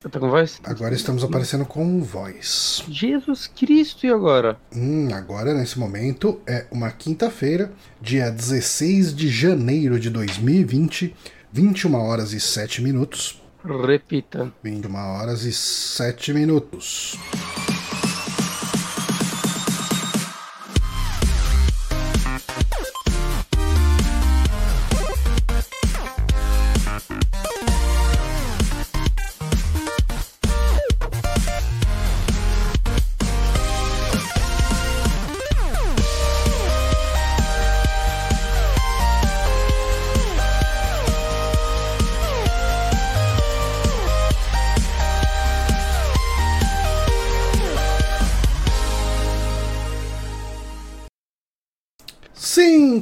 [0.00, 0.60] Tá com voz?
[0.62, 2.84] Agora estamos aparecendo com voz.
[2.88, 4.56] Jesus Cristo, e agora?
[4.72, 11.12] Hum, agora, nesse momento, é uma quinta-feira, dia 16 de janeiro de 2020,
[11.50, 13.42] 21 horas e 7 minutos.
[13.64, 14.52] Repita.
[14.62, 17.18] 21 horas e 7 minutos.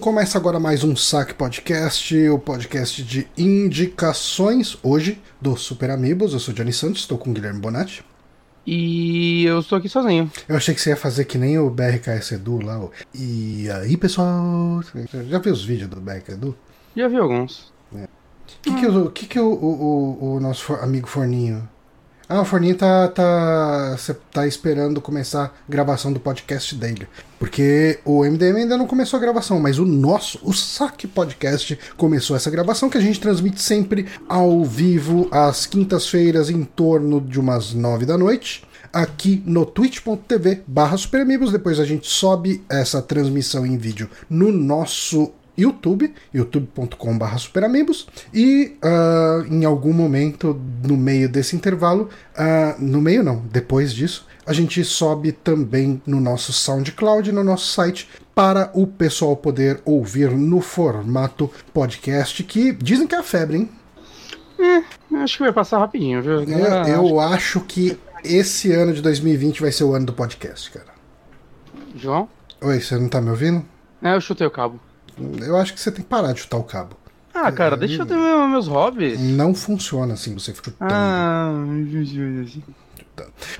[0.06, 6.32] Começa agora mais um Saque Podcast, o podcast de indicações, hoje do Super Amigos.
[6.32, 8.04] Eu sou Johnny Santos, estou com o Guilherme Bonatti.
[8.64, 10.30] E eu estou aqui sozinho.
[10.48, 12.78] Eu achei que você ia fazer que nem o BRKS Edu lá.
[12.78, 12.88] ó.
[13.12, 14.80] E aí, pessoal?
[15.28, 16.56] Já viu os vídeos do BRK Edu?
[16.96, 17.72] Já vi alguns.
[17.92, 18.06] O
[18.62, 21.68] que, que, o, que, que o, o, o- o nosso amigo Forninho.
[22.28, 23.96] Ah, o Forninho tá, tá,
[24.32, 27.06] tá esperando começar a gravação do podcast dele.
[27.38, 32.34] Porque o MDM ainda não começou a gravação, mas o nosso, o Saque Podcast, começou
[32.34, 37.72] essa gravação que a gente transmite sempre ao vivo às quintas-feiras em torno de umas
[37.72, 38.64] nove da noite.
[38.92, 41.52] Aqui no twitch.tv barra superamigos.
[41.52, 49.44] Depois a gente sobe essa transmissão em vídeo no nosso YouTube, youtube.com.br superamigos, e ah,
[49.50, 54.84] em algum momento no meio desse intervalo, ah, no meio não, depois disso, a gente
[54.84, 61.50] sobe também no nosso SoundCloud, no nosso site, para o pessoal poder ouvir no formato
[61.72, 63.70] podcast, que dizem que é a febre, hein?
[65.14, 66.40] Acho que vai passar rapidinho, viu?
[66.40, 70.70] Eu, Galera, eu acho que esse ano de 2020 vai ser o ano do podcast,
[70.70, 70.94] cara.
[71.94, 72.28] João?
[72.60, 73.64] Oi, você não tá me ouvindo?
[74.02, 74.80] É, eu chutei o cabo.
[75.40, 76.96] Eu acho que você tem que parar de chutar o cabo.
[77.34, 79.20] Ah, cara, deixa eu ter meu- meus hobbies.
[79.20, 80.90] Não funciona assim, você fica chutando.
[80.92, 81.52] Ah,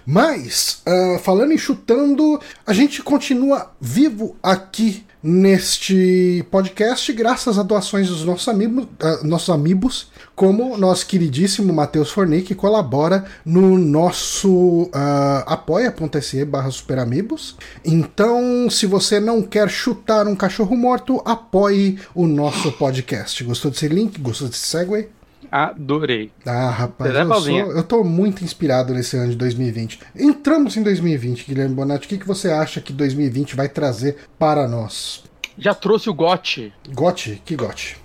[0.06, 8.08] Mas, ah, falando em chutando, a gente continua vivo aqui neste podcast graças a doações
[8.08, 14.90] dos nossos amigos, ah, nossos amigos como nosso queridíssimo Matheus Forney, que colabora no nosso
[14.92, 17.56] ah, apoia.se barra superamigos.
[17.82, 23.42] Então, se você não quer chutar um cachorro morto, apoie o nosso podcast.
[23.42, 24.20] Gostou desse link?
[24.20, 25.08] Gostou desse segue?
[25.50, 26.30] Adorei.
[26.44, 30.00] Ah, rapaz, eu, sou, eu tô muito inspirado nesse ano de 2020.
[30.14, 32.06] Entramos em 2020, Guilherme Bonatti.
[32.06, 35.24] O que, que você acha que 2020 vai trazer para nós?
[35.56, 36.72] Já trouxe o GOT.
[36.92, 37.40] Gote?
[37.44, 37.96] Que gote?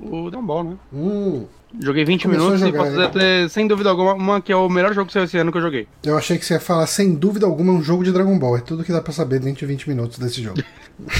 [0.00, 0.76] O Dragon Ball, né?
[0.92, 1.46] Hum,
[1.80, 3.08] Joguei 20 Começou minutos a e jogar, posso né?
[3.08, 5.58] dizer, sem dúvida alguma, uma que é o melhor jogo que saiu esse ano que
[5.58, 5.86] eu joguei.
[6.04, 8.56] eu achei que você ia falar, sem dúvida alguma, um jogo de Dragon Ball.
[8.56, 10.62] É tudo que dá pra saber dentro de 20 minutos desse jogo.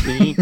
[0.04, 0.34] Sim.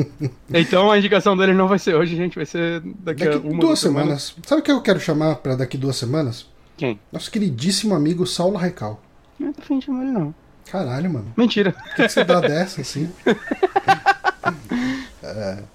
[0.52, 3.60] então a indicação dele não vai ser hoje, gente, vai ser daqui, Daqui a uma
[3.60, 4.34] duas semanas.
[4.46, 6.46] Sabe o que eu quero chamar pra daqui duas semanas?
[6.76, 6.98] Quem?
[7.12, 9.02] Nosso queridíssimo amigo Saulo Raical.
[9.38, 10.34] Não tô afim de chamar ele, não.
[10.70, 11.32] Caralho, mano.
[11.36, 11.72] Mentira.
[11.72, 13.10] Por que, que você dá dessa assim?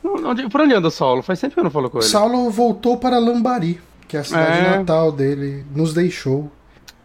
[0.03, 1.21] Não, onde- por onde anda o Saulo?
[1.21, 2.07] Faz tempo que eu não falo com ele.
[2.07, 4.77] Saulo voltou para Lambari, que é a cidade É.
[4.77, 5.65] natal dele.
[5.75, 6.51] Nos deixou.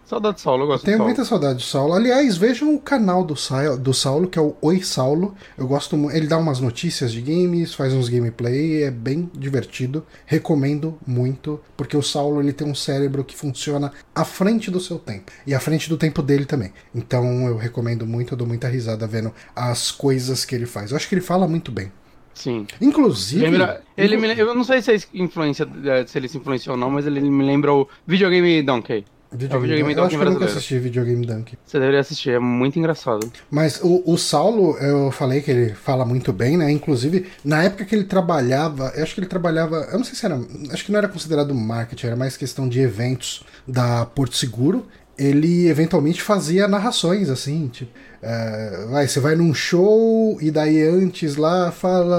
[0.07, 1.09] Saudade do Saulo, eu gosto Tenho do Saulo.
[1.15, 1.93] muita saudade do Saulo.
[1.93, 5.35] Aliás, vejam o canal do, Sa- do Saulo, que é o Oi Saulo.
[5.55, 6.17] Eu gosto muito.
[6.17, 10.03] Ele dá umas notícias de games, faz uns gameplay, é bem divertido.
[10.25, 14.99] Recomendo muito, porque o Saulo ele tem um cérebro que funciona à frente do seu
[14.99, 16.73] tempo e à frente do tempo dele também.
[16.95, 20.91] Então eu recomendo muito, eu dou muita risada vendo as coisas que ele faz.
[20.91, 21.93] Eu acho que ele fala muito bem.
[22.38, 22.69] Sim.
[22.81, 23.44] Inclusive.
[23.44, 26.81] Lembra, ele me, eu não sei se, é influência, eh, se ele se influenciou ou
[26.81, 29.04] não, mas ele me lembra o videogame Donkey.
[29.32, 29.99] Videogame videogame Dunk.
[29.99, 31.59] eu acho que eu nunca assisti videogame Dunk.
[31.66, 33.28] Você deveria assistir, é muito engraçado.
[33.50, 36.71] Mas o, o Saulo, eu falei que ele fala muito bem, né?
[36.71, 40.25] Inclusive, na época que ele trabalhava, eu acho que ele trabalhava, eu não sei se
[40.25, 40.41] era,
[40.72, 44.87] acho que não era considerado marketing, era mais questão de eventos da Porto Seguro.
[45.19, 47.91] Ele eventualmente fazia narrações assim, tipo,
[48.23, 52.17] é, vai, você vai num show e daí antes lá fala,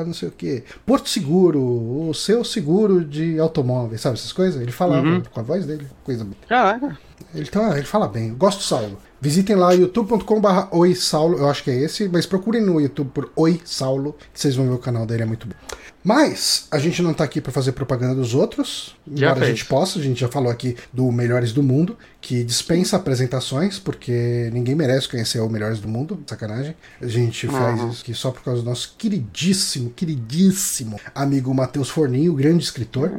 [0.00, 4.60] ah, não sei o que, Porto Seguro, o seu seguro de automóvel, sabe essas coisas?
[4.62, 5.22] Ele falava Uhum.
[5.30, 6.26] com a voz dele, coisa.
[6.48, 6.98] Caraca.
[7.34, 8.96] Ele, tá, ele fala bem, eu gosto do Saulo.
[9.22, 13.30] Visitem lá youtube.com/barra Oi Saulo, eu acho que é esse, mas procurem no YouTube por
[13.36, 15.54] Oi Saulo, que vocês vão ver o canal dele, é muito bom.
[16.02, 19.64] Mas a gente não tá aqui para fazer propaganda dos outros, Já embora a gente
[19.64, 24.74] possa, a gente já falou aqui do Melhores do Mundo, que dispensa apresentações, porque ninguém
[24.74, 26.74] merece conhecer o Melhores do Mundo, sacanagem.
[27.00, 27.90] A gente faz Uhum.
[27.90, 33.12] isso aqui só por causa do nosso queridíssimo, queridíssimo amigo Matheus Forninho, grande escritor.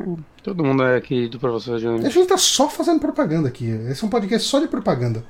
[0.43, 2.09] Todo mundo é aqui do professor A de.
[2.09, 3.69] gente tá só fazendo propaganda aqui.
[3.89, 5.23] Esse é um podcast só de propaganda.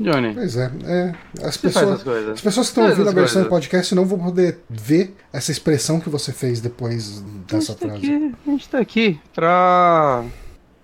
[0.00, 0.32] Johnny.
[0.34, 2.06] Pois é, é as Você pessoas.
[2.06, 2.28] as.
[2.28, 5.98] As pessoas que estão ouvindo a versão do podcast não vão poder ver essa expressão
[6.00, 7.96] que você fez depois A dessa gente, tá frase.
[8.06, 10.24] aqui, a gente tá aqui pra.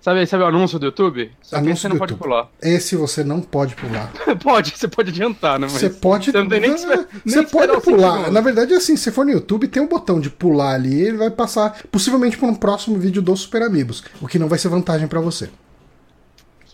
[0.00, 1.30] Sabe, sabe o anúncio do YouTube?
[1.40, 2.28] Só Anúncio você não do pode YouTube.
[2.28, 2.50] pular.
[2.60, 4.12] Esse você não pode pular.
[4.42, 5.66] pode, você pode adiantar, né?
[5.70, 6.30] Mas Você pode.
[6.30, 8.30] Você não tem nem que nem Você esperar pode pular.
[8.30, 11.30] Na verdade, assim, se for no YouTube, tem um botão de pular ali ele vai
[11.30, 14.04] passar possivelmente por um próximo vídeo dos Super Amigos.
[14.20, 15.48] O que não vai ser vantagem pra você.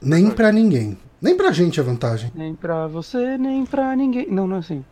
[0.03, 0.99] Nem pra ninguém.
[1.21, 2.33] Nem pra gente é vantagem.
[2.35, 4.27] Nem pra você, nem pra ninguém.
[4.31, 4.85] Não, não é assim.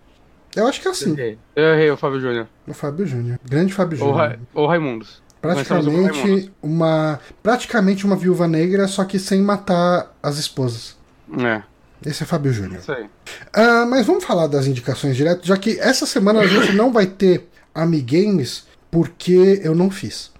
[0.54, 1.12] Eu acho que é assim.
[1.12, 1.38] Errei.
[1.54, 2.46] Eu errei, o Fábio Júnior.
[2.66, 3.38] O Fábio Júnior.
[3.44, 4.30] Grande Fábio Ou, Júnior.
[4.30, 4.38] Ra...
[4.54, 5.22] ou Raimundos.
[5.40, 6.50] Começamos com Praticamente Raimundos.
[6.62, 7.20] uma.
[7.42, 10.96] Praticamente uma viúva negra, só que sem matar as esposas.
[11.38, 11.62] É,
[12.04, 12.80] Esse é Fábio Júnior.
[12.80, 13.06] isso aí.
[13.52, 17.06] Ah, mas vamos falar das indicações direto, já que essa semana a gente não vai
[17.06, 20.32] ter Amigames porque eu não fiz.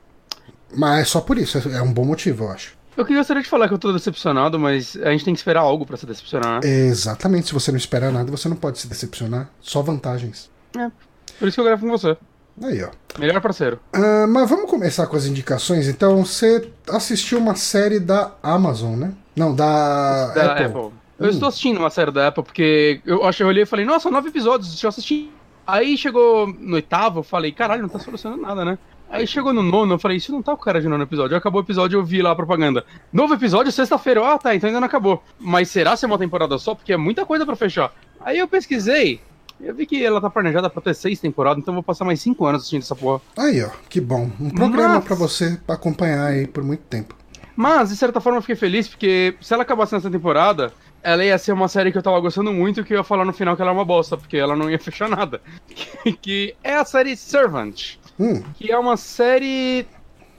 [0.75, 2.78] Mas só por isso, é um bom motivo, eu acho.
[2.99, 5.61] Eu queria gostaria de falar que eu tô decepcionado, mas a gente tem que esperar
[5.61, 6.61] algo pra se decepcionar.
[6.65, 6.69] né?
[6.69, 9.49] Exatamente, se você não espera nada, você não pode se decepcionar.
[9.61, 10.51] Só vantagens.
[10.77, 10.91] É.
[11.39, 12.17] Por isso que eu gravo com você.
[12.61, 12.89] Aí, ó.
[13.21, 13.79] Melhor parceiro.
[13.93, 15.87] Ah, mas vamos começar com as indicações.
[15.87, 19.13] Então, você assistiu uma série da Amazon, né?
[19.37, 20.65] Não, da, Da Apple.
[20.65, 20.81] Apple.
[21.21, 21.31] Eu Hum.
[21.31, 24.11] estou assistindo uma série da Apple porque eu acho que eu olhei e falei, nossa,
[24.11, 25.33] nove episódios, deixa eu assistir.
[25.65, 28.77] Aí chegou no oitavo, eu falei, caralho, não tá solucionando nada, né?
[29.11, 31.35] Aí chegou no nono, eu falei, isso não tá com cara de nono episódio.
[31.35, 32.85] Aí acabou o episódio eu vi lá a propaganda.
[33.13, 34.23] Novo episódio, sexta-feira.
[34.35, 35.23] Ah, tá, então ainda não acabou.
[35.39, 36.75] Mas será se é uma temporada só?
[36.75, 37.93] Porque é muita coisa pra fechar.
[38.21, 39.21] Aí eu pesquisei,
[39.61, 42.21] eu vi que ela tá planejada pra ter seis temporadas, então eu vou passar mais
[42.21, 43.21] cinco anos assistindo essa porra.
[43.37, 44.31] Aí, ó, que bom.
[44.39, 47.17] Um programa Mas- pra você acompanhar aí por muito tempo.
[47.57, 50.73] Mas, de certa forma, eu fiquei feliz, porque se ela acabasse nessa temporada,
[51.03, 53.33] ela ia ser uma série que eu tava gostando muito, que eu ia falar no
[53.33, 55.41] final que ela é uma bosta, porque ela não ia fechar nada.
[56.23, 59.87] Que é a série Servant, Hum, que é uma série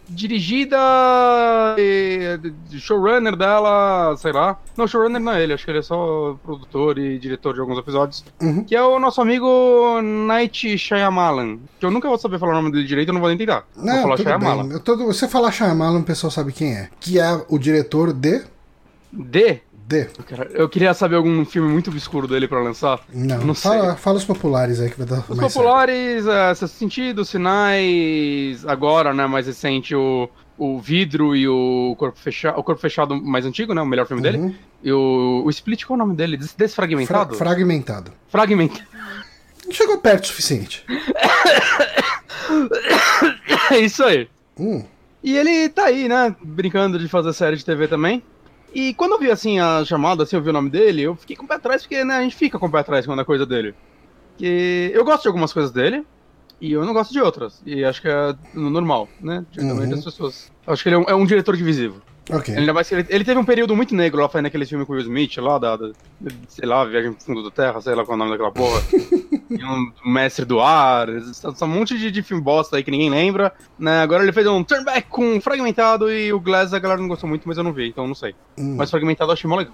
[0.10, 0.78] dirigida
[2.72, 4.60] showrunner dela, sei lá.
[4.76, 7.78] Não, showrunner não é ele, acho que ele é só produtor e diretor de alguns
[7.78, 8.26] episódios.
[8.42, 8.64] Uhum.
[8.64, 12.72] Que é o nosso amigo Night Shyamalan, que eu nunca vou saber falar o nome
[12.72, 13.66] dele direito, eu não vou nem tentar.
[13.76, 14.64] vou não, falar tudo Shyamalan.
[14.64, 14.74] bem.
[14.74, 16.90] Eu tô, você falar Shyamalan, o pessoal sabe quem é.
[17.00, 18.40] Que é o diretor de...
[18.40, 18.46] D
[19.12, 19.62] De...
[20.53, 23.00] Eu queria saber algum filme muito obscuro dele pra lançar.
[23.13, 23.71] Não, Não sei.
[23.71, 29.13] fala, fala os populares aí que vai dar Os populares, é, Sexto Sentido, Sinais, agora,
[29.13, 33.74] né, mais recente, o, o Vidro e o Corpo Fechado, o Corpo Fechado mais antigo,
[33.74, 34.36] né, o melhor filme certo.
[34.38, 34.47] dele.
[34.50, 34.56] Uhum.
[34.83, 36.38] E o, o Split, qual é o nome dele?
[36.38, 37.36] Des- Fra Desfragmentado?
[37.36, 38.12] fragmentado.
[38.30, 38.81] Fragmentado.
[39.65, 40.86] Não chegou perto o suficiente.
[43.71, 44.27] É isso aí.
[44.57, 44.83] Hum,
[45.24, 48.24] E ele tá aí, né, brincando de fazer série de TV também.
[48.71, 51.36] E quando eu vi, assim, a chamada, assim, eu vi o nome dele, eu fiquei
[51.36, 53.25] com o pé atrás, porque, né, a gente fica com o pé atrás quando é
[53.25, 53.75] coisa dele.
[54.38, 56.06] Que eu gosto de algumas coisas dele,
[56.62, 57.62] e eu não gosto de outras.
[57.66, 59.45] E acho que é no normal, né?
[59.51, 60.00] Geralmente Uhum.
[60.00, 60.51] as pessoas...
[60.68, 62.04] Acho que ele é um, é um diretor divisivo.
[62.30, 62.56] Ok.
[62.56, 64.94] Ainda mais que ele, ele teve um período muito negro lá, fazendo aquele filme com
[64.94, 65.92] o Will Smith, lá, da, da-
[66.48, 68.81] sei lá, Viagem pro Fundo da Terra, sei lá qual é o nome daquela porra.
[69.50, 73.52] e um Mestre do Ar, um monte de, de filme bosta aí que ninguém lembra,
[73.78, 74.02] né?
[74.02, 77.28] Agora ele fez um Turn Back com Fragmentado e o Glass a galera não gostou
[77.30, 78.36] muito, mas eu não vi, então não sei.
[78.58, 78.75] Hum.
[78.78, 79.74] Mas Fragmentado eu achei mó legal.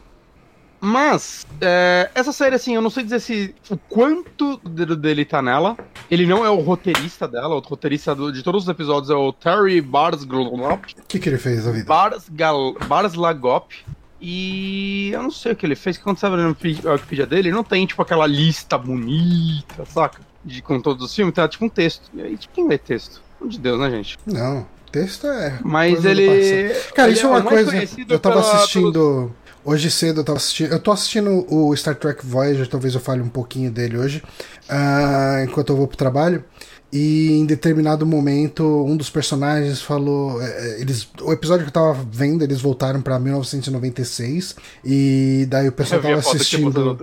[0.82, 5.76] Mas, é, essa série, assim, eu não sei dizer se o quanto dele tá nela.
[6.12, 9.34] Ele não é o roteirista dela, o roteirista do- de todos os episódios é o
[9.34, 10.86] Terry Barsglop.
[11.00, 11.86] O que, que ele fez da vida?
[11.86, 13.74] Bars, Gal, Bars Lagop.
[14.22, 17.26] E eu não sei o que ele fez, que quando você vai no Wiki- Wikipedia
[17.26, 20.22] dele, não tem, tipo, aquela lista bonita, saca?
[20.44, 22.10] De, com todos os filmes, tem tipo um texto.
[22.14, 23.22] E aí, tipo, quem lê texto?
[23.40, 24.18] Pelo de Deus, né, gente?
[24.26, 25.60] Não, texto é.
[25.64, 26.70] Mas ele.
[26.94, 27.90] Cara, ele isso é uma o mais coisa.
[28.08, 29.32] Eu tava pela- assistindo.
[29.68, 30.72] Hoje cedo eu tava assistindo.
[30.72, 34.22] Eu tô assistindo o Star Trek Voyager, talvez eu fale um pouquinho dele hoje.
[34.70, 36.44] ah, enquanto eu vou pro trabalho.
[36.96, 40.42] E em determinado momento, um dos personagens falou.
[40.42, 44.56] é, é, Eles, o episódio que eu tava vendo, eles voltaram pra 1996.
[44.82, 46.98] E daí o pessoal Eu tava no assistindo.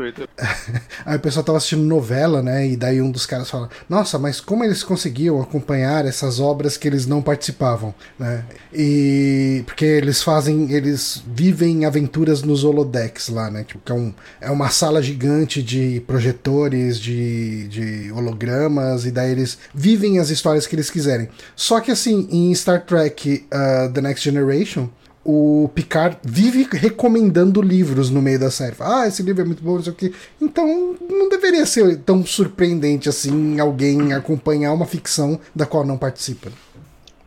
[1.04, 2.66] Aí o pessoal tava assistindo novela, né?
[2.68, 6.88] E daí um dos caras fala: Nossa, mas como eles conseguiam acompanhar essas obras que
[6.88, 8.46] eles não participavam, né?
[8.72, 13.62] E porque eles fazem, eles vivem aventuras nos holodecks lá, né?
[13.62, 19.32] Tipo, que é, um, é uma sala gigante de projetores, de, de hologramas, e daí
[19.32, 21.28] eles vivem as histórias que eles quiserem.
[21.56, 24.88] Só que assim, em Star Trek uh, The Next Generation,
[25.24, 28.76] o Picard vive recomendando livros no meio da série.
[28.78, 30.12] Ah, esse livro é muito bom, não sei o quê.
[30.40, 36.50] Então, não deveria ser tão surpreendente assim alguém acompanhar uma ficção da qual não participa.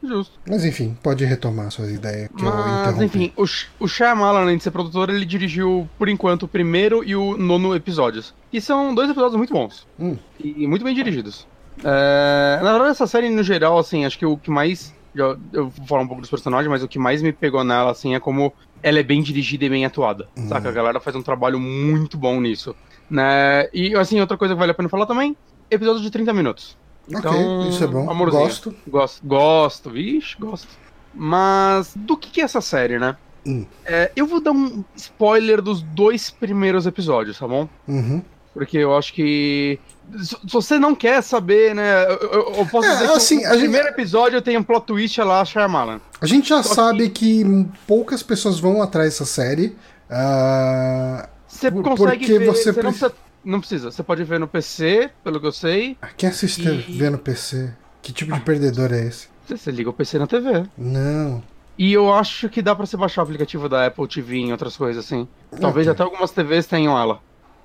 [0.01, 0.39] Justo.
[0.47, 3.05] Mas enfim, pode retomar suas ideias que eu Mas, interrompi.
[3.05, 3.43] enfim, o,
[3.83, 7.75] o Shyamalan, além de ser produtor, ele dirigiu, por enquanto, o primeiro e o nono
[7.75, 8.33] episódios.
[8.53, 9.85] E são dois episódios muito bons.
[9.99, 10.15] Hum.
[10.39, 11.47] E muito bem dirigidos.
[11.83, 14.93] É, na verdade, essa série, no geral, assim, acho que o que mais...
[15.13, 17.91] já- Eu vou falar um pouco dos personagens, mas o que mais me pegou nela,
[17.91, 20.27] assim, é como ela é bem dirigida e bem atuada.
[20.37, 20.47] Hum.
[20.47, 20.69] Saca?
[20.69, 22.75] A galera faz um trabalho muito bom nisso.
[23.09, 23.67] Né?
[23.73, 25.35] E, assim, outra coisa que vale a pena falar também,
[25.69, 26.77] episódios de 30 minutos.
[27.07, 28.09] Então, ok, isso é bom.
[28.09, 28.43] amorzinho.
[28.43, 28.75] Gosto.
[28.87, 30.67] Gosto, gosto, vixe, gosto.
[31.13, 33.15] Mas do que, que é essa série, né?
[33.45, 33.65] Hum.
[33.85, 37.69] É, eu vou dar um spoiler dos dois primeiros episódios, tá bom?
[37.87, 38.23] Uhum.
[38.55, 39.77] Porque eu acho que.
[40.23, 42.05] Se você não quer saber, né?
[42.05, 44.63] Eu, eu- eu posso É, dizer que assim, o a gente- primeiro episódio tem um
[44.63, 45.99] plot twist lá, Shyamalan.
[46.21, 47.43] A gente já Só sabe que...
[47.85, 49.75] poucas pessoas vão atrás dessa série.
[50.09, 52.45] Ah, Você consegue porque ver.
[52.45, 53.91] você Você, não, preci- precisa, não precisa.
[53.91, 55.97] Você pode ver no PC, pelo que eu sei.
[56.17, 57.73] quem assiste E- no PC?
[58.01, 59.27] Que tipo de perdedor é esse?
[59.47, 60.63] Você, liga o PC na TV.
[60.77, 61.43] Não.
[61.77, 64.77] E eu acho que dá pra você baixar o aplicativo da Apple TV em outras
[64.77, 65.27] coisas assim.
[65.59, 65.91] Talvez Ok.
[65.93, 67.19] até algumas TVs tenham ela.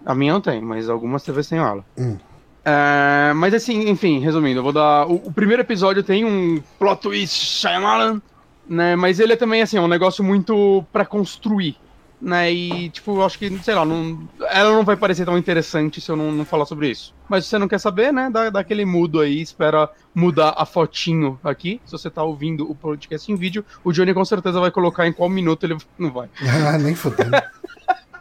[0.05, 1.85] A minha não tem, mas algumas TVs tenham ela.
[1.99, 2.17] Hum.
[2.65, 5.07] É, mas assim, enfim, resumindo, eu vou dar.
[5.07, 8.21] O, o primeiro episódio tem um plot twist Shyamalan,
[8.69, 8.97] né?
[8.97, 11.77] Mas ele é também assim, é um negócio muito pra construir.
[12.23, 16.03] Né, e, tipo, eu acho que, sei lá, não, ela não vai parecer tão interessante
[16.03, 17.15] se eu não, não falar sobre isso.
[17.27, 20.67] Mas se você não quer saber, né, dá, dá aquele mudo aí, espera mudar a
[20.67, 21.81] fotinho aqui.
[21.87, 25.15] Se você tá ouvindo o podcast em vídeo, o Johnny com certeza vai colocar em
[25.15, 26.29] qual minuto ele não vai.
[26.45, 27.31] Ah, nem fodendo.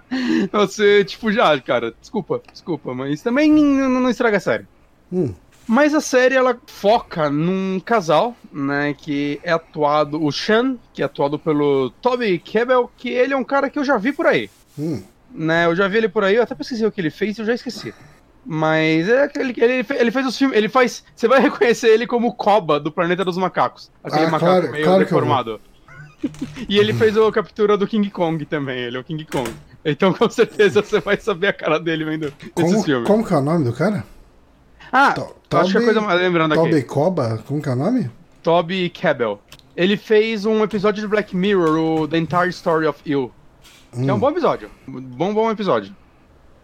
[0.51, 4.65] Você, tipo, já, cara, desculpa, desculpa, mas também não, não estraga a série.
[5.11, 5.33] Hum.
[5.67, 11.05] Mas a série ela foca num casal, né, que é atuado o Sean, que é
[11.05, 14.49] atuado pelo Toby Kebbell, que ele é um cara que eu já vi por aí,
[14.77, 15.03] Hum.
[15.31, 15.65] né?
[15.67, 17.45] Eu já vi ele por aí, eu até pesquisei o que ele fez e eu
[17.45, 17.93] já esqueci.
[18.43, 22.07] Mas é aquele ele, fe- ele fez os filmes, ele faz, você vai reconhecer ele
[22.07, 25.61] como o Koba do Planeta dos Macacos, aquele Ah, macaco claro, meio claro que deformado.
[26.67, 29.49] e ele fez a captura do King Kong também, ele é o King Kong.
[29.85, 33.07] Então com certeza você vai saber a cara dele vendo esses Como, filmes.
[33.07, 34.03] como que é o nome do cara?
[34.91, 36.63] Ah, To- eu acho que a Toby- coisa mais lembrando aqui.
[36.63, 37.43] Toby Coba?
[37.47, 38.11] Como que é o nome?
[38.43, 39.39] Toby Kebbell.
[39.77, 43.31] Ele fez um episódio de Black Mirror, o The Entire Story of You.
[43.93, 44.19] Que é um Hum.
[44.19, 44.69] bom episódio.
[44.87, 45.95] Bom, bom episódio.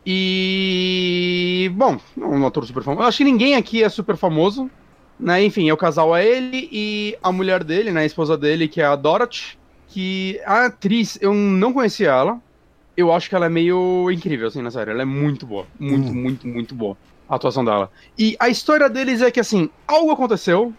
[0.05, 1.71] E.
[1.75, 3.03] Bom, um ator super famoso.
[3.03, 4.69] Eu acho que ninguém aqui é super famoso.
[5.19, 5.45] Né?
[5.45, 8.01] Enfim, é o casal é ele e a mulher dele, né?
[8.01, 9.57] A esposa dele, que é a Dorothy.
[9.87, 12.37] Que a atriz, eu não conhecia ela.
[12.97, 14.91] Eu acho que ela é meio incrível, assim, na série.
[14.91, 15.65] Ela é muito boa.
[15.79, 16.13] Muito, Hum.
[16.13, 16.97] muito, muito boa.
[17.27, 17.91] A atuação dela.
[18.17, 20.73] E a história deles é que, assim, algo aconteceu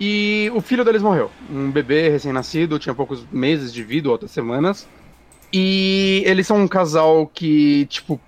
[0.00, 1.30] e o filho deles morreu.
[1.50, 4.88] Um bebê recém-nascido, tinha poucos meses de vida, ou até semanas.
[5.52, 8.20] E eles são um casal que, tipo,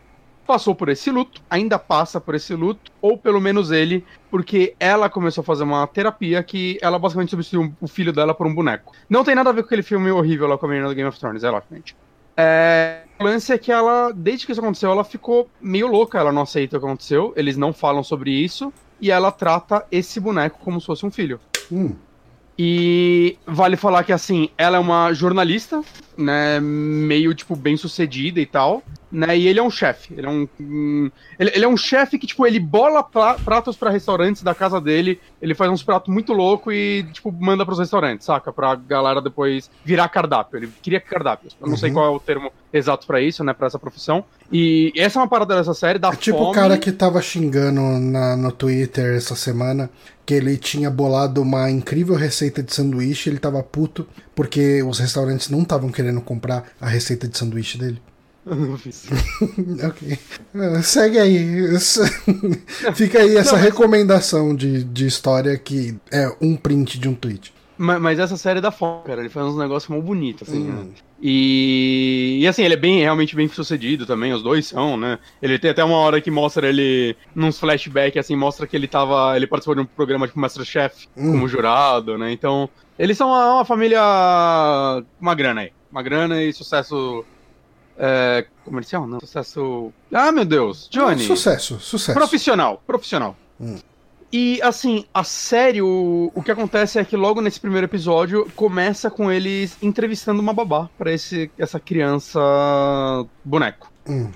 [0.46, 5.10] passou por esse luto, ainda passa por esse luto, ou pelo menos ele, porque ela
[5.10, 8.92] começou a fazer uma terapia que ela basicamente substituiu o filho dela por um boneco.
[9.10, 11.08] Não tem nada a ver com aquele filme horrível lá com a menina do Game
[11.08, 11.96] of Thrones, é logicamente.
[12.36, 16.32] É, o lance é que ela, desde que isso aconteceu, ela ficou meio louca, ela
[16.32, 20.58] não aceita o que aconteceu, eles não falam sobre isso, e ela trata esse boneco
[20.62, 21.40] como se fosse um filho.
[21.70, 21.94] Hum.
[22.58, 25.82] E vale falar que, assim, ela é uma jornalista,
[26.16, 30.30] né, meio, tipo, bem sucedida e tal, né, e ele é um chefe, ele é
[30.30, 30.48] um...
[30.60, 34.54] um- ele, ele é um chefe que, tipo, ele bola pra- pratos pra restaurantes da
[34.54, 38.52] casa dele, ele faz uns pratos muito loucos e, tipo, manda pros restaurantes, saca?
[38.52, 41.94] Pra galera depois virar cardápio, ele cria cardápios, eu não sei Uhum.
[41.94, 45.28] qual é o termo exato pra isso, né, pra essa profissão, e essa é uma
[45.28, 46.50] parada dessa série, da É tipo fome...
[46.50, 49.88] o cara que tava xingando na, no Twitter essa semana
[50.26, 55.48] que ele tinha bolado uma incrível receita de sanduíche, ele tava puto porque os restaurantes
[55.48, 58.02] não estavam querendo comprar a receita de sanduíche dele.
[58.46, 58.74] Não
[59.88, 60.18] ok.
[60.54, 61.66] Ah, Segue aí.
[62.94, 67.14] Fica aí essa Não, mas- recomendação de, de história que é um print de um
[67.14, 67.52] tweet.
[67.76, 69.20] Ma- Mas essa série é da fome, cara.
[69.20, 70.72] Ele faz uns negócios mal bonitos, assim, Hum.
[70.72, 70.86] né?
[71.20, 75.18] E, e assim, ele é bem, realmente bem sucedido também, os dois são, né?
[75.42, 79.34] Ele tem até uma hora que mostra ele, nos flashbacks, assim, mostra que ele tava.
[79.36, 81.32] Ele participou de um programa tipo Masterchef Hum.
[81.32, 82.30] como jurado, né?
[82.32, 84.00] Então, eles são uma, uma família.
[85.20, 85.72] Uma grana aí.
[85.90, 87.24] Uma grana e sucesso.
[87.98, 89.06] É, comercial?
[89.06, 89.92] Não, sucesso.
[90.12, 90.88] Ah, meu Deus!
[90.90, 91.22] Johnny!
[91.24, 92.18] Sucesso, sucesso.
[92.18, 93.36] Profissional, profissional.
[93.60, 93.78] Hum.
[94.32, 99.08] E assim, a série, o, o que acontece é que logo nesse primeiro episódio começa
[99.08, 102.40] com eles entrevistando uma babá pra esse essa criança
[103.44, 104.30] boneco, Hum.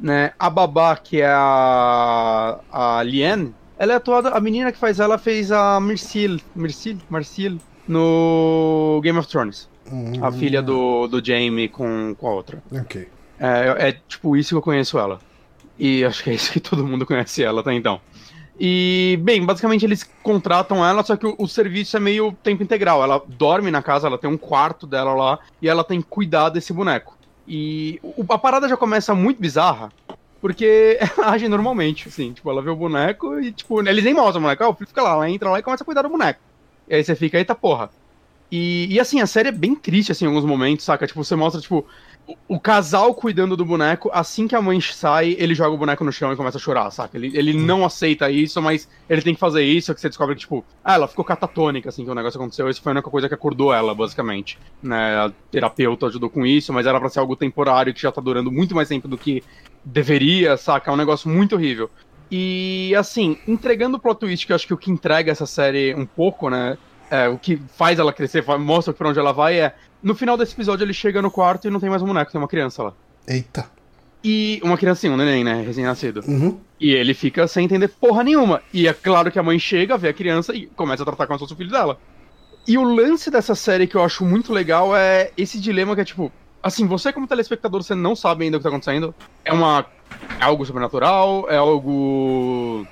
[0.00, 0.32] né?
[0.38, 5.16] A babá que é a a Liane, ela é atuada, a menina que faz ela
[5.16, 9.68] fez a Mercil, Mercil, Marcil no Game of Thrones.
[9.90, 12.62] Hum, A filha do, do Jamie com, com a outra.
[12.72, 13.08] Ok.
[13.38, 15.20] É, é tipo isso que eu conheço ela.
[15.78, 18.00] E acho que é isso que todo mundo conhece ela até então.
[18.58, 23.02] E, bem, basicamente eles contratam ela, só que o, o serviço é meio tempo integral.
[23.02, 26.48] Ela dorme na casa, ela tem um quarto dela lá, e ela tem que cuidar
[26.48, 27.14] desse boneco.
[27.46, 29.92] E o- a parada já começa muito bizarra,
[30.40, 32.32] porque ela age normalmente, assim.
[32.32, 34.64] Tipo, ela vê o boneco e, tipo, eles nem mostram o boneco.
[34.64, 36.40] Ah, o filho fica lá, ela entra lá e começa a cuidar do boneco.
[36.88, 37.90] E aí você fica, eita porra.
[38.50, 41.06] E, e assim, a série é bem triste, assim, em alguns momentos, saca?
[41.06, 41.84] Tipo, você mostra, tipo,
[42.48, 46.12] o, casal cuidando do boneco, assim que a mãe sai, ele joga o boneco no
[46.12, 47.16] chão e começa a chorar, saca?
[47.16, 50.40] Ele, ele não aceita isso, mas ele tem que fazer isso, que você descobre que,
[50.40, 53.28] tipo, ah, ela ficou catatônica, assim, que o negócio aconteceu, isso foi a única coisa
[53.28, 54.58] que acordou ela, basicamente.
[54.82, 55.16] Né?
[55.16, 58.50] A terapeuta ajudou com isso, mas era pra ser algo temporário, que já tá durando
[58.50, 59.42] muito mais tempo do que
[59.84, 60.90] deveria, saca?
[60.90, 61.90] É um negócio muito horrível.
[62.30, 65.94] E, assim, entregando o plot twist, que eu acho que o que entrega essa série
[65.94, 66.76] um pouco, né?
[67.10, 69.74] É, o que faz ela crescer, mostra pra onde ela vai é.
[70.02, 72.40] No final desse episódio ele chega no quarto e não tem mais um boneco, tem
[72.40, 72.92] uma criança lá.
[73.26, 73.68] Eita.
[74.22, 75.62] E uma criancinha, um neném, né?
[75.62, 76.20] Recém-nascido.
[76.26, 76.58] Uhum.
[76.80, 78.60] E ele fica sem entender porra nenhuma.
[78.72, 81.38] E é claro que a mãe chega, vê a criança e começa a tratar como
[81.38, 81.98] se fosse o filho dela.
[82.66, 86.04] E o lance dessa série que eu acho muito legal é esse dilema que é
[86.04, 86.32] tipo.
[86.60, 89.14] Assim, você como telespectador, você não sabe ainda o que tá acontecendo.
[89.44, 89.86] É uma.
[90.40, 92.84] É algo sobrenatural, é algo.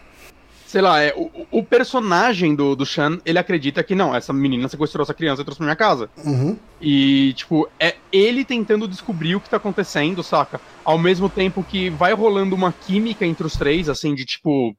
[0.75, 4.69] Sei lá, é, o, o personagem do, do Shan, ele acredita que não, essa menina
[4.69, 6.11] sequestrou essa criança e trouxe pra minha casa.
[6.25, 6.59] Uhum.
[6.81, 10.61] E, tipo, é ele tentando descobrir o que tá acontecendo, saca?
[10.85, 14.77] Ao mesmo tempo que vai rolando uma química entre os três, assim, de tipo.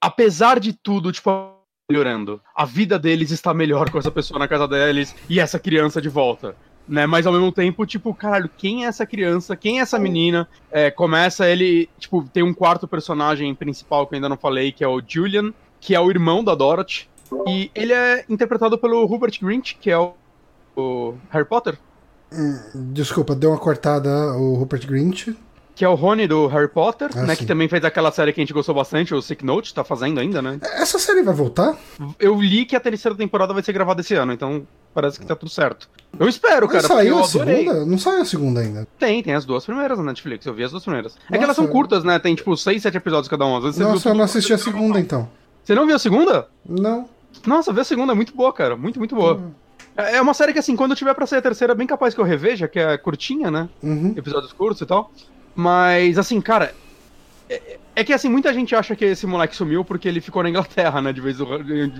[0.00, 1.28] Apesar de tudo, tipo,
[1.90, 2.40] melhorando.
[2.54, 6.08] A vida deles está melhor com essa pessoa na casa deles e essa criança de
[6.08, 6.54] volta.
[6.88, 7.06] Né?
[7.06, 9.54] Mas ao mesmo tempo, tipo, caralho, quem é essa criança?
[9.54, 10.48] Quem é essa menina?
[10.70, 11.88] É, começa ele.
[11.98, 15.52] Tipo, tem um quarto personagem principal que eu ainda não falei, que é o Julian,
[15.80, 17.08] que é o irmão da Dorothy.
[17.46, 20.14] E ele é interpretado pelo Rupert Grint, que é o,
[20.74, 21.78] o Harry Potter.
[22.74, 25.28] Desculpa, deu uma cortada o Rupert Grint.
[25.74, 27.34] Que é o Rony do Harry Potter, Ah, né?
[27.34, 27.40] sim.
[27.42, 30.18] Que também fez aquela série que a gente gostou bastante, o Sick Note, tá fazendo
[30.18, 30.58] ainda, né?
[30.74, 31.78] Essa série vai voltar?
[32.18, 34.66] Eu li que a terceira temporada vai ser gravada esse ano, então
[35.00, 35.88] parece que tá tudo certo.
[36.18, 37.84] Eu espero, Mas cara, porque saiu a segunda?
[37.86, 38.88] Não saiu a segunda ainda.
[38.98, 41.12] Tem, tem as duas primeiras na Netflix, eu vi as duas primeiras.
[41.12, 41.38] É Nossa.
[41.38, 42.18] que elas são curtas, né?
[42.18, 43.60] Tem tipo seis, sete episódios cada uma.
[43.60, 45.28] Nossa, eu tudo- não assisti a segunda então.
[45.62, 46.48] Você não viu a segunda?
[46.68, 47.08] Não.
[47.46, 48.76] Nossa, vê a segunda, é muito boa, cara.
[48.76, 49.34] Muito, muito boa.
[49.34, 49.50] Hum.
[49.96, 52.14] É é uma série que, assim, quando tiver pra ser a terceira, é bem capaz
[52.14, 53.68] que eu reveja, que é curtinha, né?
[53.82, 54.14] Uhum.
[54.16, 55.12] episódios curtos e tal.
[55.54, 56.74] Mas, assim, cara.
[57.50, 60.48] É, é que, assim, muita gente acha que esse moleque sumiu porque ele ficou na
[60.50, 61.12] Inglaterra, né?
[61.12, 61.92] De vez do, em,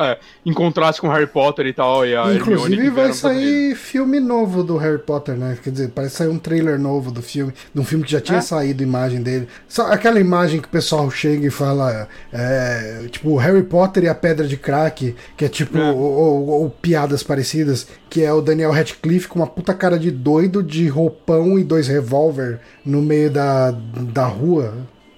[0.00, 2.04] é, em contraste com Harry Potter e tal.
[2.06, 5.56] E a Hermione Inclusive que vai sair filme novo do Harry Potter, né?
[5.62, 8.38] Quer dizer, parece sair um trailer novo do filme, de um filme que já tinha
[8.38, 8.40] É?
[8.42, 9.48] saído imagem dele.
[9.68, 14.14] Só aquela imagem que o pessoal chega e fala, é, tipo, Harry Potter e a
[14.14, 15.90] Pedra de Crack, que é tipo, É.
[15.90, 20.10] ou, ou- ou piadas parecidas, que é o Daniel Radcliffe com uma puta cara de
[20.10, 24.74] doido, de roupão e dois revólver no meio da, da rua.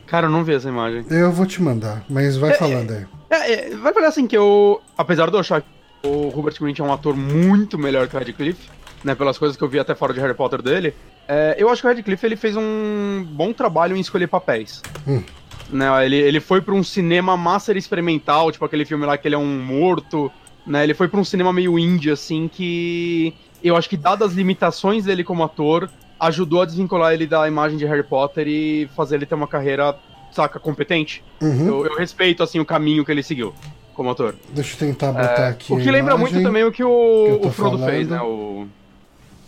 [0.09, 1.05] Cara, eu não vi essa imagem.
[1.11, 3.07] Eu vou te mandar, mas vai falando aí.
[3.31, 4.81] É, é, vai falar assim que eu.
[4.97, 5.69] Apesar de eu achar que
[6.03, 8.71] o Robert Grint é um ator muito melhor que o Radcliffe,
[9.05, 9.15] né?
[9.15, 10.95] Pelas coisas que eu vi até fora de Harry Potter dele,
[11.29, 14.83] é, eu acho que o Radcliffe ele fez um bom trabalho em escolher papéis.
[15.07, 15.23] Hum.
[15.71, 19.35] Né, ele, ele foi pra um cinema master experimental, tipo aquele filme lá que ele
[19.35, 20.33] é um morto,
[20.67, 20.83] né?
[20.83, 25.05] Ele foi pra um cinema meio indie, assim, que eu acho que, dadas as limitações
[25.05, 25.91] dele como ator,
[26.21, 29.97] ajudou a desvincular ele da imagem de Harry Potter e fazer ele ter uma carreira,
[30.33, 31.23] saca, competente.
[31.41, 31.67] Uhum.
[31.67, 33.55] Eu, eu respeito, assim, o caminho que ele seguiu
[33.95, 34.35] como ator.
[34.51, 35.73] Deixa eu tentar botar aqui.
[35.73, 37.91] É, O que a lembra muito também o que que o, tô o Frodo falando.
[37.91, 38.21] fez, né?
[38.21, 38.67] O.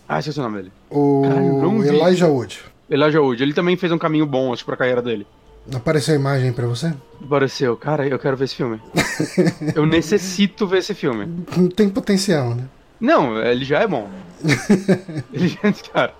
[0.08, 0.72] Ah, esqueci o nome dele.
[0.90, 1.88] O vi.
[1.88, 2.58] Elijah Wood.
[2.90, 3.40] Elijah Wood.
[3.40, 5.24] Ele também fez um caminho bom, acho, pra carreira dele.
[5.72, 6.92] Apareceu a imagem pra você?
[7.28, 8.80] Pareceu, cara, eu quero ver esse filme.
[9.76, 11.44] eu necessito ver esse filme.
[11.76, 12.64] Tem potencial, né?
[13.00, 14.08] Não, ele já é bom.
[15.32, 16.14] ele já é cara.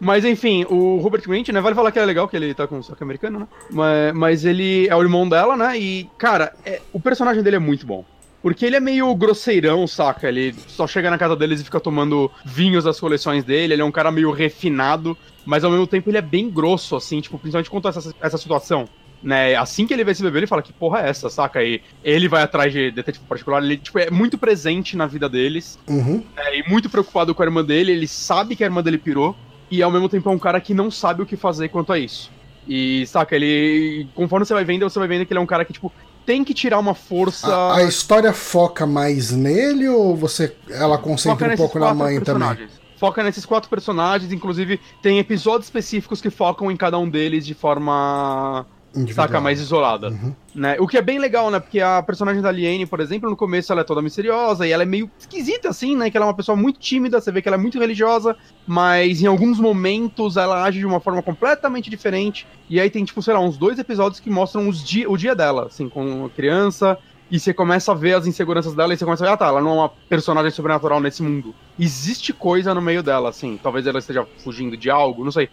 [0.00, 1.60] Mas enfim, o Robert Grint, né?
[1.60, 3.48] Vale falar que é legal que ele tá com o soco americano, né?
[3.70, 5.78] Mas, mas ele é o irmão dela, né?
[5.78, 8.04] E, cara, é- o personagem dele é muito bom.
[8.42, 10.26] Porque ele é meio grosseirão, saca?
[10.26, 13.74] Ele só chega na casa deles e fica tomando vinhos das coleções dele.
[13.74, 17.20] Ele é um cara meio refinado, mas ao mesmo tempo ele é bem grosso, assim,
[17.20, 18.86] tipo, principalmente quanto a essa, essa situação.
[19.22, 19.54] Né?
[19.54, 21.62] Assim que ele vê esse bebê, ele fala que porra é essa, saca?
[21.62, 25.78] E ele vai atrás de detetive particular, ele tipo, é muito presente na vida deles.
[25.86, 26.24] Uhum.
[26.34, 29.36] É, e muito preocupado com a irmã dele, ele sabe que a irmã dele pirou,
[29.70, 31.98] e ao mesmo tempo é um cara que não sabe o que fazer quanto a
[31.98, 32.30] isso.
[32.66, 34.08] E, saca, ele.
[34.14, 35.92] Conforme você vai vendo, você vai vendo que ele é um cara que, tipo,
[36.26, 37.52] tem que tirar uma força.
[37.52, 42.20] A, a história foca mais nele ou você ela concentra um nesses pouco na mãe
[42.20, 42.68] também?
[42.96, 47.54] Foca nesses quatro personagens, inclusive tem episódios específicos que focam em cada um deles de
[47.54, 48.66] forma.
[49.12, 49.40] Saca?
[49.40, 50.08] Mais isolada.
[50.08, 50.34] Uhum.
[50.54, 50.76] Né?
[50.80, 51.60] O que é bem legal, né?
[51.60, 54.82] Porque a personagem da Liane, por exemplo, no começo ela é toda misteriosa e ela
[54.82, 56.10] é meio esquisita, assim, né?
[56.10, 59.22] Que ela é uma pessoa muito tímida, você vê que ela é muito religiosa, mas
[59.22, 62.46] em alguns momentos ela age de uma forma completamente diferente.
[62.68, 65.34] E aí tem, tipo, sei lá, uns dois episódios que mostram os dia, o dia
[65.34, 66.98] dela, assim, com a criança.
[67.30, 69.46] E você começa a ver as inseguranças dela e você começa a ver, ah tá,
[69.46, 71.54] ela não é uma personagem sobrenatural nesse mundo.
[71.78, 73.56] Existe coisa no meio dela, assim.
[73.62, 75.48] Talvez ela esteja fugindo de algo, não sei.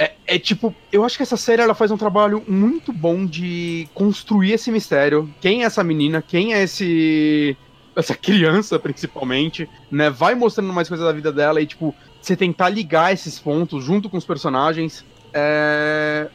[0.00, 3.86] É, é, tipo, eu acho que essa série ela faz um trabalho muito bom de
[3.92, 5.28] construir esse mistério.
[5.42, 6.22] Quem é essa menina?
[6.26, 7.54] Quem é esse.
[7.94, 10.08] essa criança, principalmente, né?
[10.08, 14.08] Vai mostrando mais coisas da vida dela e, tipo, você tentar ligar esses pontos junto
[14.08, 15.04] com os personagens.
[15.34, 16.28] É.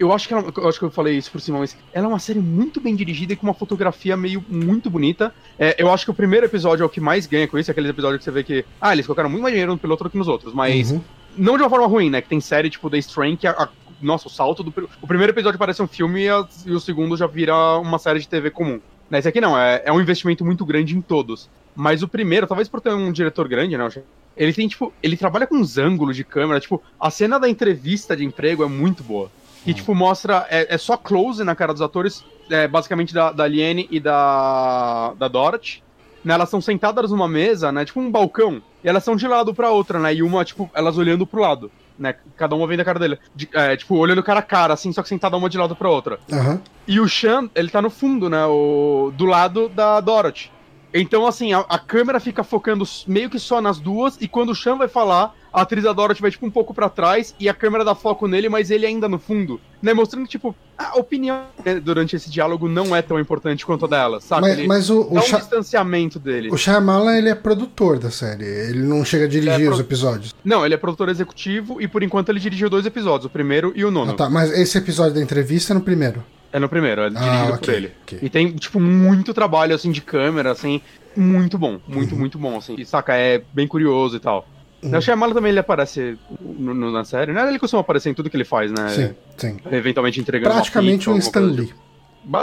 [0.00, 2.08] Eu acho que ela, eu acho que eu falei isso por cima, mas ela é
[2.08, 5.32] uma série muito bem dirigida e com uma fotografia meio muito bonita.
[5.56, 7.90] É, eu acho que o primeiro episódio é o que mais ganha com isso, aqueles
[7.90, 10.18] episódios que você vê que, ah, eles colocaram muito mais dinheiro no piloto do que
[10.18, 11.00] nos outros, mas Uhum.
[11.36, 12.20] Não de uma forma ruim, né?
[12.20, 13.68] Que tem série tipo The Strain que a, a-
[14.00, 17.16] nossa, o salto do o primeiro episódio parece um filme e, a- e o segundo
[17.16, 18.80] já vira uma série de TV comum.
[19.10, 21.48] Né, esse aqui não, é, é um investimento muito grande em todos.
[21.76, 23.88] Mas o primeiro, talvez por ter um diretor grande, né?
[24.36, 28.16] Ele tem, tipo, ele trabalha com uns ângulos de câmera, tipo, a cena da entrevista
[28.16, 29.30] de emprego é muito boa.
[29.64, 30.46] Que, tipo, mostra.
[30.50, 35.14] É, é só close na cara dos atores, é, basicamente da, da Liane e da,
[35.18, 35.82] da Dorothy.
[36.24, 37.84] Né, elas estão sentadas numa mesa, né?
[37.84, 38.62] Tipo um balcão.
[38.84, 40.14] E elas são de lado pra outra, né?
[40.14, 41.70] E uma, tipo, elas olhando pro lado.
[41.98, 42.14] Né?
[42.36, 43.18] Cada uma vendo a cara dele.
[43.34, 45.90] De- é, tipo, olhando cara a cara, assim, só que sentada uma de lado pra
[45.90, 46.18] outra.
[46.32, 46.60] Aham.
[46.86, 48.44] E o Sean, ele tá no fundo, né?
[48.46, 50.50] O, do lado da Dorothy.
[50.94, 54.54] Então, assim, a, a câmera fica focando meio que só nas duas, e quando o
[54.54, 57.54] Sean vai falar, a atriz da Dorothy vai, tipo, um pouco pra trás, e a
[57.54, 59.60] câmera dá foco nele, mas ele ainda no fundo.
[59.82, 59.92] Né?
[59.94, 64.20] Mostrando, tipo, a opinião dele durante esse diálogo não é tão importante quanto a dela,
[64.20, 64.42] sabe?
[64.42, 66.50] Mas, mas o, o, um Sha- distanciamento dele.
[66.52, 68.44] o Shyamalan, ele é produtor da série.
[68.44, 70.34] Ele não chega a dirigir Ele é os pro- episódios.
[70.44, 73.84] Não, ele é produtor executivo, e por enquanto ele dirigiu dois episódios, o primeiro e
[73.84, 74.12] o nono.
[74.12, 74.30] Ah, tá.
[74.30, 76.22] Mas esse episódio da entrevista é no primeiro.
[76.52, 77.92] É no primeiro, é dirigido Ah, por ok, ele.
[78.02, 78.18] ok.
[78.20, 80.80] E tem, tipo, muito trabalho, assim, de câmera, assim,
[81.16, 81.72] muito bom.
[81.74, 81.80] Uhum.
[81.88, 82.74] Muito, muito bom, assim.
[82.78, 84.46] E, saca, é bem curioso e tal.
[84.82, 84.96] Uhum.
[84.96, 87.48] O Shyamalan também, ele aparece no- no- na série, né?
[87.48, 88.88] Ele costuma aparecer em tudo que ele faz, né?
[88.88, 89.56] Sim, sim.
[89.70, 91.66] Eventualmente entregando Praticamente um Stan Lee.
[91.68, 91.80] tipo.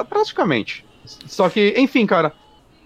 [0.10, 0.86] Praticamente.
[1.06, 2.34] Só que, enfim, cara,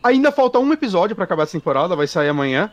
[0.04, 2.72] ainda falta um episódio pra acabar essa temporada, vai sair amanhã.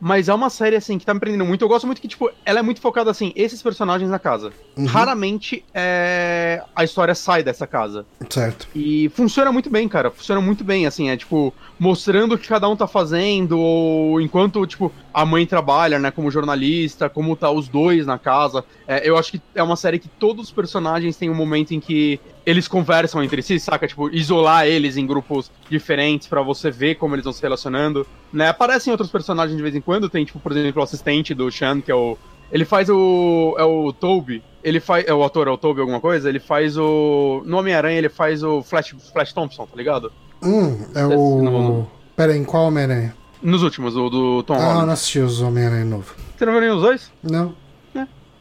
[0.00, 1.64] Mas é uma série, assim, que tá me prendendo muito.
[1.64, 4.52] Eu gosto muito que, tipo, ela é muito focada, assim, esses personagens na casa.
[4.76, 4.86] Uhum.
[4.86, 6.62] Raramente é...
[6.74, 8.06] a história sai dessa casa.
[8.30, 8.68] Certo.
[8.74, 10.10] E funciona muito bem, cara.
[10.10, 14.66] Funciona muito bem, assim, é tipo, mostrando o que cada um tá fazendo, ou enquanto,
[14.66, 18.64] tipo, a mãe trabalha, né, como jornalista, como tá os dois na casa.
[18.86, 21.80] É, eu acho que é uma série que todos os personagens têm um momento em
[21.80, 23.88] que eles conversam entre si, saca?
[23.88, 28.06] Tipo, isolar eles em grupos diferentes pra você ver como eles vão se relacionando.
[28.32, 28.46] Né?
[28.46, 31.80] Aparecem outros personagens de vez em quando, tem, tipo, por exemplo, o assistente do Sean,
[31.80, 32.16] que é o.
[32.52, 33.56] Ele faz o.
[33.58, 34.40] É o Toby.
[34.62, 35.04] Ele faz.
[35.04, 36.28] É o ator, é o Toby alguma coisa?
[36.28, 37.42] Ele faz o.
[37.44, 40.12] No Homem-Aranha, ele faz o Flash, Flash Thompson, tá ligado?
[40.40, 41.88] Hum, é o.
[42.14, 43.16] Pera aí, em qual Homem-Aranha?
[43.42, 44.92] Nos últimos, o do Tom Ah, eu não Holland.
[44.92, 46.14] assisti os Homem-Aranha novo.
[46.36, 47.12] Você não viu nenhum dos dois?
[47.22, 47.54] Não.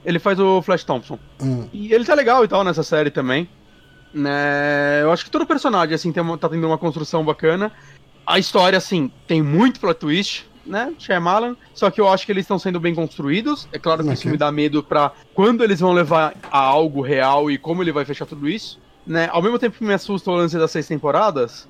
[0.05, 1.19] Ele faz o Flash Thompson.
[1.41, 1.67] Hum.
[1.73, 3.49] E ele tá legal e tal nessa série também.
[4.13, 4.99] Né?
[5.01, 7.71] Eu acho que todo personagem, assim, tem uma- tá tendo uma construção bacana.
[8.25, 10.93] A história, assim, tem muito plot twist, né?
[10.97, 11.55] Shyamalan.
[11.73, 13.67] Só que eu acho que eles estão sendo bem construídos.
[13.73, 14.31] É claro que isso Ok.
[14.31, 18.05] me dá medo pra quando eles vão levar a algo real e como ele vai
[18.05, 18.79] fechar tudo isso.
[19.05, 19.29] Né?
[19.31, 21.67] Ao mesmo tempo que me assusta o lance das seis temporadas,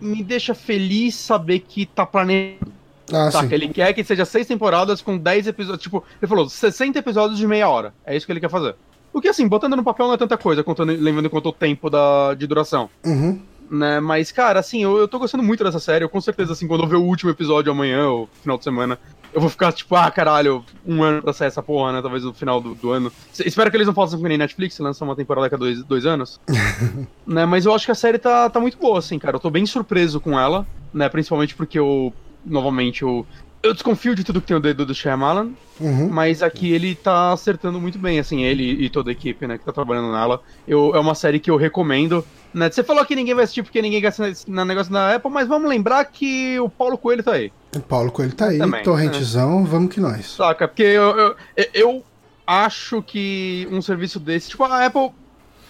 [0.00, 2.78] me deixa feliz saber que tá planejado.
[3.12, 3.48] Ah, Saca?
[3.48, 3.54] sim.
[3.54, 5.82] Ele quer que seja seis temporadas com 10 episódios.
[5.82, 7.94] Tipo, ele falou 60 episódios de meia hora.
[8.04, 8.74] É isso que ele quer fazer.
[9.12, 11.88] O que, assim, botando no papel não é tanta coisa, contando, lembrando quanto o tempo
[11.88, 12.90] da, de duração.
[13.04, 13.40] Uhum.
[13.70, 14.00] Né?
[14.00, 16.04] Mas, cara, assim, eu, eu tô gostando muito dessa série.
[16.04, 18.98] Eu com certeza, assim, quando eu ver o último episódio amanhã, ou final de semana,
[19.32, 22.02] eu vou ficar tipo, ah, caralho, um ano pra sair essa porra, né?
[22.02, 23.12] Talvez no final do, do ano.
[23.32, 25.82] S- espero que eles não façam que nem Netflix, lançam uma temporada a cada dois,
[25.84, 26.40] dois anos.
[27.26, 27.44] né?
[27.46, 29.36] Mas eu acho que a série tá, tá muito boa, assim, cara.
[29.36, 31.08] Eu tô bem surpreso com ela, né?
[31.08, 32.12] Principalmente porque eu,
[32.44, 33.26] novamente, eu,
[33.62, 36.08] eu desconfio de tudo que tem o dedo do Shyamalan, Uhum.
[36.08, 39.64] mas aqui ele tá acertando muito bem, assim, ele e toda a equipe, né, que
[39.64, 40.40] tá trabalhando nela.
[40.66, 42.24] Eu, é uma série que eu recomendo.
[42.52, 42.70] Né?
[42.70, 45.68] Você falou que ninguém vai assistir porque ninguém gasta na negócio da Apple, mas vamos
[45.68, 47.52] lembrar que o Paulo Coelho tá aí.
[47.76, 50.30] O Paulo Coelho tá aí, Também, torrentezão, vamos que nós.
[50.32, 50.66] Saca?
[50.66, 51.36] Porque eu, eu,
[51.74, 52.04] eu
[52.46, 55.10] acho que um serviço desse, tipo, a Apple.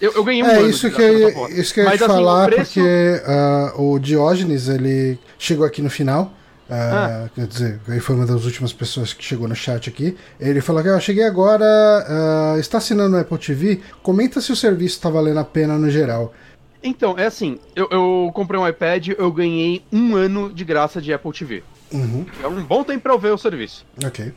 [0.01, 1.51] Eu, eu ganhei um É isso que, porra.
[1.51, 5.65] isso que eu ia te assim, o falar, preço- porque ah, o Diógenes, ele chegou
[5.65, 6.31] aqui no final.
[6.69, 10.15] Ah, Quer dizer, ele foi uma das últimas pessoas que chegou no chat aqui.
[10.39, 13.81] Ele falou que eu cheguei agora, ah, está assinando o Apple TV.
[14.03, 16.33] Comenta se o serviço está valendo a pena no geral.
[16.81, 21.11] Então, é assim, eu, eu comprei um iPad, eu ganhei um ano de graça de
[21.13, 21.63] Apple TV.
[21.91, 23.85] Uhum, É um bom tempo pra eu ver o serviço.
[24.05, 24.31] ok.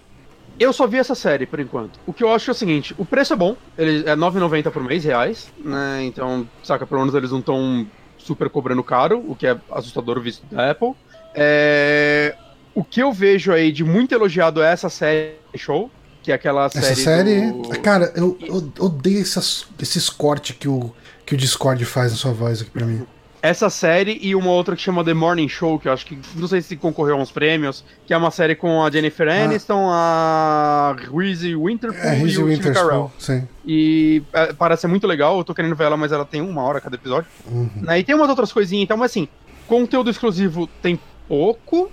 [0.61, 1.99] Eu só vi essa série por enquanto.
[2.07, 4.85] O que eu acho é o seguinte: o preço é bom, ele é 9,90 por
[4.85, 6.05] mês, reais, né?
[6.05, 7.87] Então, saca, pelo menos eles não estão
[8.19, 10.93] super cobrando caro, o que é assustador visto da Apple.
[11.35, 12.35] É...
[12.75, 15.91] O que eu vejo aí de muito elogiado é essa série show,
[16.23, 16.87] que é aquela série.
[16.87, 17.51] Essa série.
[17.53, 20.91] do- Cara, eu, eu odeio essas, esses cortes que o,
[21.27, 23.05] que o Discord faz na sua voz aqui pra mim.
[23.43, 26.17] Essa série e uma outra que chama The Morning Show, que eu acho que.
[26.37, 29.89] Não sei se concorreu a uns prêmios, que é uma série com a Jennifer Aniston,
[29.91, 33.13] a Reese Witherspoon É, e Reese o Steve Carell.
[33.19, 33.47] Sim.
[33.67, 36.63] E é, parece ser muito legal, eu tô querendo ver ela, mas ela tem uma
[36.63, 37.29] hora cada episódio.
[37.51, 37.69] Uhum.
[37.83, 39.27] Né, E tem umas outras coisinhas, então, mas assim,
[39.67, 40.99] conteúdo exclusivo tem
[41.33, 41.91] pouco,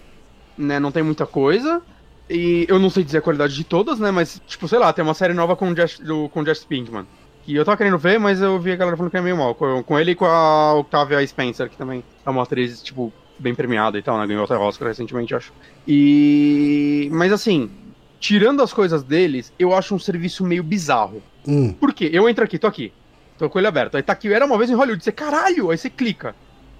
[0.57, 0.81] né?
[0.81, 1.81] Não tem muita coisa.
[2.29, 4.11] E eu não sei dizer a qualidade de todas, né?
[4.11, 6.65] Mas, tipo, sei lá, tem uma série nova com o Jess, do, com o Jess
[6.65, 7.07] Pinkman.
[7.43, 9.55] Que eu tava querendo ver, mas eu vi a galera falando que é meio mal.
[9.55, 13.55] Com, com ele e com a Octavia Spencer, que também é uma atriz, tipo, bem
[13.55, 14.27] premiada e tal, né?
[14.27, 15.53] Ganhou até Oscar recentemente, acho.
[15.87, 17.07] E.
[17.09, 17.71] Mas assim,
[18.19, 21.23] tirando as coisas deles, eu acho um serviço meio bizarro.
[21.47, 21.71] Hum.
[21.71, 22.09] Por quê?
[22.11, 22.91] Eu entro aqui, tô aqui.
[23.37, 23.95] Tô com ele aberto.
[23.95, 25.01] Aí tá aqui, era uma vez em Hollywood.
[25.01, 25.71] Você, caralho!
[25.71, 26.35] Aí você clica.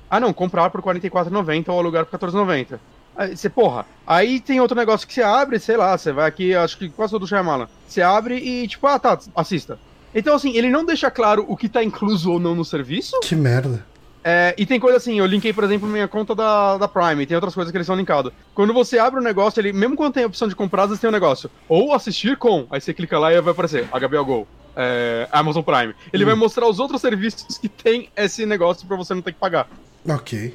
[0.10, 2.80] Ah, não, comprar por R$ 44,90 ou alugar por R$14,90.
[3.15, 3.86] Aí você, porra.
[4.08, 7.12] Aí tem outro negócio que você abre, sei lá, você vai aqui, acho que quase
[7.12, 7.67] todo Shyamalan.
[7.88, 9.78] Você abre e, tipo, ah, tá, assista.
[10.15, 13.19] Então, assim, ele não deixa claro o que tá incluso ou não no serviço.
[13.22, 13.86] Que merda.
[14.24, 17.36] É, e tem coisa assim, eu linkei, por exemplo, minha conta da, da Prime, tem
[17.36, 18.34] outras coisas que eles são linkados.
[18.54, 21.10] Quando você abre o negócio, ele, mesmo quando tem a opção de comprar, vezes tem
[21.10, 21.50] um negócio.
[21.69, 25.95] Ou assistir com, aí você clica lá e vai aparecer HBO Go, é, Amazon Prime.
[26.12, 29.39] Ele vai mostrar os outros serviços que tem esse negócio pra você não ter que
[29.39, 29.69] pagar.
[30.07, 30.53] Ok.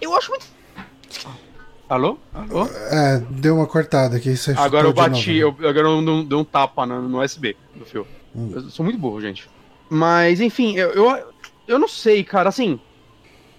[0.00, 0.46] Eu acho muito.
[1.88, 2.18] Alô?
[2.32, 2.66] Alô?
[2.66, 4.36] É, deu uma cortada aqui.
[4.36, 5.64] Você Agora eu bati, novo, né?
[5.64, 8.06] eu, agora eu um- dei um tapa no, no USB do fio.
[8.34, 8.52] Hum.
[8.54, 9.48] Eu sou muito burro, gente.
[9.88, 11.32] Mas, enfim, eu, eu,
[11.66, 12.78] eu não sei, cara, assim.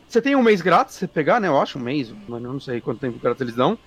[0.07, 1.47] Você tem um mês grátis, você pegar, né?
[1.47, 3.77] Eu acho um mês, mas eu não sei quanto tempo grátis eles dão.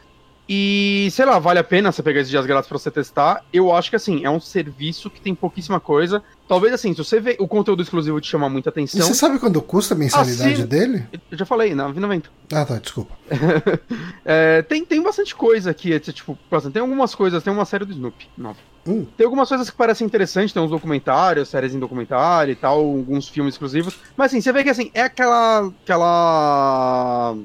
[0.47, 3.43] E, sei lá, vale a pena você pegar esses dias grátis pra você testar.
[3.53, 6.23] Eu acho que, assim, é um serviço que tem pouquíssima coisa.
[6.47, 9.01] Talvez, assim, se você vê o conteúdo exclusivo te chamar muita E atenção.
[9.07, 11.07] você sabe quanto custa a mensalidade Assina- dele?
[11.31, 12.29] Eu já falei, na 90.
[12.53, 13.15] Ah, tá, desculpa.
[14.27, 16.39] É, tem, tem bastante coisa aqui, tipo,
[16.73, 18.57] tem algumas coisas, tem uma série do Snoopy, nova.
[18.87, 19.07] Hum.
[19.17, 23.29] Tem algumas coisas que parecem interessantes, tem uns documentários, séries em documentário e tal, alguns
[23.29, 23.97] filmes exclusivos.
[24.17, 25.67] Mas assim, você vê que assim, é aquela.
[25.83, 27.37] aquela.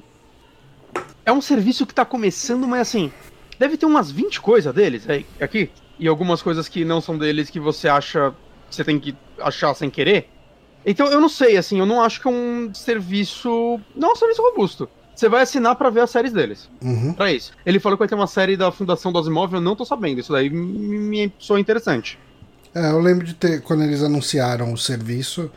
[1.30, 3.12] É um serviço que tá começando, mas assim,
[3.60, 5.70] deve ter umas 20 coisas deles aí, aqui.
[6.00, 8.34] E algumas coisas que não são deles que você acha.
[8.68, 10.28] que você tem que achar sem querer.
[10.84, 13.80] Então eu não sei, assim, eu não acho que é um serviço.
[13.96, 14.90] Não é um serviço robusto.
[15.16, 16.68] Você vai assinar pra ver as séries deles.
[16.82, 17.14] Uhum.
[17.14, 17.52] Pra isso.
[17.64, 20.20] Ele falou que vai ter uma série da Fundação do Asimov, eu não tô sabendo.
[20.20, 22.18] Isso daí me, soa interessante.
[22.74, 25.52] É, eu lembro de ter, quando eles anunciaram o serviço,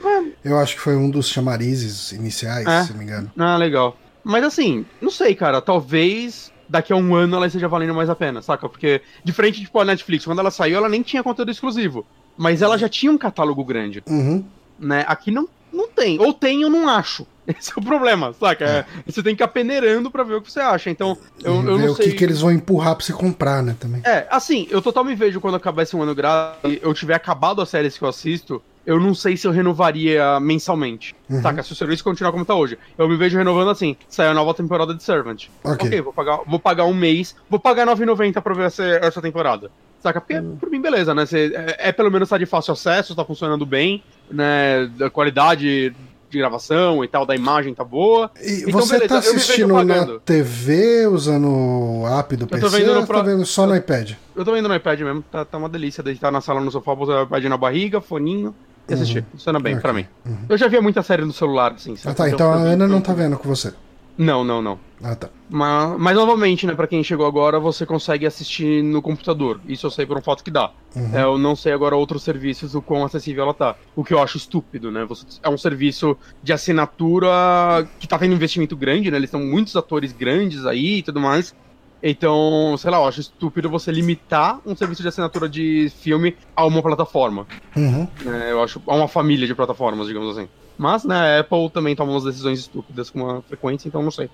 [0.45, 2.85] eu acho que foi um dos chamarizes iniciais, É.
[2.85, 3.31] se não me engano.
[3.39, 3.97] Ah, legal.
[4.25, 5.61] Mas assim, não sei, cara.
[5.61, 8.69] Talvez daqui a um ano ela esteja valendo mais a pena, saca?
[8.69, 12.07] Porque, diferente tipo, a Netflix, quando ela saiu, ela nem tinha conteúdo exclusivo.
[12.37, 14.43] Mas ela já tinha um catálogo grande, Uhum.
[14.79, 15.05] né?
[15.07, 16.19] Aqui não, não tem.
[16.19, 17.27] Ou tem, eu não acho.
[17.47, 18.65] Esse é o problema, saca?
[18.65, 20.89] É, você tem que ir peneirando pra ver o que você acha.
[20.89, 22.07] Então, eu, eu não o sei.
[22.11, 24.01] que, que eles vão empurrar pra você comprar, né, também.
[24.05, 27.15] É, assim, eu total me vejo quando acabar esse um ano grátis e eu tiver
[27.15, 31.15] acabado as séries que eu assisto, eu não sei se eu renovaria mensalmente.
[31.31, 31.41] Uhum.
[31.43, 31.63] Saca?
[31.63, 32.79] Se o serviço continuar como tá hoje.
[32.99, 35.47] Eu me vejo renovando assim, sai a nova temporada de Servant.
[35.65, 36.01] Ok.
[36.01, 39.71] vou pagar, vou pagar um mês, vou pagar R$ 9,90 pra ver essa, essa temporada.
[40.03, 40.21] Saca?
[40.21, 40.57] Porque, Uhum.
[40.57, 41.25] por mim, beleza, né?
[41.25, 44.91] Você, é, é pelo menos tá de fácil acesso, tá funcionando bem, né?
[45.01, 45.95] A qualidade
[46.29, 48.31] de gravação e tal, da imagem tá boa.
[48.43, 50.19] E Então, você beleza, tá eu me vejo assistindo na.
[50.21, 54.13] TV, usando o app do tô PC, vendo ou pro- tá vendo só no iPad?
[54.35, 56.95] Eu tô vendo no iPad mesmo, tá, tá uma delícia deitar na sala no sofá,
[56.95, 58.55] botar o iPad na barriga, foninho
[58.89, 59.25] e assistir.
[59.33, 59.83] Funciona bem Ok.
[59.83, 60.07] pra mim.
[60.27, 60.37] Uhum.
[60.49, 62.17] Eu já via muita série no celular, assim, Ah, sabe?
[62.17, 63.73] tá, então a pra mim, Ana não tá vendo com você.
[64.19, 64.79] Não, não, não.
[65.03, 65.31] Ah, tá.
[65.49, 69.59] Mas, mas novamente, né, pra quem chegou agora, você consegue assistir no computador.
[69.67, 70.71] Isso eu sei por um fato que dá.
[70.95, 71.17] Uhum.
[71.17, 73.75] É, eu não sei agora outros serviços o quão acessível ela tá.
[73.97, 75.07] O que eu acho estúpido, né?
[75.07, 79.17] Você, é um serviço de assinatura que tá tendo investimento grande, né?
[79.17, 81.55] Eles estão muitos atores grandes aí e tudo mais.
[82.03, 86.67] Então, sei lá, eu acho estúpido você limitar um serviço de assinatura de filme a
[86.67, 87.47] uma plataforma.
[87.77, 88.09] Uhum.
[88.25, 88.49] né?
[88.51, 90.49] eu acho a uma família de plataformas, digamos assim.
[90.77, 94.29] Mas, né, a Apple também toma umas decisões estúpidas com uma frequência, então não sei.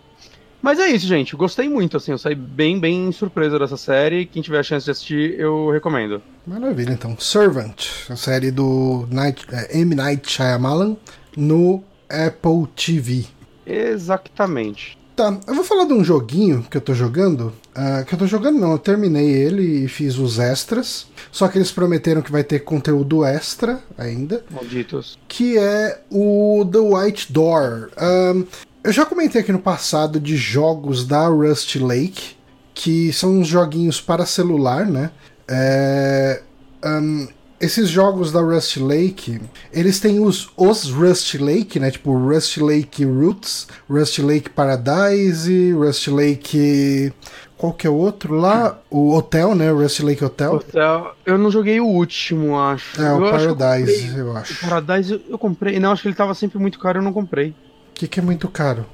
[0.61, 1.37] Mas é isso, gente.
[1.37, 2.13] Gostei muito, assim.
[2.13, 4.27] Eu saí bem, bem surpresa dessa série.
[4.27, 6.21] Quem tiver a chance de assistir, eu recomendo.
[6.47, 7.17] Maravilha, então.
[7.19, 9.95] Servant, a série do Night, é, M.
[9.95, 10.97] Night Shyamalan
[11.37, 13.27] no Apple TV.
[13.65, 14.98] Exatamente.
[15.19, 17.53] Tá, eu vou falar de um joguinho que eu tô jogando.
[17.75, 21.09] ah, que eu tô jogando não, eu terminei ele e fiz os extras.
[21.33, 24.45] Só que eles prometeram que vai ter conteúdo extra ainda.
[24.49, 25.19] Malditos.
[25.27, 27.91] Que é o The White Door.
[27.97, 28.45] Ahn,
[28.85, 32.37] eu já comentei aqui no passado de jogos da Rust Lake.
[32.73, 35.11] Que são uns joguinhos para celular, né?
[35.49, 36.43] É,
[36.85, 37.27] um,
[37.61, 39.41] esses jogos da Rust Lake,
[39.73, 41.91] eles têm os, os Rust Lake, né?
[41.91, 47.13] Tipo Rust Lake Roots, Rust Lake Paradise, Rust Lake.
[47.57, 48.79] Qual que é o outro lá?
[48.89, 49.71] O Hotel, né?
[49.71, 50.55] Rust Lake Hotel.
[50.55, 51.17] Hotel.
[51.27, 53.01] Eu não joguei o último, acho.
[53.03, 54.55] É, o eu Paradise, acho eu, eu acho.
[54.55, 55.81] O Paradise eu, eu comprei.
[55.81, 57.51] Não, acho que ele tava sempre muito caro, eu não comprei.
[57.51, 57.55] O
[57.95, 58.87] que, que é muito caro?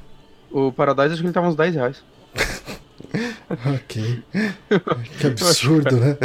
[0.50, 2.02] O Paradise acho que ele tava uns 10 reais.
[3.74, 4.22] Ok.
[5.18, 6.16] Que absurdo, né?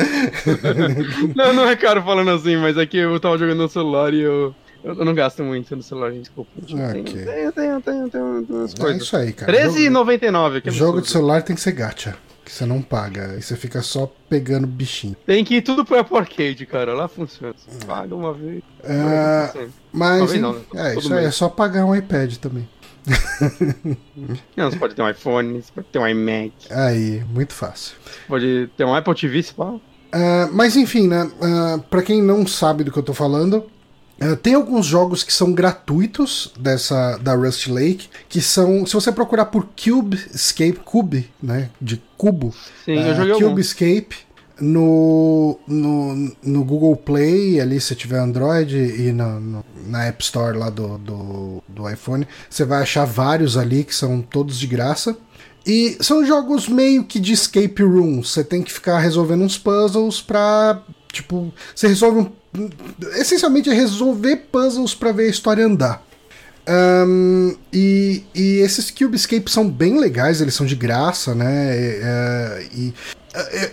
[1.35, 4.21] não, não é caro falando assim, mas é que eu tava jogando no celular e
[4.21, 4.53] eu.
[4.81, 6.21] Eu não gasto muito no celular, gente.
[6.21, 6.51] Desculpa.
[6.57, 7.25] Okay.
[7.25, 9.01] Tenho, tenho, tenho, tenho, umas é coisas.
[9.03, 9.51] isso aí, cara.
[9.51, 10.71] R$13,99.
[10.71, 12.15] Jogo de celular tem que ser gacha.
[12.45, 13.35] Que você não paga.
[13.37, 15.17] E você fica só pegando bichinho.
[15.25, 16.93] Tem que ir tudo pro Apple Arcade, cara.
[16.93, 17.53] Lá funciona.
[17.57, 18.63] Você paga uma vez.
[18.81, 20.33] É, mas.
[20.39, 20.61] Não, né?
[20.73, 21.25] É, isso aí.
[21.25, 22.67] É só pagar um iPad também.
[24.55, 26.53] Não, você pode ter um iPhone, você pode ter um iMac.
[26.71, 27.95] Aí, muito fácil.
[28.27, 29.75] Pode ter um Apple TV, se fala.
[29.75, 31.23] Uh, mas enfim, né?
[31.23, 33.65] Uh, pra quem não sabe do que eu tô falando,
[34.21, 39.13] Uh, tem alguns jogos que são gratuitos dessa da Rust Lake, que são, se você
[39.13, 43.59] procurar por Cube Escape, Cube, né, de cubo, Sim, uh, eu joguei Cube algum.
[43.59, 44.17] Escape
[44.61, 50.57] no, no, no Google Play, ali se tiver Android e na, no, na App Store
[50.57, 55.17] lá do, do, do iPhone, você vai achar vários ali que são todos de graça.
[55.65, 58.23] E são jogos meio que de escape room.
[58.23, 60.81] Você tem que ficar resolvendo uns puzzles pra.
[61.11, 62.31] Tipo, você resolve um
[63.15, 66.03] essencialmente é resolver puzzles para ver a história andar.
[66.71, 71.75] Um, e, e, esses Cube Escape são bem legais, eles são de graça, né?
[72.71, 72.93] E, e,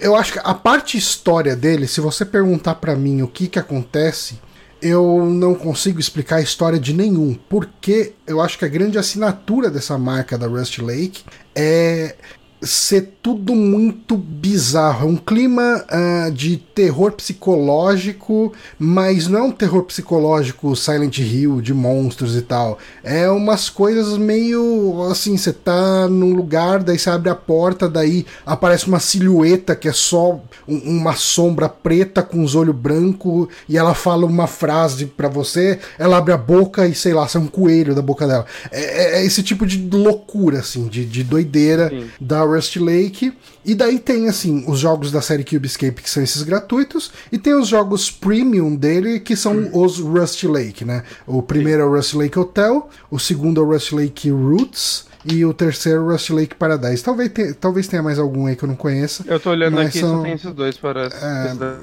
[0.00, 3.58] eu acho que a parte história dele, se você perguntar para mim o que que
[3.58, 4.40] acontece,
[4.80, 9.70] eu não consigo explicar a história de nenhum, porque eu acho que a grande assinatura
[9.70, 11.22] dessa marca da Rust Lake
[11.54, 12.14] é
[12.62, 15.08] ser tudo muito bizarro.
[15.08, 21.60] É um clima uh, de terror psicológico, mas não é um terror psicológico Silent Hill,
[21.60, 22.78] de monstros e tal.
[23.02, 28.24] É umas coisas meio assim: você tá num lugar, daí você abre a porta, daí
[28.44, 33.76] aparece uma silhueta que é só um, uma sombra preta com os olhos brancos e
[33.76, 37.48] ela fala uma frase para você, ela abre a boca e sei lá, sai um
[37.48, 38.46] coelho da boca dela.
[38.70, 42.06] É, é, é esse tipo de loucura, assim, de, de doideira Sim.
[42.20, 43.15] da Rust Lake.
[43.64, 47.38] E daí tem, assim, os jogos da série Cube Escape, que são esses gratuitos, e
[47.38, 51.02] tem os jogos premium dele, que são os Rust Lake, né?
[51.26, 51.86] O primeiro Sim.
[51.86, 56.06] é o Rust Lake Hotel, o segundo é o Rust Lake Roots, e o terceiro
[56.08, 57.02] Rust Lake Paradise.
[57.02, 59.24] Talvez, te, talvez tenha mais algum aí que eu não conheça.
[59.26, 61.08] Eu tô olhando aqui são, só tem esses dois para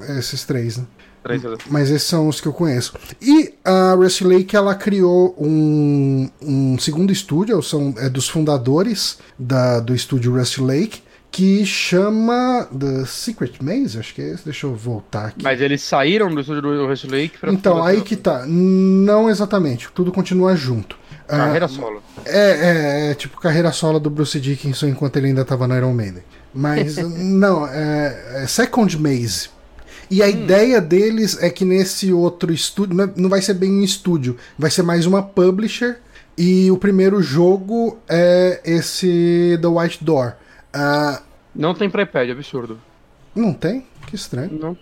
[0.08, 0.84] é, esses três, né?
[1.70, 2.92] Mas esses são os que eu conheço.
[3.20, 9.80] E a Rust Lake ela criou um, um segundo estúdio, são é dos fundadores da,
[9.80, 11.02] do estúdio Rust Lake,
[11.34, 14.44] que chama The Secret Maze, acho que é esse.
[14.44, 15.42] Deixa eu voltar aqui.
[15.42, 18.46] Mas eles saíram do estúdio do Rust Lake pra Então, aí que tá.
[18.46, 20.96] Não exatamente, tudo continua junto.
[21.26, 22.02] Carreira ah, solo.
[22.24, 25.92] É, é, é, tipo carreira solo do Bruce Dickinson enquanto ele ainda tava no Iron
[25.92, 26.22] Maiden.
[26.54, 29.48] Mas não, é, é Second Maze.
[30.08, 30.28] E a hum.
[30.28, 34.84] ideia deles é que nesse outro estúdio, não vai ser bem um estúdio, vai ser
[34.84, 35.96] mais uma publisher.
[36.38, 40.34] E o primeiro jogo é esse The White Door.
[40.74, 41.22] Uh,
[41.54, 42.78] não tem pré-pad, absurdo.
[43.34, 43.86] Não tem?
[44.06, 44.58] Que estranho.
[44.60, 44.76] Não.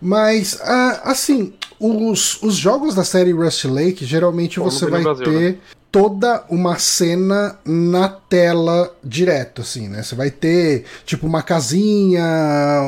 [0.00, 5.24] Mas, uh, assim, os, os jogos da série Rust Lake, geralmente Pô, você vai Brasil,
[5.24, 5.58] ter né?
[5.92, 10.02] toda uma cena na tela direto, assim, né?
[10.02, 12.24] Você vai ter, tipo, uma casinha,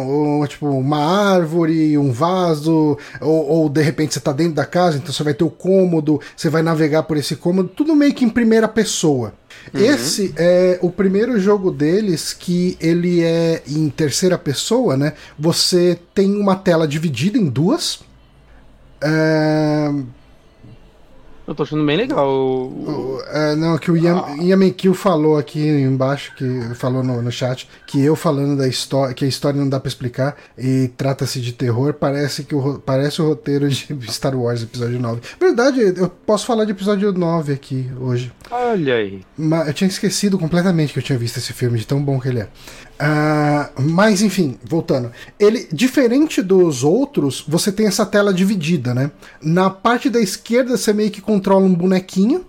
[0.08, 4.96] ou, tipo, uma árvore, um vaso, ou, ou, de repente você tá dentro da casa,
[4.96, 8.24] então você vai ter o cômodo, você vai navegar por esse cômodo, tudo meio que
[8.24, 9.34] em primeira pessoa.
[9.72, 9.80] Uhum.
[9.80, 15.14] Esse é o primeiro jogo deles que ele é em terceira pessoa, né?
[15.38, 18.00] Você tem uma tela dividida em duas.
[19.00, 19.90] É
[21.46, 22.28] eu tô achando bem legal.
[22.28, 23.20] O...
[23.28, 24.94] É, não, que o Ian, ah.
[24.94, 29.28] Falou aqui embaixo, que falou no, no chat, que eu falando da história, que a
[29.28, 33.68] história não dá pra explicar e trata-se de terror, parece que o, parece o roteiro
[33.68, 35.20] de Star Wars episódio 9.
[35.38, 38.32] Verdade, eu posso falar de episódio 9 aqui hoje.
[38.50, 39.22] Olha aí.
[39.36, 42.28] Mas eu tinha esquecido completamente que eu tinha visto esse filme, de tão bom que
[42.28, 42.48] ele é.
[42.94, 45.10] Uh, mas enfim, voltando.
[45.38, 49.10] Ele, diferente dos outros, você tem essa tela dividida, né?
[49.42, 52.44] Na parte da esquerda você meio que controla um bonequinho.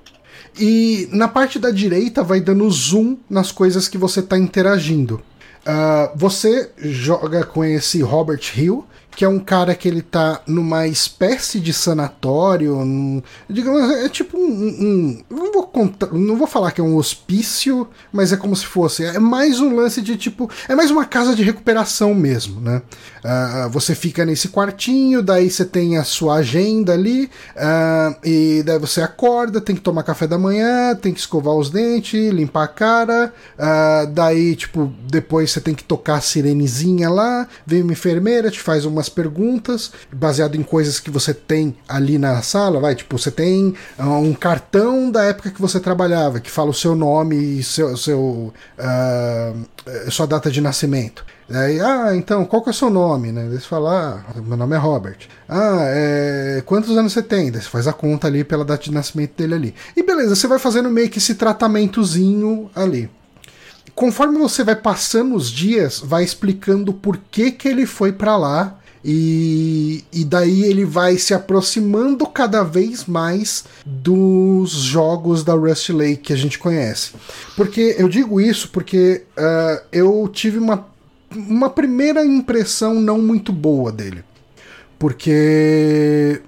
[0.57, 5.21] E na parte da direita vai dando zoom nas coisas que você está interagindo.
[5.65, 10.87] Uh, você joga com esse Robert Hill, que é um cara que ele tá numa
[10.87, 16.71] espécie de sanatório, num, digamos, é tipo um, um, não vou contar, não vou falar
[16.71, 20.49] que é um hospício, mas é como se fosse, é mais um lance de tipo,
[20.67, 22.81] é mais uma casa de recuperação mesmo, né?
[23.23, 28.77] Uh, você fica nesse quartinho, daí você tem a sua agenda ali, uh, e daí
[28.77, 32.67] você acorda, tem que tomar café da manhã, tem que escovar os dentes, limpar a
[32.67, 38.51] cara, uh, daí, tipo, depois você tem que tocar a sirenezinha lá, vem uma enfermeira,
[38.51, 43.17] te faz umas perguntas, baseado em coisas que você tem ali na sala, vai, tipo,
[43.17, 47.63] você tem um cartão da época que você trabalhava, que fala o seu nome e
[47.63, 48.53] seu, seu
[50.09, 51.25] sua data de nascimento.
[51.47, 53.31] Aí, ah, então, qual que é o seu nome?
[53.31, 53.47] Né?
[53.47, 55.27] Daí você fala, ah, meu nome é Robert.
[55.47, 56.63] Ah, é...
[56.65, 57.51] quantos anos você tem?
[57.51, 59.75] Daí você faz a conta ali pela data de nascimento dele ali.
[59.95, 63.11] E beleza, você vai fazendo meio que esse tratamentozinho ali.
[63.93, 68.77] Conforme você vai passando os dias, vai explicando por que, que ele foi para lá.
[69.07, 76.17] E, e daí ele vai se aproximando cada vez mais dos jogos da Rust Lake
[76.17, 77.11] que a gente conhece.
[77.55, 80.87] Porque eu digo isso porque uh, eu tive uma
[81.35, 84.23] uma primeira impressão não muito boa dele.
[84.97, 86.41] Porque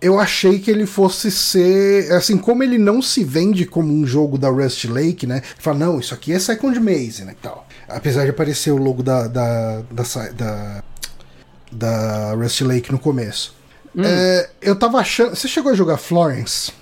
[0.00, 2.12] eu achei que ele fosse ser.
[2.12, 5.42] Assim, como ele não se vende como um jogo da Rust Lake, né?
[5.58, 7.34] Fala, não, isso aqui é Second Maze, né?
[7.40, 7.66] Tal.
[7.88, 10.84] Apesar de aparecer o logo da, da, da, da,
[11.76, 13.54] da Rust Lake no começo.
[13.94, 14.02] Hum.
[14.04, 15.34] É, eu tava achando.
[15.34, 16.72] Você chegou a jogar Florence?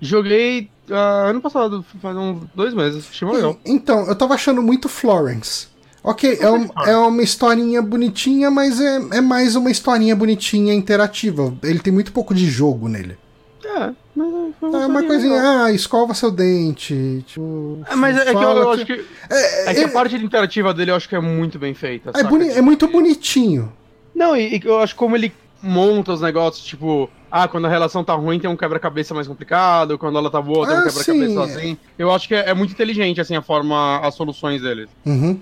[0.00, 3.06] Joguei uh, ano passado, faz uns dois meses.
[3.10, 3.56] Achei legal.
[3.64, 5.68] Então, eu tava achando muito Florence.
[6.04, 11.54] Ok, é, um, é uma historinha bonitinha, mas é, é mais uma historinha bonitinha interativa.
[11.62, 13.16] Ele tem muito pouco de jogo nele.
[13.64, 15.64] É, mas é uma coisinha, legal.
[15.64, 17.24] ah, escova seu dente.
[17.26, 19.04] Tipo, é, mas é que eu, eu acho que.
[19.30, 22.10] É, é que a parte interativa dele eu acho que é muito bem feita.
[22.14, 23.72] É, boni é muito bonitinho.
[24.14, 25.32] Não, e, e eu acho como ele
[25.62, 29.96] monta os negócios, tipo, ah, quando a relação tá ruim tem um quebra-cabeça mais complicado,
[29.96, 31.78] quando ela tá boa tem um ah, quebra-cabeça assim.
[31.98, 34.88] Eu acho que é, é, muito inteligente, assim, a forma, as soluções deles.
[35.06, 35.38] Uhum.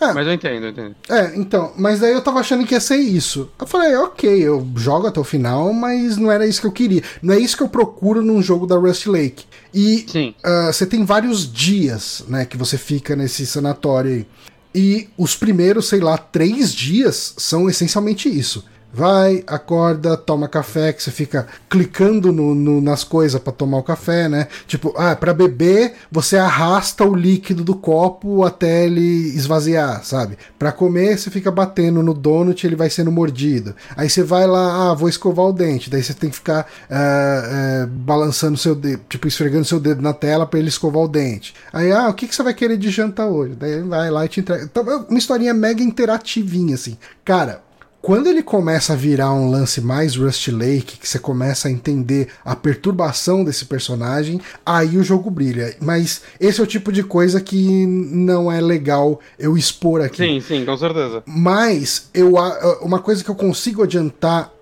[0.00, 0.12] É.
[0.12, 0.96] Mas eu entendo, eu entendo.
[1.08, 3.48] É, então, mas daí eu tava achando que ia ser isso.
[3.58, 7.02] Eu falei, ok, eu jogo até o final, mas não era isso que eu queria.
[7.22, 9.44] Não é isso que eu procuro num jogo da Rust Lake.
[9.72, 10.04] E
[10.44, 14.26] uh, você tem vários dias, né, que você fica nesse sanatório aí.
[14.74, 21.02] E os primeiros, sei lá, três dias são essencialmente isso vai, acorda, toma café, que
[21.02, 24.48] você fica clicando no, no nas coisas para tomar o café, né?
[24.66, 30.36] Tipo, ah, para beber, você arrasta o líquido do copo até ele esvaziar, sabe?
[30.58, 33.74] Para comer, você fica batendo no donut, ele vai sendo mordido.
[33.96, 37.84] Aí você vai lá, ah, vou escovar o dente, daí você tem que ficar uh,
[37.84, 41.54] uh, balançando seu dedo, tipo, esfregando seu dedo na tela para ele escovar o dente.
[41.72, 43.54] Aí, ah, o que, que você vai querer de janta hoje?
[43.54, 44.64] Daí ele vai lá e te entrega.
[44.64, 46.98] Então, é uma historinha mega interativinha, assim.
[47.24, 47.62] Cara,
[48.02, 52.26] quando ele começa a virar um lance mais Rust Lake, que você começa a entender
[52.44, 55.76] a perturbação desse personagem, aí o jogo brilha.
[55.80, 60.16] Mas esse é o tipo de coisa que não é legal eu expor aqui.
[60.16, 61.22] Sim, sim, com certeza.
[61.24, 62.34] Mas eu,
[62.82, 64.52] uma coisa que eu consigo adiantar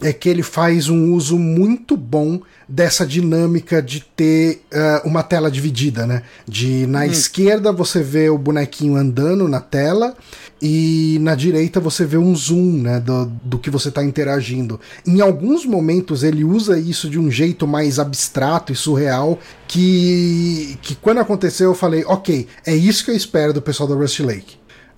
[0.00, 5.50] é que ele faz um uso muito bom dessa dinâmica de ter uh, uma tela
[5.50, 6.22] dividida, né?
[6.46, 7.04] De na hum.
[7.04, 10.14] esquerda você vê o bonequinho andando na tela
[10.60, 13.00] e na direita você vê um zoom, né?
[13.00, 14.80] Do, do que você está interagindo.
[15.06, 19.38] Em alguns momentos ele usa isso de um jeito mais abstrato e surreal
[19.68, 23.94] que, que quando aconteceu eu falei, ok, é isso que eu espero do pessoal da
[23.94, 24.56] Rust Lake.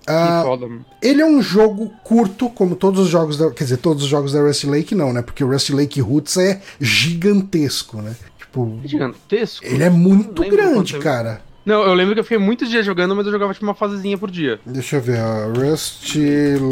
[0.09, 3.51] Uh, ele é um jogo curto, como todos os jogos da.
[3.51, 5.21] Quer dizer, todos os jogos da Rust Lake não, né?
[5.21, 8.15] Porque o Rust Lake Roots é gigantesco, né?
[8.39, 8.79] Tipo.
[8.83, 9.63] Gigantesco?
[9.63, 11.41] Ele é muito grande, cara.
[11.69, 14.17] Não, eu lembro que eu fiquei muitos dias jogando, mas eu jogava tipo uma fasezinha
[14.17, 14.59] por dia.
[14.65, 15.49] Deixa eu ver, ó.
[15.49, 16.15] Rust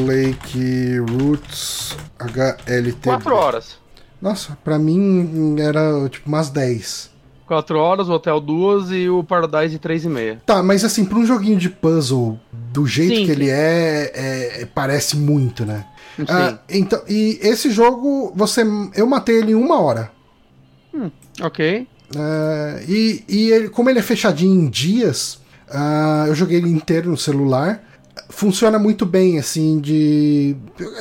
[0.08, 3.04] Lake Roots HLT.
[3.04, 3.78] Quatro horas.
[4.20, 7.16] Nossa, pra mim era tipo umas 10.
[7.46, 10.40] 4 horas, o Hotel 2 e o Paradise 3,5.
[10.48, 14.66] Tá, mas assim, pra um joguinho de puzzle, do jeito sim, que ele é, é,
[14.66, 15.86] parece muito, né?
[16.18, 16.26] Sim.
[16.28, 18.64] Ah, então, e esse jogo, você.
[18.96, 20.12] Eu matei ele em uma hora.
[20.92, 21.88] Hum, ok.
[22.16, 25.40] Uh, e e ele, como ele é fechadinho em dias,
[25.70, 27.84] uh, eu joguei ele inteiro no celular
[28.30, 30.56] funciona muito bem, assim, de.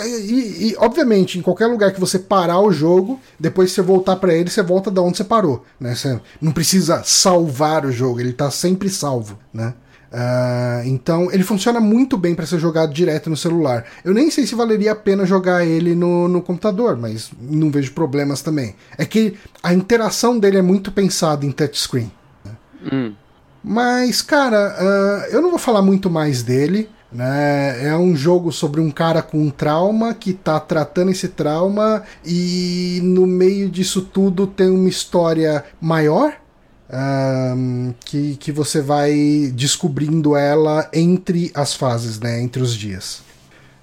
[0.04, 4.34] E, e, obviamente, em qualquer lugar que você parar o jogo, depois você voltar para
[4.34, 5.94] ele, você volta da onde você parou, né?
[5.94, 9.74] Você não precisa salvar o jogo, ele tá sempre salvo, né?
[10.12, 13.84] Uh, então ele funciona muito bem para ser jogado direto no celular.
[14.04, 17.92] Eu nem sei se valeria a pena jogar ele no, no computador, mas não vejo
[17.92, 18.74] problemas também.
[18.96, 22.11] É que a interação dele é muito pensada em touchscreen.
[22.44, 22.52] Né?
[22.92, 23.12] Hum.
[23.62, 26.88] Mas, cara, uh, eu não vou falar muito mais dele.
[27.11, 27.86] Né?
[27.86, 33.00] É um jogo sobre um cara com um trauma que tá tratando esse trauma e
[33.02, 36.34] no meio disso tudo tem uma história maior
[36.91, 42.41] um, que, que você vai descobrindo ela entre as fases, né?
[42.41, 43.22] Entre os dias.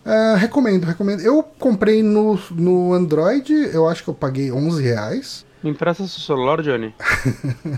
[0.06, 1.22] Uh, recomendo, recomendo.
[1.22, 5.46] Eu comprei no, no Android, eu acho que eu paguei 11 reais.
[5.64, 6.94] Me empresta seu celular, Johnny.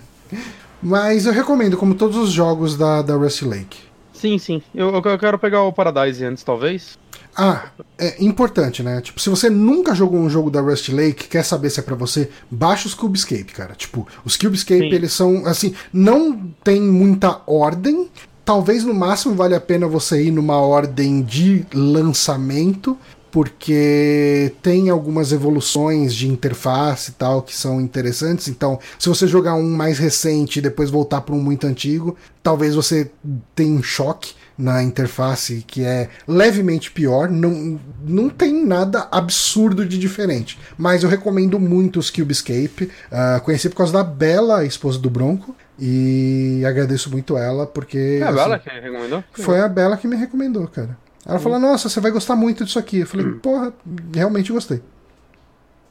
[0.82, 3.80] Mas eu recomendo, como todos os jogos da, da Rusty Lake.
[4.12, 4.62] Sim, sim.
[4.74, 6.98] Eu, eu quero pegar o Paradise antes, talvez.
[7.36, 9.02] Ah, é importante, né?
[9.02, 11.96] Tipo, se você nunca jogou um jogo da Rust Lake, quer saber se é para
[11.96, 13.76] você, baixa os Cubescape, cara.
[13.76, 14.96] Tipo, os Cubescape, Sim.
[14.96, 18.10] eles são, assim, não tem muita ordem.
[18.46, 22.98] Talvez no máximo vale a pena você ir numa ordem de lançamento,
[23.32, 28.48] porque tem algumas evoluções de interface e tal que são interessantes.
[28.48, 32.76] Então, se você jogar um mais recente e depois voltar para um muito antigo, talvez
[32.76, 33.12] você
[33.54, 37.30] tenha um choque na interface que é levemente pior.
[37.30, 40.60] Não, não tem nada absurdo de diferente.
[40.78, 42.86] Mas eu recomendo muito os Cubescape.
[42.86, 45.56] Uh, conheci por causa da Bela, esposa do Bronco.
[45.78, 48.20] E agradeço muito ela, porque.
[48.22, 49.24] É a assim, Bela que recomendou?
[49.34, 50.98] Foi a Bela que me recomendou, cara.
[51.26, 53.00] Ela falou, nossa, você vai gostar muito disso aqui.
[53.00, 53.40] Eu falei, hum.
[53.40, 53.74] porra,
[54.14, 54.82] realmente gostei.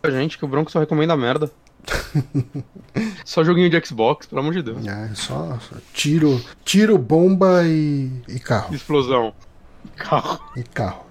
[0.06, 1.50] Gente, que o Bronco só recomenda merda.
[3.24, 4.86] só joguinho de Xbox, pelo amor de Deus.
[4.86, 8.74] É, só, só tiro, tiro, bomba e, e carro.
[8.74, 9.32] Explosão.
[9.96, 10.40] Carro.
[10.56, 11.04] E carro.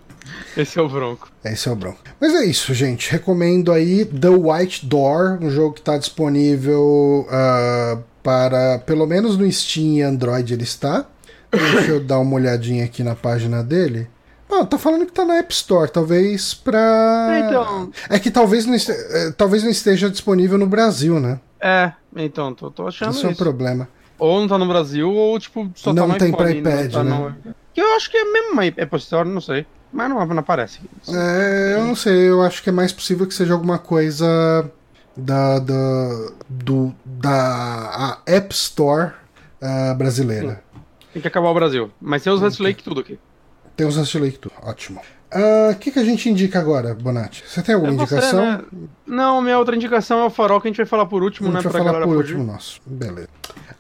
[0.55, 1.31] Esse é o Bronco.
[1.43, 1.99] Esse é o Bronco.
[2.19, 3.11] Mas é isso, gente.
[3.11, 9.51] Recomendo aí The White Door, um jogo que está disponível uh, para, pelo menos no
[9.51, 11.05] Steam e Android ele está.
[11.51, 14.07] Deixa eu dar uma olhadinha aqui na página dele.
[14.53, 17.27] Ah, tá falando que tá na App Store, talvez pra.
[17.31, 17.91] É, então...
[18.09, 21.39] é que talvez não, esteja, é, talvez não esteja disponível no Brasil, né?
[21.59, 23.11] É, então, tô, tô achando.
[23.11, 23.87] Isso é um problema.
[24.19, 26.91] Ou não tá no Brasil, ou tipo, só não tá no tem iPhone, pra iPad,
[26.91, 27.35] tá né?
[27.45, 27.55] No...
[27.73, 29.65] Que eu acho que é mesmo uma App Store, não sei.
[29.91, 30.79] Mas não, não aparece.
[31.07, 34.69] É, eu não sei, eu acho que é mais possível que seja alguma coisa
[35.15, 39.11] da, da, do, da App Store
[39.61, 40.63] uh, brasileira.
[40.73, 40.79] Sim.
[41.13, 41.91] Tem que acabar o Brasil.
[42.01, 43.19] Mas tem os Rust Lake tudo aqui.
[43.75, 45.01] Tem os Lake tudo, ótimo.
[45.33, 47.43] Ah, o uh, que, que a gente indica agora, Bonatti?
[47.47, 48.45] Você tem alguma é você, indicação?
[48.45, 48.61] Né?
[49.07, 51.53] Não, minha outra indicação é o farol que a gente vai falar por último, a
[51.53, 51.71] gente né?
[51.71, 52.35] Vai falar por fugir.
[52.35, 52.79] último nosso.
[52.85, 53.29] Beleza.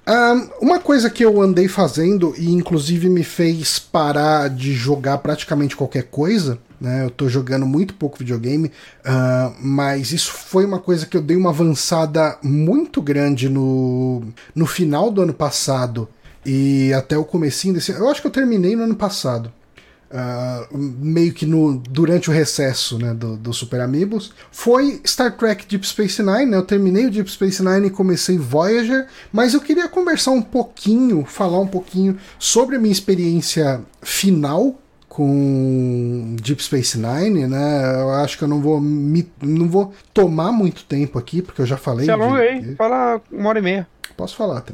[0.05, 5.75] Um, uma coisa que eu andei fazendo e inclusive me fez parar de jogar praticamente
[5.75, 7.05] qualquer coisa, né?
[7.05, 8.71] Eu tô jogando muito pouco videogame,
[9.05, 14.23] uh, mas isso foi uma coisa que eu dei uma avançada muito grande no,
[14.55, 16.09] no final do ano passado
[16.43, 19.51] e até o comecinho desse eu acho que eu terminei no ano passado
[20.13, 25.65] uh, meio que no durante o recesso né, do, do Super Amigos foi Star Trek
[25.67, 26.57] Deep Space Nine né?
[26.57, 31.25] eu terminei o Deep Space Nine e comecei Voyager mas eu queria conversar um pouquinho
[31.25, 38.01] falar um pouquinho sobre a minha experiência final com Deep Space Nine, né?
[38.01, 41.67] Eu acho que eu não vou me, não vou tomar muito tempo aqui, porque eu
[41.67, 42.05] já falei.
[42.05, 43.87] Se alonga aí, fala uma hora e meia.
[44.17, 44.65] Posso falar.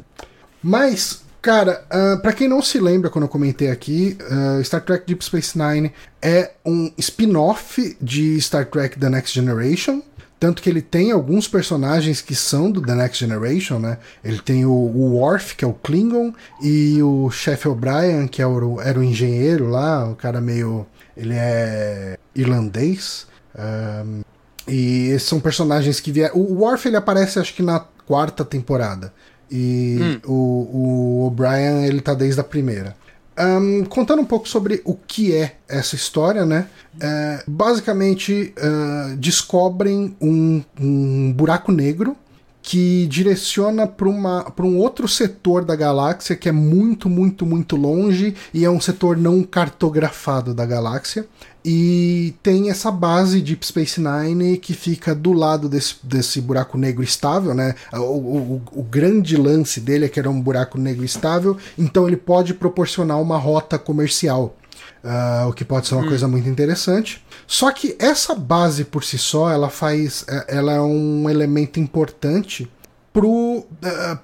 [0.62, 5.06] Mas Cara, uh, para quem não se lembra quando eu comentei aqui, uh, Star Trek
[5.06, 10.02] Deep Space Nine é um spin-off de Star Trek The Next Generation.
[10.38, 13.98] Tanto que ele tem alguns personagens que são do The Next Generation, né?
[14.24, 16.32] Ele tem o, o Worf, que é o Klingon,
[16.62, 20.86] e o Chef O'Brien, que é o, era o engenheiro lá, o cara meio.
[21.14, 23.26] Ele é irlandês.
[23.54, 24.22] Um,
[24.66, 26.36] e esses são personagens que vieram.
[26.36, 29.12] O Worf ele aparece acho que na quarta temporada.
[29.50, 30.30] E hum.
[30.32, 32.96] o, O'Brien, ele tá desde a primeira.
[33.38, 36.66] Um, contando um pouco sobre o que é essa história, né?
[37.00, 42.16] É, basicamente, uh, descobrem um, um buraco negro
[42.62, 48.64] que direciona para um outro setor da galáxia que é muito, muito, muito longe e
[48.64, 51.26] é um setor não cartografado da galáxia.
[51.64, 57.02] E tem essa base Deep Space Nine que fica do lado desse, desse buraco negro
[57.02, 57.74] estável, né?
[57.92, 62.16] O, o, o, grande lance dele é que era um buraco negro estável, então ele
[62.16, 64.56] pode proporcionar uma rota comercial.
[65.02, 66.08] Uh, o que pode ser uma hum.
[66.08, 67.24] coisa muito interessante.
[67.46, 72.70] Só que essa base por si só, ela faz, é, ela é um elemento importante
[73.12, 73.66] pro, uh,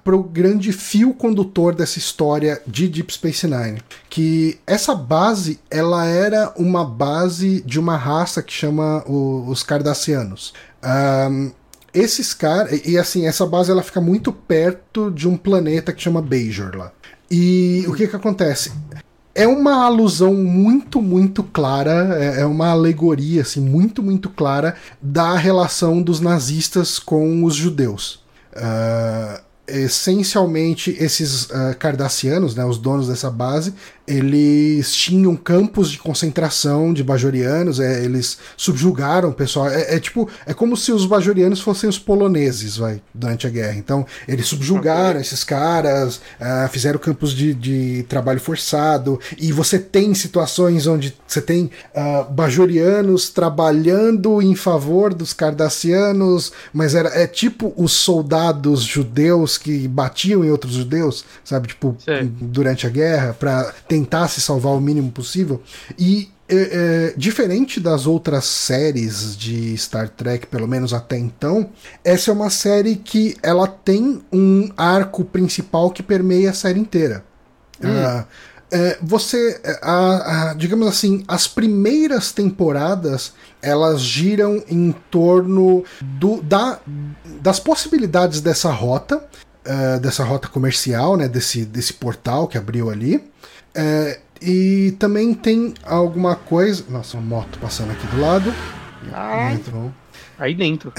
[0.04, 6.52] pro grande fio condutor dessa história de Deep Space Nine, que essa base ela era
[6.56, 10.52] uma base de uma raça que chama o, os Cardassianos.
[11.30, 11.50] Um,
[11.92, 16.22] esses caras e assim essa base ela fica muito perto de um planeta que chama
[16.22, 16.92] Bajor lá.
[17.30, 18.70] E o que que acontece?
[19.36, 25.36] é uma alusão muito, muito clara, é, é uma alegoria assim, muito, muito clara da
[25.36, 28.24] relação dos nazistas com os judeus.
[28.56, 33.74] Uh, essencialmente, esses uh, cardassianos, né, os donos dessa base,
[34.06, 39.68] eles tinham campos de concentração de bajorianos, é, eles subjugaram o pessoal.
[39.68, 43.76] É, é, tipo, é como se os bajorianos fossem os poloneses, vai, durante a guerra.
[43.76, 50.14] Então, eles subjugaram esses caras, uh, fizeram campos de, de, trabalho forçado, e você tem
[50.14, 57.72] situações onde você tem uh, bajorianos trabalhando em favor dos cardassianos, mas era, é tipo
[57.76, 61.68] os soldados judeus que batiam em outros judeus, sabe?
[61.68, 62.32] Tipo, Sim.
[62.40, 65.62] durante a guerra, para tentar se salvar o mínimo possível.
[65.98, 71.70] E é, é, diferente das outras séries de Star Trek, pelo menos até então,
[72.04, 77.24] essa é uma série que ela tem um arco principal que permeia a série inteira.
[77.82, 77.88] Hum.
[77.88, 78.24] Uh,
[78.70, 83.32] é, você, a, a, digamos assim, as primeiras temporadas
[83.62, 86.80] elas giram em torno do, da,
[87.40, 89.24] das possibilidades dessa rota,
[89.66, 93.22] uh, dessa rota comercial, né, desse, desse portal que abriu ali.
[93.76, 96.84] É, e também tem alguma coisa.
[96.88, 98.52] Nossa, uma moto passando aqui do lado.
[99.50, 99.92] Muito bom.
[100.38, 100.92] Aí dentro.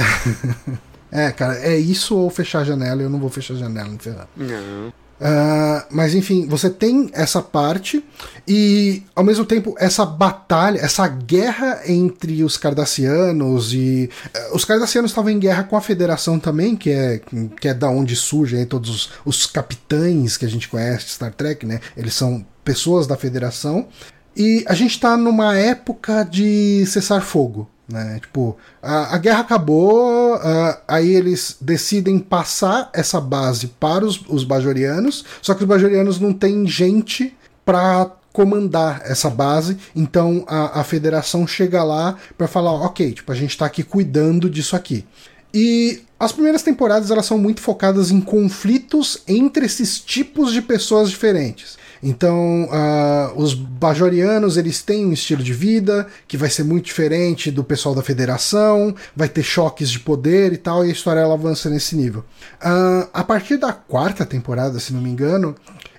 [1.11, 3.01] é, cara, é isso ou fechar a janela.
[3.01, 3.97] Eu não vou fechar a janela, não
[4.35, 4.93] Não.
[5.19, 8.03] Uh, mas enfim, você tem essa parte
[8.47, 14.11] e ao mesmo tempo essa batalha, essa guerra entre os cardassianos e
[14.51, 17.19] uh, os cardassianos estavam em guerra com a Federação também, que é
[17.59, 21.33] que é da onde surgem todos os, os capitães que a gente conhece de Star
[21.33, 21.79] Trek, né?
[21.97, 23.87] Eles são pessoas da federação.
[24.35, 27.69] E a gente está numa época de cessar fogo.
[27.87, 28.19] Né?
[28.21, 34.43] Tipo, a, a guerra acabou, uh, aí eles decidem passar essa base para os, os
[34.43, 40.83] bajorianos, só que os bajorianos não têm gente para comandar essa base, então a, a
[40.83, 45.05] federação chega lá para falar, ok, tipo, a gente está aqui cuidando disso aqui.
[45.53, 51.09] E as primeiras temporadas elas são muito focadas em conflitos entre esses tipos de pessoas
[51.09, 51.77] diferentes.
[52.01, 57.51] Então, uh, os bajorianos eles têm um estilo de vida que vai ser muito diferente
[57.51, 61.33] do pessoal da federação, vai ter choques de poder e tal, e a história ela
[61.33, 62.23] avança nesse nível.
[62.61, 65.55] Uh, a partir da quarta temporada, se não me engano,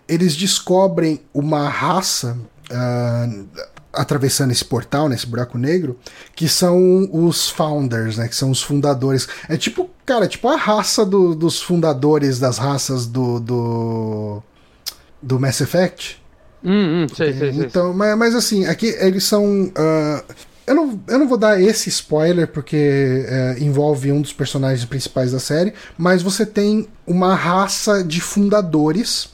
[0.09, 2.37] eles descobrem uma raça.
[2.71, 3.47] Uh,
[3.93, 5.99] atravessando esse portal, nesse buraco negro,
[6.35, 8.29] que são os founders, né?
[8.29, 9.27] Que são os fundadores.
[9.49, 14.43] É tipo, cara, tipo a raça do, dos fundadores das raças do, do
[15.23, 16.21] do Mass Effect.
[16.65, 17.65] Hum, hum, sei, sei, sei.
[17.65, 19.65] Então, mas, mas assim, aqui eles são.
[19.65, 20.35] Uh,
[20.67, 25.33] eu, não, eu não vou dar esse spoiler porque uh, envolve um dos personagens principais
[25.33, 29.31] da série, mas você tem uma raça de fundadores.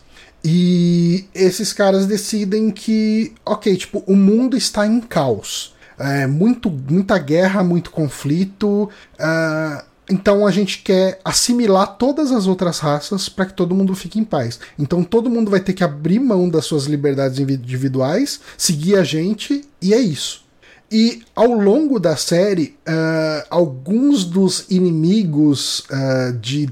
[0.47, 5.74] E esses caras decidem que, ok, tipo, o mundo está em caos.
[5.99, 8.91] É, muito, muita guerra, muito conflito.
[9.14, 14.18] Uh, então a gente quer assimilar todas as outras raças para que todo mundo fique
[14.18, 14.61] em paz.
[14.78, 19.62] Então todo mundo vai ter que abrir mão das suas liberdades individuais, seguir a gente,
[19.80, 20.44] e é isso.
[20.90, 26.68] E ao longo da série, uh, alguns dos inimigos uh, de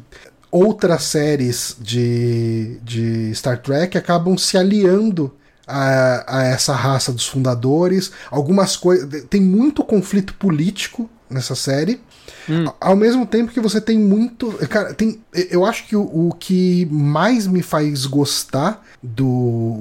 [0.51, 5.35] outras séries de, de Star Trek acabam se aliando
[5.67, 8.13] a, a, essa raça dos fundadores.
[8.31, 9.25] Algumas coisas.
[9.25, 12.01] Tem muito conflito político nessa série.
[12.49, 12.65] Hum.
[12.81, 14.53] Ao mesmo tempo que você tem muito.
[14.69, 15.21] Cara, tem.
[15.33, 19.27] Eu acho que o, o, que mais me faz gostar do.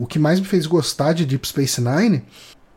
[0.01, 2.23] O que mais me fez gostar de Deep Space Nine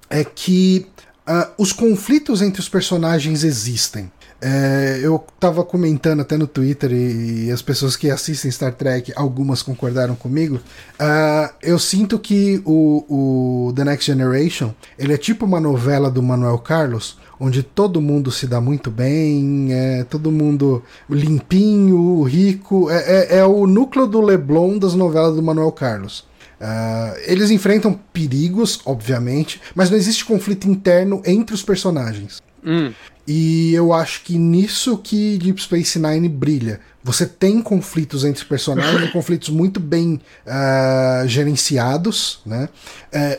[0.09, 0.87] é que
[1.29, 4.11] uh, os conflitos entre os personagens existem.
[4.47, 9.11] É, eu tava comentando até no Twitter e, e, as pessoas que assistem Star Trek,
[9.17, 10.57] algumas concordaram comigo.
[11.01, 16.23] Uh, eu sinto que o, o The Next Generation ele é tipo uma novela do
[16.23, 22.91] Manuel Carlos, onde todo mundo se dá muito bem, é todo mundo limpinho, rico.
[22.91, 26.27] É, é, é o núcleo do Leblon das novelas do Manuel Carlos.
[26.61, 32.43] Uh, eles enfrentam perigos, obviamente, mas não existe conflito interno entre os personagens.
[32.65, 32.93] Hum.
[33.27, 36.81] E eu acho que nisso que Deep Space Nine brilha.
[37.03, 42.69] Você tem conflitos entre personagens, conflitos muito bem uh, gerenciados, né?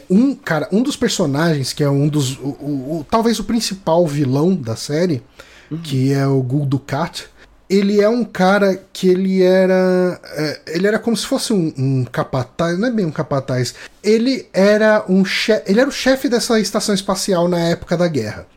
[0.09, 3.43] Uh, um cara, um dos personagens que é um dos, o, o, o talvez o
[3.43, 5.23] principal vilão da série,
[5.69, 5.77] uhum.
[5.79, 7.25] que é o Gul Dukat,
[7.69, 10.19] ele é um cara que ele era.
[10.23, 13.73] Uh, ele era como se fosse um, um, capataz, não é bem um capataz.
[14.03, 15.71] Ele era um chefe.
[15.71, 18.47] Ele era o chefe dessa estação espacial na época da guerra.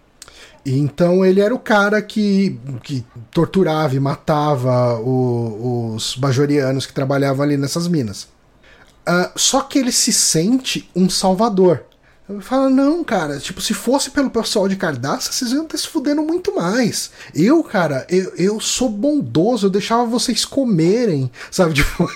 [0.64, 7.44] Então ele era o cara que, que torturava e matava o, os bajorianos que trabalhavam
[7.44, 8.28] ali nessas minas.
[9.08, 11.84] Uh, só que ele se sente um salvador.
[12.40, 16.20] Fala, não, cara, tipo, se fosse pelo pessoal de Cardaça, vocês iam estar se fudendo
[16.20, 17.10] muito mais.
[17.34, 21.72] Eu, cara, eu, eu sou bondoso, eu deixava vocês comerem, sabe?
[21.78, 22.10] Tipo,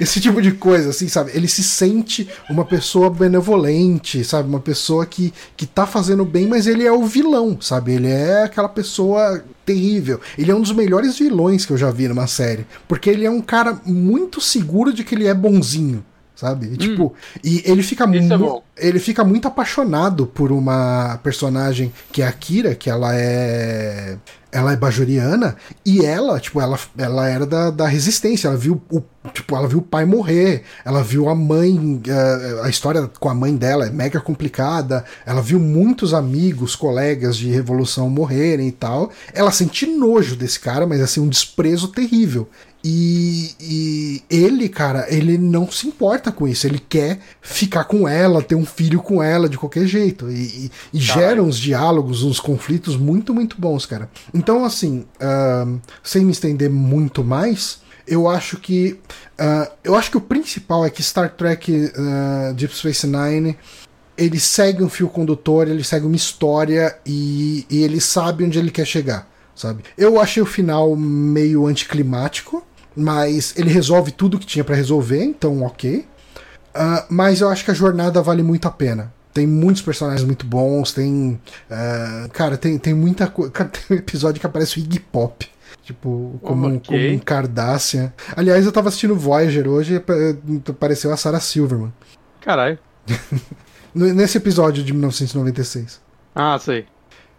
[0.00, 1.32] esse tipo de coisa, assim, sabe?
[1.34, 4.48] Ele se sente uma pessoa benevolente, sabe?
[4.48, 7.94] Uma pessoa que, que tá fazendo bem, mas ele é o vilão, sabe?
[7.94, 10.20] Ele é aquela pessoa terrível.
[10.38, 12.66] Ele é um dos melhores vilões que eu já vi numa série.
[12.86, 16.04] Porque ele é um cara muito seguro de que ele é bonzinho
[16.36, 16.66] sabe?
[16.66, 17.12] E, tipo, hum.
[17.42, 18.62] e ele fica é muito.
[18.76, 24.18] É ele fica muito apaixonado por uma personagem que é a Kira, que ela é.
[24.52, 29.02] Ela é bajoriana, e ela, tipo, ela, ela era da, da resistência, ela viu o.
[29.34, 32.00] Tipo, ela viu o pai morrer, ela viu a mãe.
[32.06, 36.74] A, eh, a história com a mãe dela é mega complicada, ela viu muitos amigos,
[36.74, 39.10] colegas de revolução morrerem e tal.
[39.34, 42.48] Ela sente nojo desse cara, mas assim, um desprezo terrível.
[42.88, 46.68] E, e, ele, cara, ele não se importa com isso.
[46.68, 50.30] Ele quer ficar com ela, ter um filho com ela de qualquer jeito.
[50.30, 50.34] E,
[50.66, 54.08] e, e gera uns diálogos, uns conflitos muito, muito bons, cara.
[54.32, 59.00] Então, assim, uh, sem me estender muito mais, eu acho que.
[59.32, 63.58] Uh, eu acho que o principal é que Star Trek uh, Deep Space Nine
[64.16, 68.70] ele segue um fio condutor, ele segue uma história e, e ele sabe onde ele
[68.70, 69.28] quer chegar.
[69.56, 69.82] Sabe?
[69.98, 72.62] Eu achei o final meio anticlimático,
[72.96, 76.06] mas ele resolve tudo que tinha para resolver, então ok.
[76.74, 79.12] Uh, mas eu acho que a jornada vale muito a pena.
[79.32, 81.40] Tem muitos personagens muito bons, tem.
[81.70, 83.52] Uh, cara, tem, tem muita coisa.
[83.52, 85.46] Tem um episódio que aparece o Iggy Pop.
[85.82, 86.80] Tipo, como, okay.
[86.80, 88.12] como um Cardassian.
[88.34, 91.92] Aliás, eu tava assistindo Voyager hoje e apareceu a Sarah Silverman.
[92.40, 92.78] Caralho.
[93.94, 96.00] Nesse episódio de 1996.
[96.34, 96.86] Ah, sei.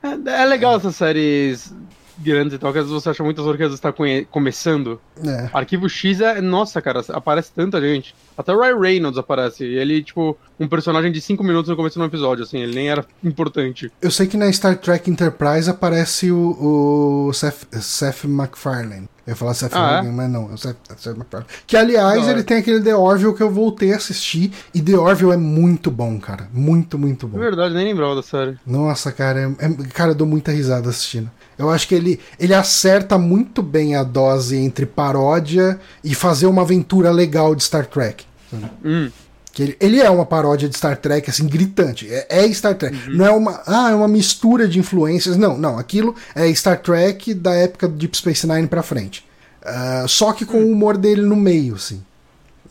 [0.01, 1.73] É, é legal essas séries
[2.17, 3.93] grandes e tal, que às vezes você acha muitas orquestras estar
[4.29, 4.99] começando.
[5.25, 5.49] É.
[5.53, 6.41] Arquivo X é.
[6.41, 8.15] Nossa, cara, aparece tanta gente.
[8.37, 9.63] Até o Ryan Reynolds aparece.
[9.63, 12.89] E ele, tipo, um personagem de 5 minutos no começo do episódio, assim, ele nem
[12.89, 13.91] era importante.
[14.01, 19.07] Eu sei que na Star Trek Enterprise aparece o, o Seth, Seth MacFarlane.
[19.27, 20.13] Eu ia falar Seth ah, Rogen, é?
[20.13, 21.51] mas não, é o Seth, Seth MacFarlane.
[21.67, 25.33] Que, aliás, ele tem aquele The Orville que eu voltei a assistir, e The Orville
[25.33, 26.47] é muito bom, cara.
[26.53, 27.37] Muito, muito bom.
[27.37, 28.57] É verdade, nem lembrava da série.
[28.65, 31.29] Nossa, cara, é, é, cara, eu dou muita risada assistindo.
[31.57, 36.61] Eu acho que ele, ele acerta muito bem a dose entre paródia e fazer uma
[36.61, 38.23] aventura legal de Star Trek.
[38.85, 39.11] Hum.
[39.57, 42.07] Que ele, ele, é uma paródia de Star Trek, assim, gritante.
[42.13, 42.95] É, é Star Trek.
[42.95, 43.17] Uhum.
[43.17, 43.63] Não é uma.
[43.65, 45.35] Ah, é uma mistura de influências.
[45.35, 45.79] Não, não.
[45.79, 49.25] Aquilo é Star Trek da época do Deep Space Nine pra frente.
[49.63, 52.05] Uh, só que com o humor dele no meio, assim.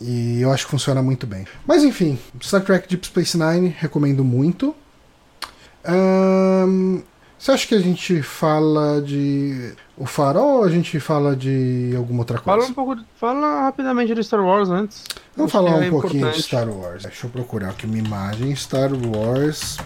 [0.00, 1.44] E eu acho que funciona muito bem.
[1.66, 4.72] Mas enfim, Star Trek Deep Space Nine, recomendo muito.
[5.84, 7.02] Um,
[7.38, 12.20] você acha que a gente fala de o farol ou a gente fala de alguma
[12.20, 12.60] outra coisa?
[12.60, 15.04] Fala um pouco, fala rapidamente de Star Wars antes.
[15.36, 16.36] Vamos falar um é pouquinho importante.
[16.36, 17.02] de Star Wars.
[17.02, 18.54] Deixa eu procurar aqui uma imagem.
[18.54, 19.78] Star Wars.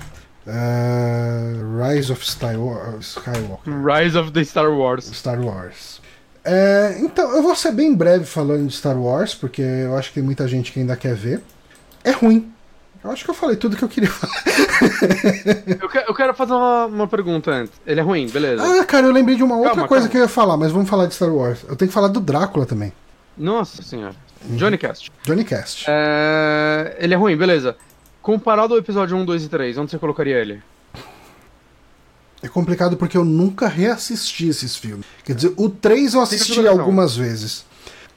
[0.46, 3.72] Uh, Rise of Star Wars, Skywalker.
[3.84, 5.05] Rise of the Star Wars.
[5.05, 6.01] Star Wars.
[6.42, 10.14] É, então, eu vou ser bem breve falando de Star Wars, porque eu acho que
[10.14, 11.42] tem muita gente que ainda quer ver.
[12.03, 12.51] É ruim.
[13.03, 14.34] Eu acho que eu falei tudo que eu queria falar.
[15.80, 17.72] eu, quero, eu, quero, fazer uma, uma, pergunta antes.
[17.86, 18.62] Ele é ruim, beleza.
[18.62, 20.11] Ah, cara, eu lembrei de uma outra calma, coisa calma.
[20.11, 21.64] que eu ia falar, mas vamos falar de Star Wars.
[21.66, 22.92] Eu tenho que falar do Drácula também.
[23.36, 24.14] Nossa senhora.
[24.44, 24.57] Uhum.
[24.57, 25.11] Johnny Cast.
[25.22, 25.86] Johnny Cast.
[25.88, 26.96] É...
[26.98, 27.76] Ele é ruim, beleza.
[28.20, 30.62] Comparado ao episódio 1, 2 e 3, onde você colocaria ele?
[32.42, 35.07] É complicado porque eu nunca reassisti esses filmes.
[35.24, 37.64] Quer dizer, o 3 eu assisti algumas vezes.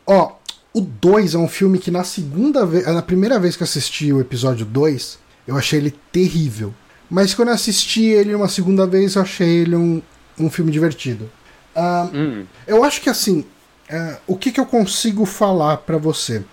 [0.05, 0.33] Ó,
[0.73, 4.19] o 2 é um filme que na segunda vez, na primeira vez que assisti o
[4.19, 6.73] episódio 2, eu achei ele terrível.
[7.09, 10.01] Mas quando eu assisti ele uma segunda vez, eu achei ele um,
[10.39, 11.29] um filme divertido.
[11.75, 12.45] Uh, hum.
[12.65, 13.45] Eu acho que assim,
[13.91, 16.43] uh, o que, que eu consigo falar para você?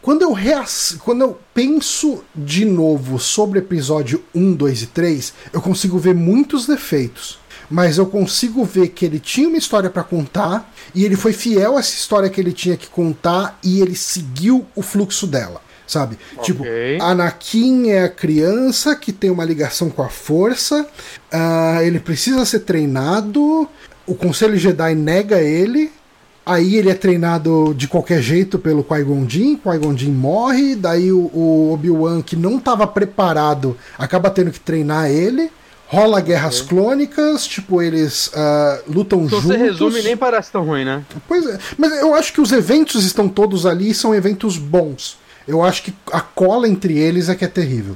[0.00, 0.96] Quando eu, reass...
[1.04, 6.14] Quando eu penso de novo sobre o episódio 1, 2 e 3, eu consigo ver
[6.14, 11.16] muitos defeitos mas eu consigo ver que ele tinha uma história para contar e ele
[11.16, 15.26] foi fiel a essa história que ele tinha que contar e ele seguiu o fluxo
[15.26, 15.60] dela.
[15.86, 16.16] Sabe?
[16.38, 16.44] Okay.
[16.44, 16.64] Tipo,
[17.02, 20.86] Anakin é a criança que tem uma ligação com a força,
[21.32, 23.68] uh, ele precisa ser treinado,
[24.06, 25.90] o Conselho Jedi nega ele,
[26.44, 31.30] Aí ele é treinado de qualquer jeito pelo Qui-Gon Jinn, Qui-Gon Jinn morre, daí o,
[31.32, 35.52] o Obi-Wan que não estava preparado acaba tendo que treinar ele
[35.92, 39.56] rola guerras clônicas, tipo, eles uh, lutam então, juntos.
[39.56, 41.04] Você resume nem parece tão ruim, né?
[41.28, 45.18] Pois é, mas eu acho que os eventos estão todos ali e são eventos bons.
[45.46, 47.94] Eu acho que a cola entre eles é que é terrível.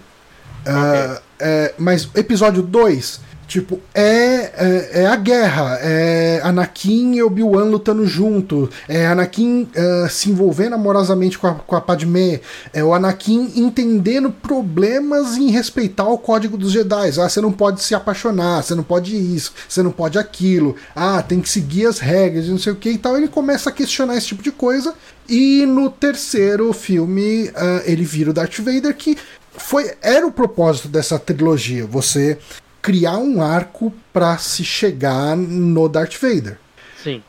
[0.67, 7.65] Uh, é, mas episódio 2 Tipo, é, é, é, a guerra, é Anakin e Obi-Wan
[7.65, 12.41] lutando junto, é Anakin uh, se envolvendo amorosamente com a, com a Padmé,
[12.73, 17.11] é o Anakin entendendo problemas em respeitar o código dos Jedi.
[17.21, 21.23] Ah, você não pode se apaixonar, você não pode isso, você não pode aquilo, ah,
[21.23, 23.17] tem que seguir as regras, não sei o que e tal.
[23.17, 24.93] Ele começa a questionar esse tipo de coisa.
[25.29, 29.17] E no terceiro filme, uh, ele vira o Darth Vader, que
[29.57, 32.39] foi era o propósito dessa trilogia, você
[32.87, 36.57] criar um arco para se chegar no Darth Vader.
[37.03, 37.21] Sim.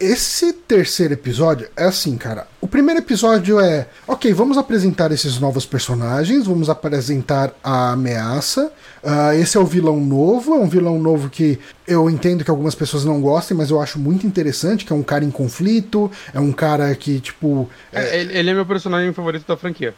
[0.00, 2.48] Esse terceiro episódio é assim, cara.
[2.60, 8.72] O primeiro episódio é, ok, vamos apresentar esses novos personagens, vamos apresentar a ameaça.
[9.00, 12.74] Uh, esse é o vilão novo, é um vilão novo que eu entendo que algumas
[12.74, 16.40] pessoas não gostem, mas eu acho muito interessante, que é um cara em conflito, é
[16.40, 17.70] um cara que, tipo.
[17.92, 18.20] É...
[18.20, 19.94] Ele é meu personagem favorito da franquia.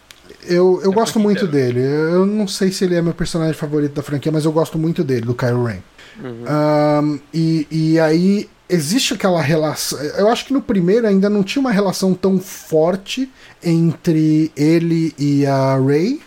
[0.46, 1.80] Eu, eu gosto muito dele.
[1.80, 5.04] Eu não sei se ele é meu personagem favorito da franquia, mas eu gosto muito
[5.04, 5.78] dele, do Kylo Ren.
[6.22, 6.44] Uhum.
[7.02, 9.98] Um, e, e aí existe aquela relação.
[10.00, 13.30] Eu acho que no primeiro ainda não tinha uma relação tão forte
[13.62, 16.20] entre ele e a Rey.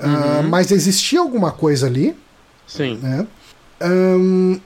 [0.00, 0.40] Uhum.
[0.40, 2.16] Uh, mas existia alguma coisa ali.
[2.66, 2.98] Sim.
[3.02, 3.26] Né?
[3.82, 4.60] Um,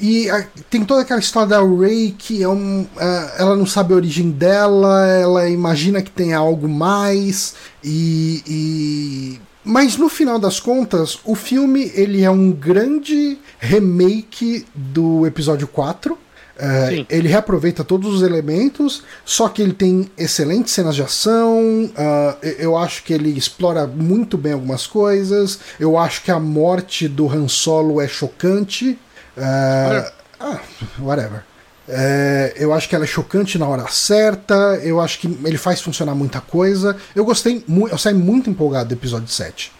[0.00, 3.92] e a, tem toda aquela história da Ray que é um, uh, ela não sabe
[3.92, 10.58] a origem dela, ela imagina que tem algo mais e, e, mas no final das
[10.58, 16.14] contas, o filme ele é um grande remake do episódio 4.
[16.14, 16.18] Uh,
[16.62, 21.84] é, ele reaproveita todos os elementos, só que ele tem excelentes cenas de ação.
[21.84, 25.58] Uh, eu acho que ele explora muito bem algumas coisas.
[25.78, 28.98] Eu acho que a morte do Han Solo é chocante.
[29.36, 30.10] Uh,
[30.40, 30.60] ah,
[30.98, 31.44] whatever.
[31.88, 34.54] É, eu acho que ela é chocante na hora certa.
[34.82, 36.96] Eu acho que ele faz funcionar muita coisa.
[37.14, 37.92] Eu gostei muito.
[37.92, 39.72] Eu saí muito empolgado do episódio 7.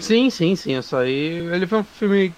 [0.00, 0.72] Sim, sim, sim.
[0.72, 1.46] Eu saí.
[1.52, 2.34] Ele foi um filme.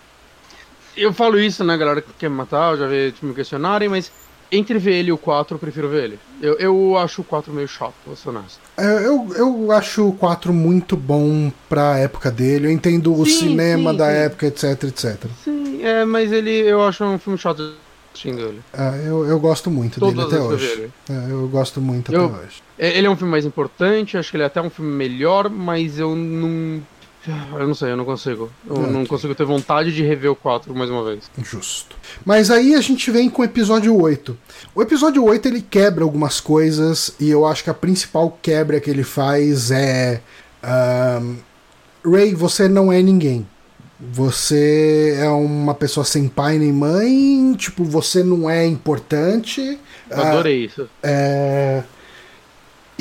[0.96, 4.10] Eu falo isso, né, galera que quer me matar, eu já vi me questionarem, mas
[4.52, 6.18] entre ver ele e o 4, eu prefiro ver ele.
[6.40, 8.60] Eu, eu acho o 4 meio chato, vou ser honesto.
[8.76, 12.66] É, eu, eu acho o 4 muito bom pra época dele.
[12.66, 14.16] Eu entendo sim, o cinema sim, da sim.
[14.16, 15.16] época, etc, etc.
[15.44, 17.74] Sim, é, mas ele eu acho um filme chato
[18.12, 18.60] assistindo ele.
[18.72, 20.90] É, eu, eu gosto muito Todas dele até hoje.
[21.08, 22.62] É, eu gosto muito eu, até hoje.
[22.78, 25.48] É, ele é um filme mais importante, acho que ele é até um filme melhor,
[25.48, 26.82] mas eu não
[27.26, 28.50] eu não sei, eu não consigo.
[28.66, 28.92] Eu okay.
[28.92, 31.30] não consigo ter vontade de rever o 4 mais uma vez.
[31.42, 31.96] Justo.
[32.24, 34.36] Mas aí a gente vem com o episódio 8.
[34.74, 38.90] O episódio 8 ele quebra algumas coisas e eu acho que a principal quebra que
[38.90, 40.22] ele faz é.
[41.22, 41.36] Um,
[42.04, 43.46] Ray, você não é ninguém.
[44.00, 49.78] Você é uma pessoa sem pai nem mãe, tipo, você não é importante.
[50.10, 50.88] Eu adorei uh, isso.
[51.02, 51.82] É.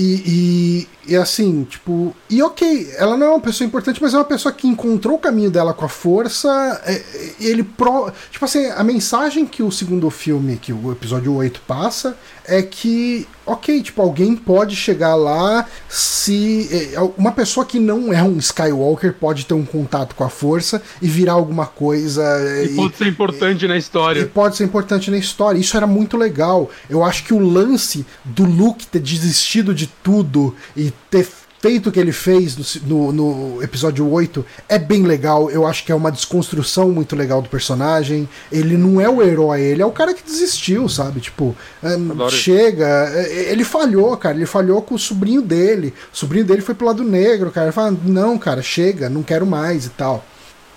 [0.02, 2.16] E, e, e, assim, tipo.
[2.30, 5.20] E ok, ela não é uma pessoa importante, mas é uma pessoa que encontrou o
[5.20, 6.50] caminho dela com a força.
[6.86, 7.04] É,
[7.38, 8.10] ele pro.
[8.32, 12.18] Tipo assim, a mensagem que o segundo filme, que o episódio 8 passa,
[12.50, 16.68] é que, ok, tipo, alguém pode chegar lá se.
[16.94, 20.82] É, uma pessoa que não é um Skywalker pode ter um contato com a força
[21.02, 22.24] e virar alguma coisa.
[22.64, 24.22] E, e pode ser importante e, na história.
[24.22, 25.60] E pode ser importante na história.
[25.60, 26.70] Isso era muito legal.
[26.90, 31.28] Eu acho que o lance do Luke ter desistido de tudo e ter
[31.60, 35.50] feito que ele fez no, no, no, episódio 8 é bem legal.
[35.50, 38.28] Eu acho que é uma desconstrução muito legal do personagem.
[38.52, 41.20] Ele não é o herói, ele é o cara que desistiu, sabe?
[41.20, 42.88] Tipo, um, chega.
[43.14, 44.36] É, ele falhou, cara.
[44.36, 45.94] Ele falhou com o sobrinho dele.
[46.14, 47.68] O sobrinho dele foi pro lado negro, cara.
[47.68, 50.24] Ele fala: não, cara, chega, não quero mais e tal.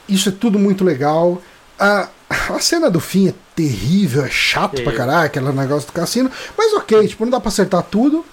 [0.08, 1.40] Isso é tudo muito legal.
[1.78, 4.84] A, a cena do fim é terrível, é chato Sim.
[4.84, 6.30] pra caralho, aquele negócio do cassino.
[6.56, 8.24] Mas ok, tipo, não dá pra acertar tudo.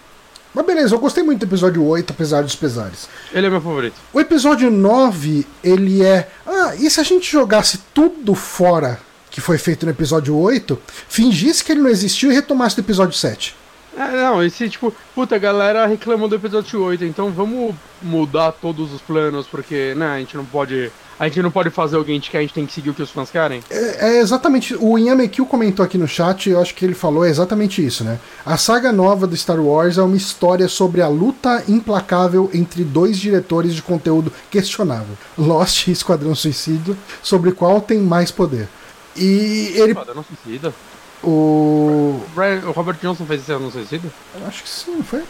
[0.53, 3.07] Mas beleza, eu gostei muito do episódio 8, apesar dos pesares.
[3.31, 3.95] Ele é meu favorito.
[4.11, 6.29] O episódio 9, ele é.
[6.45, 11.63] Ah, e se a gente jogasse tudo fora que foi feito no episódio 8, fingisse
[11.63, 13.55] que ele não existiu e retomasse do episódio 7?
[13.97, 18.93] É, não, esse tipo, puta, a galera reclamou do episódio 8, então vamos mudar todos
[18.93, 22.11] os planos, porque, né, a gente não pode a gente não pode fazer o que
[22.11, 23.61] a gente quer, a gente tem que seguir o que os fãs querem?
[23.69, 24.73] É, é exatamente.
[24.79, 28.17] O Inhamekil comentou aqui no chat, eu acho que ele falou exatamente isso, né?
[28.45, 33.17] A saga nova do Star Wars é uma história sobre a luta implacável entre dois
[33.17, 38.69] diretores de conteúdo questionável, Lost e Esquadrão Suicida, sobre qual tem mais poder.
[39.15, 39.91] E ele.
[39.91, 40.73] Esquadrão Suicida?
[41.21, 42.21] O...
[42.33, 44.07] Brian, o Robert Johnson fez Esquadrão Suicida?
[44.39, 45.23] Eu acho que sim, foi?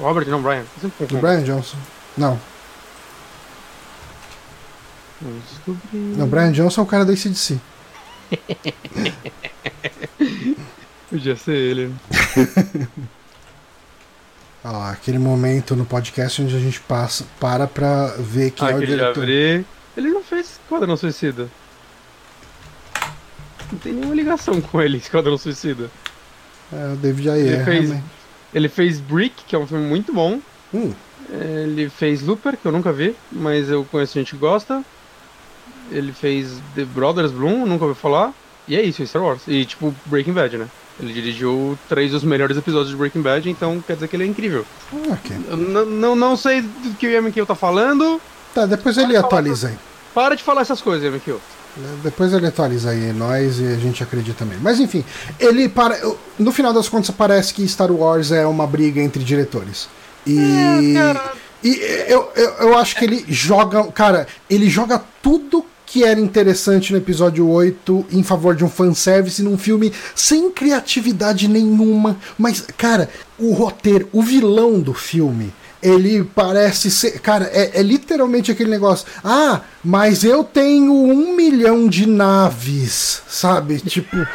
[0.00, 0.64] Robert, não, Brian.
[1.20, 1.76] Brian Johnson.
[2.16, 2.38] Não.
[5.92, 7.58] Não, Brian Johnson é o cara da ACDC.
[11.08, 11.94] Podia ser ele.
[14.62, 18.74] ah, aquele momento no podcast onde a gente passa, para pra ver quem ah, é
[18.74, 19.22] o diretor.
[19.22, 19.64] Abrir.
[19.96, 21.48] Ele não fez Quadrão Suicida.
[23.82, 25.90] tem nenhuma ligação com ele, Esquadrão Suicida.
[26.72, 27.46] É, o David Ayer.
[27.46, 28.04] Ele fez, realmente.
[28.52, 30.40] ele fez Brick, que é um filme muito bom.
[30.74, 30.92] Hum,
[31.30, 34.84] Ele fez Looper, que eu nunca vi, mas eu conheço gente que gosta.
[35.90, 38.32] Ele fez The Brothers Bloom, nunca ouvi falar.
[38.68, 39.42] E é isso, Star Wars.
[39.46, 40.66] E tipo, Breaking Bad, né?
[40.98, 44.26] Ele dirigiu três dos melhores episódios de Breaking Bad, então quer dizer que ele é
[44.26, 44.64] incrível.
[44.92, 48.20] n- não, não sei do que o Yamikio tá falando.
[48.54, 49.78] Tá, depois ele atualiza aí.
[50.14, 51.40] Para de falar essas coisas, Yamikio.
[52.02, 54.62] Depois ele atualiza aí nós e a gente acredita mesmo.
[54.62, 55.04] Mas enfim,
[55.38, 56.00] ele para.
[56.38, 59.88] No final das contas, parece que Star Wars é uma briga entre diretores.
[60.26, 60.96] E.
[60.96, 61.46] É.
[61.62, 61.74] E
[62.08, 63.84] eu, eu, eu acho que ele joga.
[63.92, 69.42] Cara, ele joga tudo que era interessante no episódio 8 em favor de um fanservice
[69.42, 72.16] num filme sem criatividade nenhuma.
[72.36, 73.08] Mas, cara,
[73.38, 75.54] o roteiro, o vilão do filme.
[75.82, 77.20] Ele parece ser.
[77.20, 79.06] Cara, é, é literalmente aquele negócio.
[79.22, 83.78] Ah, mas eu tenho um milhão de naves, sabe?
[83.80, 84.16] Tipo.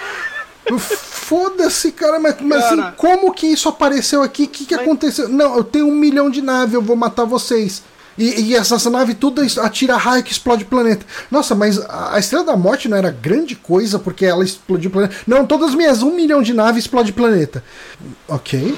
[0.80, 2.88] Foda-se, cara, mas, mas Cara.
[2.88, 4.43] assim, como que isso apareceu aqui?
[4.43, 5.28] O que, que Mas- aconteceu?
[5.28, 7.82] Não, eu tenho um milhão de naves, eu vou matar vocês.
[8.18, 11.05] E, e essa, nave tudo atira raio que explode o planeta.
[11.30, 15.16] Nossa, mas a, Estrela da Morte não era grande coisa porque ela explodiu o planeta.
[15.26, 17.64] Não, todas as minhas um milhão de naves explode planeta.
[18.28, 18.78] Ok.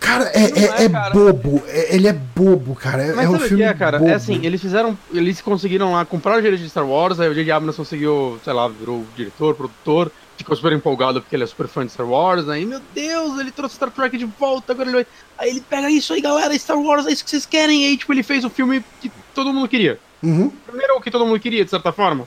[0.00, 1.14] Cara, é, é, é, é cara.
[1.14, 1.62] bobo.
[1.68, 3.04] É- ele é bobo, cara.
[3.04, 3.98] É, Mas é um filme que é, cara?
[3.98, 4.10] bobo.
[4.10, 4.98] É assim, eles fizeram.
[5.12, 7.52] Eles conseguiram lá comprar o direito de Star Wars, aí o J.J.
[7.52, 11.84] Abrams conseguiu, sei lá, virou diretor, produtor, ficou super empolgado porque ele é super fã
[11.84, 15.06] de Star Wars, aí, meu Deus, ele trouxe Star Trek de volta, agora ele vai.
[15.38, 17.96] Aí ele pega isso aí, galera, Star Wars, é isso que vocês querem, e aí,
[17.96, 19.98] tipo, ele fez o filme que todo mundo queria.
[20.22, 20.50] Uhum.
[20.66, 22.26] Primeiro o que todo mundo queria, de certa forma.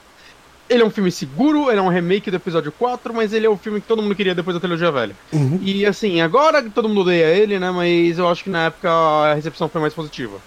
[0.69, 3.49] Ele é um filme seguro, ele é um remake do episódio 4, mas ele é
[3.49, 5.15] o filme que todo mundo queria depois da trilogia velha.
[5.33, 5.59] Uhum.
[5.63, 7.71] E assim, agora todo mundo odeia ele, né?
[7.71, 10.37] Mas eu acho que na época a recepção foi mais positiva.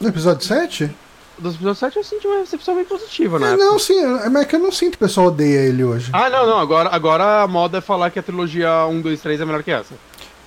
[0.00, 0.90] No episódio 7?
[1.40, 3.54] Dos episódios 7 eu senti uma recepção bem positiva, né?
[3.54, 5.82] É, não, sim, é mas é que eu não sinto que o pessoal odeia ele
[5.82, 6.10] hoje.
[6.12, 6.58] Ah, não, não.
[6.58, 9.70] Agora, agora a moda é falar que a trilogia 1, 2, 3 é melhor que
[9.70, 9.94] essa.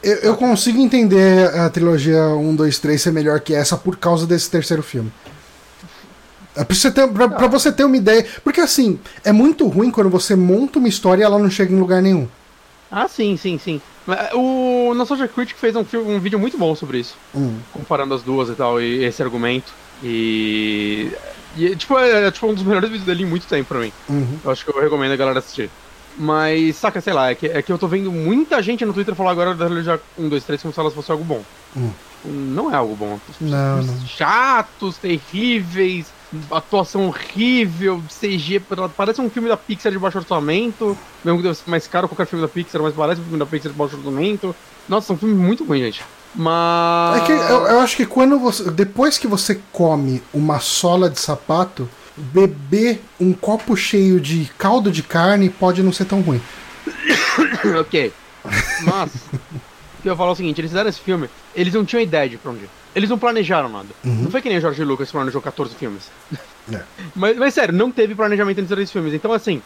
[0.03, 4.27] Eu, eu consigo entender a trilogia 1, 2, 3 ser melhor que essa por causa
[4.27, 5.11] desse terceiro filme.
[6.55, 8.25] É pra você, ter, pra, pra você ter uma ideia.
[8.43, 11.79] Porque assim, é muito ruim quando você monta uma história e ela não chega em
[11.79, 12.27] lugar nenhum.
[12.91, 13.81] Ah, sim, sim, sim.
[14.35, 17.15] O Nostalgia Critic fez um, filme, um vídeo muito bom sobre isso.
[17.33, 17.57] Hum.
[17.71, 19.73] Comparando as duas e tal, e esse argumento.
[20.04, 21.12] E.
[21.56, 23.91] e tipo, é, é, tipo um dos melhores vídeos dele em muito tempo pra mim.
[24.10, 24.39] Uhum.
[24.43, 25.70] Eu acho que eu recomendo a galera assistir.
[26.18, 29.16] Mas, saca, sei lá, é que, é que eu tô vendo muita gente no Twitter
[29.16, 31.43] falar agora da trilogia 1, 2, 3 como se elas fossem algo bom.
[31.76, 31.91] Hum.
[32.26, 33.20] Não é algo bom.
[33.41, 34.06] Não, não.
[34.06, 36.06] Chatos, terríveis,
[36.49, 38.62] atuação horrível, CG,
[38.95, 42.26] parece um filme da Pixar de baixo orçamento, mesmo que deve ser mais caro qualquer
[42.26, 44.56] filme da Pixar, mas parece um filme da Pixar de baixo orçamento.
[44.88, 46.04] Nossa, é um filme muito ruim, gente.
[46.36, 47.21] Mas.
[47.21, 48.69] É que eu, eu acho que quando você.
[48.71, 55.03] Depois que você come uma sola de sapato, beber um copo cheio de caldo de
[55.03, 56.41] carne pode não ser tão ruim.
[57.79, 58.13] ok.
[58.84, 59.11] Mas,
[60.01, 62.29] que eu ia falar é o seguinte, eles fizeram esse filme, eles não tinham ideia
[62.29, 62.69] de pra onde.
[62.93, 63.88] Eles não planejaram nada.
[64.03, 64.23] Uhum.
[64.23, 66.11] Não foi que nem o George Lucas planejou 14 filmes.
[66.71, 66.81] É.
[67.13, 69.13] Mas, mas sério, não teve planejamento entre esses filmes.
[69.13, 69.61] Então assim,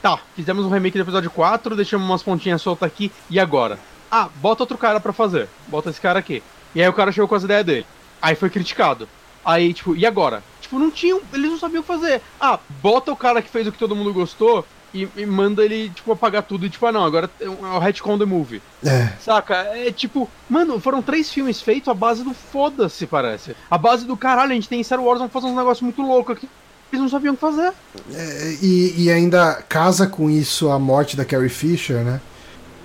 [0.00, 3.78] tá, fizemos um remake do episódio 4, deixamos umas pontinhas soltas aqui, e agora?
[4.10, 5.48] Ah, bota outro cara pra fazer.
[5.66, 6.42] Bota esse cara aqui.
[6.74, 7.86] E aí o cara chegou com as ideias dele.
[8.20, 9.08] Aí foi criticado.
[9.44, 10.42] Aí, tipo, e agora?
[10.60, 11.20] Tipo, não tinham.
[11.32, 12.20] Eles não sabiam o que fazer.
[12.40, 15.90] Ah, bota o cara que fez o que todo mundo gostou e, e manda ele,
[15.90, 18.62] tipo, apagar tudo e tipo, ah não, agora é é o retcon the movie.
[18.84, 19.08] É.
[19.20, 19.54] Saca?
[19.76, 23.54] É tipo, mano, foram três filmes feitos à base do foda-se, parece.
[23.70, 26.36] A base do caralho, a gente tem Star Wars, vamos fazer uns negócios muito loucos
[26.36, 26.48] aqui.
[26.90, 27.72] Eles não sabiam o que fazer.
[28.14, 32.20] É, E, e ainda casa com isso a morte da Carrie Fisher, né?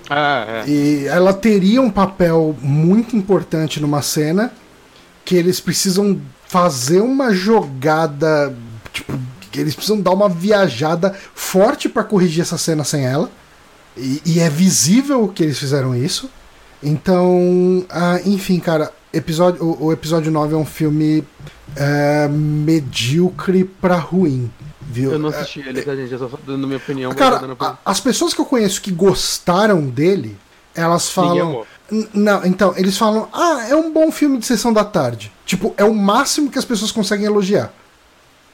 [0.09, 0.69] É, é.
[0.69, 4.51] E ela teria um papel muito importante numa cena
[5.25, 8.55] que eles precisam fazer uma jogada,
[8.91, 9.17] tipo,
[9.53, 13.29] eles precisam dar uma viajada forte pra corrigir essa cena sem ela.
[13.95, 16.29] E, e é visível que eles fizeram isso.
[16.81, 21.23] Então, ah, enfim, cara, episódio, o, o episódio 9 é um filme
[21.75, 24.51] é, medíocre pra ruim.
[24.87, 25.11] Viu?
[25.13, 26.11] Eu não assisti ele, tá, gente?
[26.11, 27.11] Eu só tô dando minha opinião.
[27.13, 30.37] Cara, no- a- as pessoas que eu conheço que gostaram dele,
[30.75, 31.65] elas falam.
[32.13, 35.31] Não, então, eles falam, ah, é um bom filme de sessão da tarde.
[35.45, 37.71] Tipo, é o máximo que as pessoas conseguem elogiar.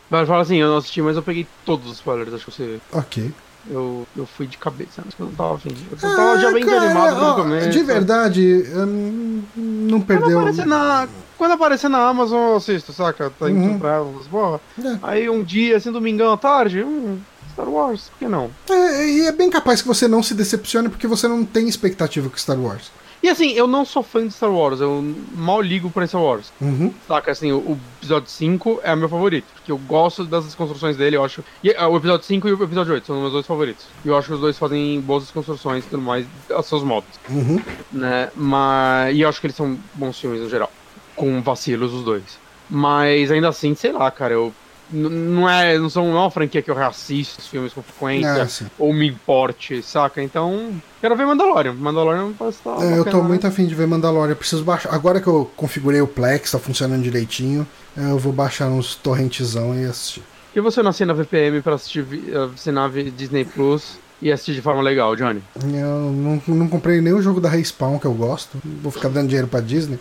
[0.09, 2.79] Mas fala assim, eu não assisti, mas eu peguei todos os spoilers, acho que você.
[2.91, 3.31] Ok.
[3.67, 5.69] Eu, eu fui de cabeça, eu não tava afim.
[5.91, 7.69] Eu tava já bem Ah, cara, desanimado ó, começo.
[7.69, 10.39] De verdade, hum, não Quando perdeu.
[10.39, 11.07] aparecer, na,
[11.37, 13.29] quando aparecer na Amazon, eu assisto, saca?
[13.37, 13.79] Tá indo Uhum.
[13.79, 14.61] pra elas, boa.
[14.83, 14.97] É.
[15.03, 17.19] Aí um dia, assim, domingão à tarde, hum,
[17.53, 18.49] Star Wars, por que não?
[18.69, 22.29] É, e é bem capaz que você não se decepcione porque você não tem expectativa
[22.29, 22.89] com Star Wars.
[23.21, 26.53] E assim, eu não sou fã de Star Wars, eu mal ligo pra Star Wars.
[26.61, 26.93] Uhum.
[27.07, 30.95] Saca, assim, o, o episódio 5 é o meu favorito, porque eu gosto das construções
[30.95, 31.43] dele, eu acho.
[31.63, 33.85] E, uh, o episódio 5 e o episódio 8 são meus dois favoritos.
[34.05, 37.09] E eu acho que os dois fazem boas construções e tudo mais, aos seus modos.
[37.29, 37.61] Uhum.
[37.91, 38.29] Né?
[38.35, 39.15] Mas.
[39.15, 40.71] E eu acho que eles são bons filmes no geral.
[41.15, 42.39] Com vacilos os dois.
[42.69, 44.53] Mas ainda assim, sei lá, cara, eu
[44.91, 48.47] não é, não são não é uma franquia que eu reassisto os filmes com frequência
[48.47, 48.67] sim.
[48.77, 50.21] ou me importe, saca?
[50.21, 51.73] Então, quero ver Mandalorian.
[51.73, 52.81] Mandalorian parece estar.
[52.83, 53.27] É, eu tô né?
[53.27, 54.35] muito afim de ver Mandalorian.
[54.35, 54.93] Preciso baixar.
[54.93, 59.85] Agora que eu configurei o Plex, tá funcionando direitinho, eu vou baixar uns torrentezão e
[59.85, 60.23] assistir.
[60.55, 64.81] E você não assina VPN pra assistir eh, assinar Disney Plus e assistir de forma
[64.81, 65.43] legal, Johnny?
[65.55, 68.57] Eu não, não comprei nem o jogo da Respawn que eu gosto.
[68.81, 69.99] Vou ficar dando dinheiro pra Disney.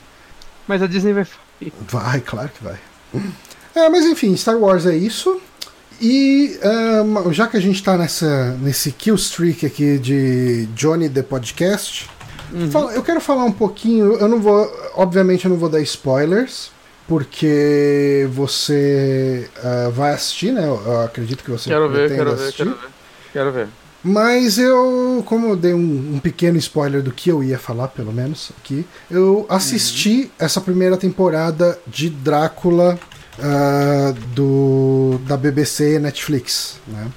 [0.66, 1.26] Mas a Disney vai.
[1.88, 2.78] Vai, claro que vai.
[3.78, 5.40] É, mas enfim, Star Wars é isso.
[6.00, 11.22] E ahn, já que a gente tá nessa, nesse kill streak aqui de Johnny the
[11.22, 12.08] Podcast,
[12.70, 14.14] fala- eu quero falar um pouquinho.
[14.14, 14.70] Eu não vou.
[14.94, 16.70] Obviamente, eu não vou dar spoilers.
[17.08, 20.66] Porque você ah, vai assistir, né?
[20.66, 22.56] Eu, acredito que você Quero ver, quero ver, assistir.
[22.64, 22.88] quero ver.
[23.32, 23.68] Quero ver.
[24.04, 28.12] Mas eu, como eu dei um, um pequeno spoiler do que eu ia falar, pelo
[28.12, 32.98] menos aqui, eu assisti essa primeira temporada de Drácula
[33.42, 37.08] ah, do da BBC e Netflix, né?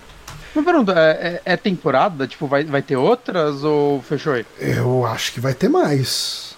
[0.53, 2.28] Uma pergunta, é, é- é temporada?
[2.28, 4.45] Tipo, vai, vai ter outras ou fechou aí?
[4.59, 6.55] Eu acho que vai ter mais.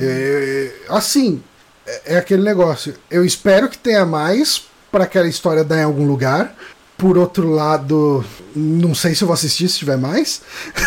[0.00, 1.42] É, assim,
[1.86, 2.94] é, é aquele negócio.
[3.10, 6.54] Eu espero que tenha mais para aquela história dar em algum lugar.
[6.98, 10.40] Por outro lado, não sei se eu vou assistir se tiver mais,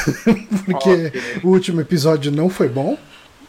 [0.65, 1.21] porque Ok.
[1.43, 2.97] o último episódio não foi bom.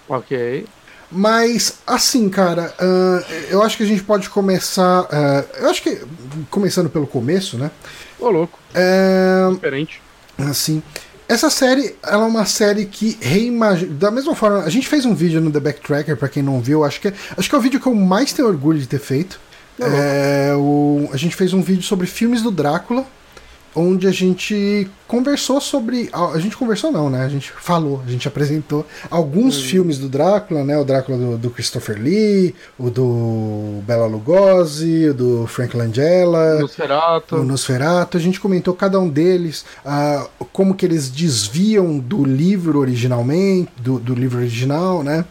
[0.08, 0.66] Ok.
[1.12, 5.06] Mas, assim, cara, ah, eu acho que a gente pode começar.
[5.10, 6.00] ah, eu acho que,
[6.50, 7.70] começando pelo começo, né?
[8.18, 8.58] Ô, louco.
[8.74, 10.00] É, Diferente.
[10.38, 10.82] assim,
[11.28, 13.92] essa série, ela é uma série que reimagina.
[13.94, 16.84] Da mesma forma, a gente fez um vídeo no The Backtracker, pra quem não viu,
[16.84, 19.00] acho que, é- acho que é o vídeo que eu mais tenho orgulho de ter
[19.00, 19.40] feito.
[19.80, 23.06] É, o, a gente fez um vídeo sobre filmes do Drácula,
[23.74, 26.08] onde a gente conversou sobre.
[26.12, 27.24] A, gente conversou, não, né?
[27.24, 30.78] A gente falou, a gente apresentou alguns filmes do Drácula, né?
[30.78, 36.60] O Drácula do, do Christopher Lee, o do Bela Lugosi, o do Frank Langella.
[36.60, 37.36] Nosferatu.
[37.36, 42.78] O Nosferatu, a gente comentou cada um deles, ah, como que eles desviam do livro
[42.78, 45.24] originalmente, do, do livro original, né?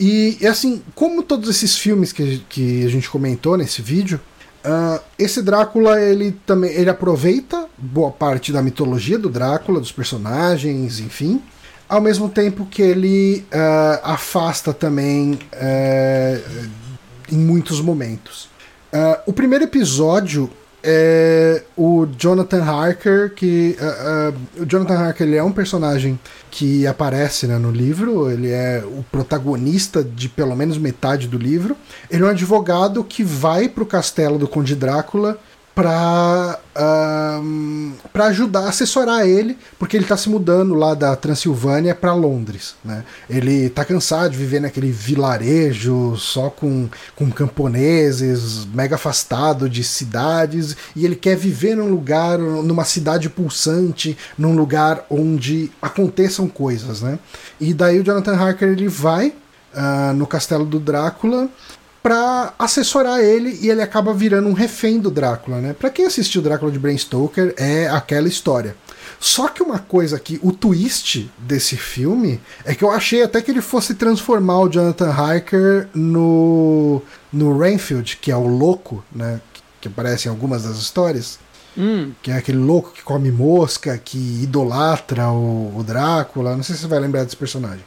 [0.00, 4.18] E, e, assim, como todos esses filmes que, que a gente comentou nesse vídeo,
[4.64, 11.00] ah, esse Drácula ele também ele aproveita boa parte da mitologia do Drácula, dos personagens,
[11.00, 11.42] enfim,
[11.88, 16.40] ao mesmo tempo que ele ah, afasta também eh,
[17.32, 18.48] em muitos momentos.
[18.92, 20.50] Ah, o primeiro episódio
[20.82, 26.18] é o Jonathan Harker, que ah, ah, o Jonathan Harker ele é um personagem
[26.50, 31.76] que aparece né, no livro, ele é o protagonista de pelo menos metade do livro.
[32.10, 35.38] Ele é um advogado que vai para o castelo do Conde Drácula
[35.74, 36.58] para
[38.12, 42.74] para ajudar, assessorar ele, porque ele está se mudando lá da Transilvânia para Londres.
[42.84, 43.04] Né?
[43.28, 50.76] Ele está cansado de viver naquele vilarejo só com, com camponeses, mega afastado de cidades,
[50.94, 57.02] e ele quer viver num lugar, numa cidade pulsante, num lugar onde aconteçam coisas.
[57.02, 57.18] Né?
[57.60, 59.32] E daí o Jonathan Harker ele vai
[59.74, 61.48] ah, no castelo do Drácula
[62.02, 65.74] para assessorar ele e ele acaba virando um refém do Drácula, né?
[65.78, 68.74] Para quem assistiu Drácula de Bram Stoker é aquela história.
[69.18, 73.50] Só que uma coisa que o twist desse filme é que eu achei até que
[73.50, 79.40] ele fosse transformar o Jonathan Harker no no Renfield, que é o louco, né?
[79.80, 81.38] Que aparece em algumas das histórias.
[81.76, 86.56] Hum, Que é aquele louco que come mosca, que idolatra o, o Drácula.
[86.56, 87.84] Não sei se você vai lembrar desse personagem.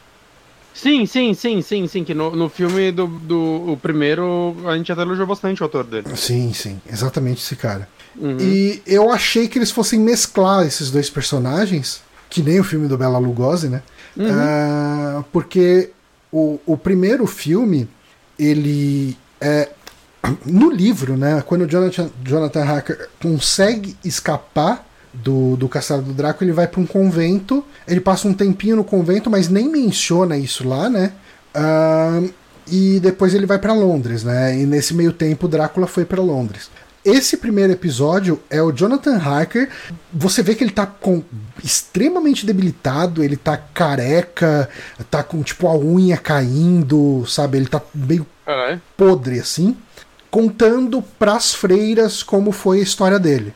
[0.74, 2.04] Sim, sim, sim, sim, sim.
[2.04, 5.84] Que no, no filme do, do o primeiro a gente até elogiou bastante o autor
[5.84, 6.14] dele.
[6.16, 7.88] Sim, sim, exatamente esse cara.
[8.16, 8.36] Uhum.
[8.38, 12.98] E eu achei que eles fossem mesclar esses dois personagens, que nem o filme do
[12.98, 13.82] Bela Lugosi, né?
[14.16, 14.26] Uhum.
[14.30, 15.90] Ah, porque
[16.30, 17.88] o, o primeiro filme,
[18.38, 19.70] ele é.
[20.46, 21.42] No livro, né?
[21.46, 24.86] Quando o Jonathan, Jonathan Harker consegue escapar
[25.22, 27.64] do, do Castelo do Draco, ele vai para um convento.
[27.86, 31.12] Ele passa um tempinho no convento, mas nem menciona isso lá, né?
[31.54, 32.22] Ah,
[32.66, 34.58] e depois ele vai para Londres, né?
[34.58, 36.70] E nesse meio tempo, o Drácula foi para Londres.
[37.04, 39.68] Esse primeiro episódio é o Jonathan Harker.
[40.10, 41.22] Você vê que ele tá com
[41.62, 44.70] extremamente debilitado, ele tá careca,
[45.10, 47.58] tá com tipo a unha caindo, sabe?
[47.58, 48.80] Ele tá meio Caralho.
[48.96, 49.76] podre assim,
[50.30, 53.52] contando pras freiras como foi a história dele.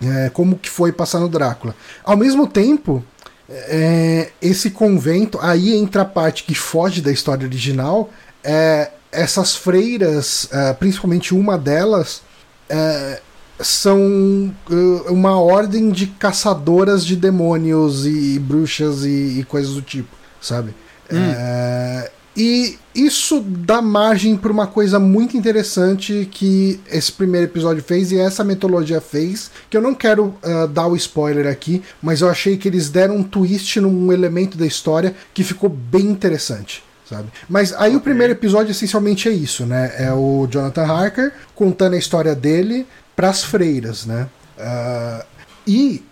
[0.00, 1.74] É, como que foi passar no Drácula.
[2.04, 3.04] Ao mesmo tempo
[3.48, 8.10] é, esse convento, aí entra a parte que foge da história original,
[8.44, 12.22] é, essas freiras, é, principalmente uma delas,
[12.68, 13.20] é,
[13.60, 20.14] são uh, uma ordem de caçadoras de demônios e, bruxas e, e coisas do tipo,
[20.40, 20.74] sabe?
[21.10, 21.16] Hum.
[22.38, 28.18] E isso dá margem para uma coisa muito interessante que esse primeiro episódio fez e
[28.18, 32.56] essa metodologia fez, que eu não quero uh, dar o spoiler aqui, mas eu achei
[32.56, 36.84] que eles deram um twist num elemento da história que ficou bem interessante.
[37.08, 37.28] Sabe?
[37.48, 37.96] Mas aí okay.
[37.96, 39.94] o primeiro episódio essencialmente é isso, né?
[39.98, 42.86] É o Jonathan Harker contando a história dele
[43.16, 44.28] para as freiras, né?
[44.58, 45.24] Uh,
[45.66, 46.04] e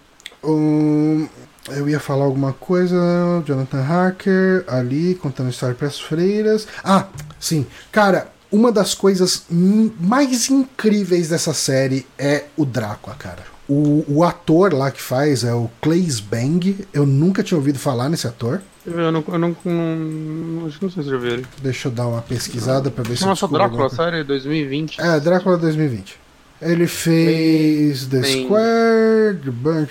[0.43, 1.29] um,
[1.69, 2.97] eu ia falar alguma coisa,
[3.45, 6.67] Jonathan Harker ali contando a história para as freiras.
[6.83, 7.07] Ah,
[7.39, 13.57] sim, cara, uma das coisas mais incríveis dessa série é o Drácula, cara.
[13.69, 16.87] O, o ator lá que faz é o Claes Bang.
[16.93, 18.63] Eu nunca tinha ouvido falar nesse ator.
[18.87, 21.47] Eu não, eu não, não, acho que não sei se já vi ele.
[21.61, 25.01] Deixa eu dar uma pesquisada pra ver se Nossa, Drácula, série 2020.
[25.01, 26.17] É, Drácula 2020.
[26.63, 29.91] Ele fez The Square, The Burnt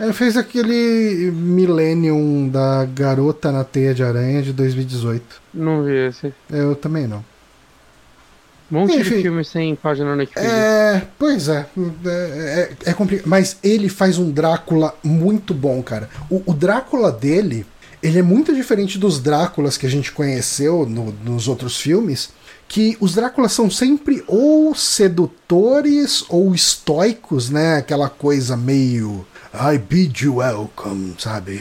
[0.00, 5.22] ele fez aquele Millennium da Garota na Teia de Aranha de 2018.
[5.52, 6.32] Não vi esse.
[6.50, 7.22] Eu também não.
[8.72, 10.48] Um monte Enfim, de filme sem página no Netflix.
[10.48, 11.66] É, pois é.
[12.06, 12.10] É,
[12.86, 13.28] é, é complicado.
[13.28, 16.08] Mas ele faz um Drácula muito bom, cara.
[16.30, 17.66] O, o, Drácula dele,
[18.02, 22.30] ele é muito diferente dos Dráculas que a gente conheceu no, nos outros filmes.
[22.68, 27.78] Que os Dráculas são sempre ou sedutores ou estoicos, né?
[27.78, 31.58] Aquela coisa meio I bid you welcome, sabe?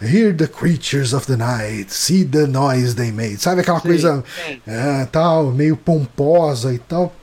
[0.00, 3.60] Hear the creatures of the night, see the noise they made, sabe?
[3.60, 4.60] Aquela sim, coisa sim.
[4.66, 7.14] É, tal, meio pomposa e tal.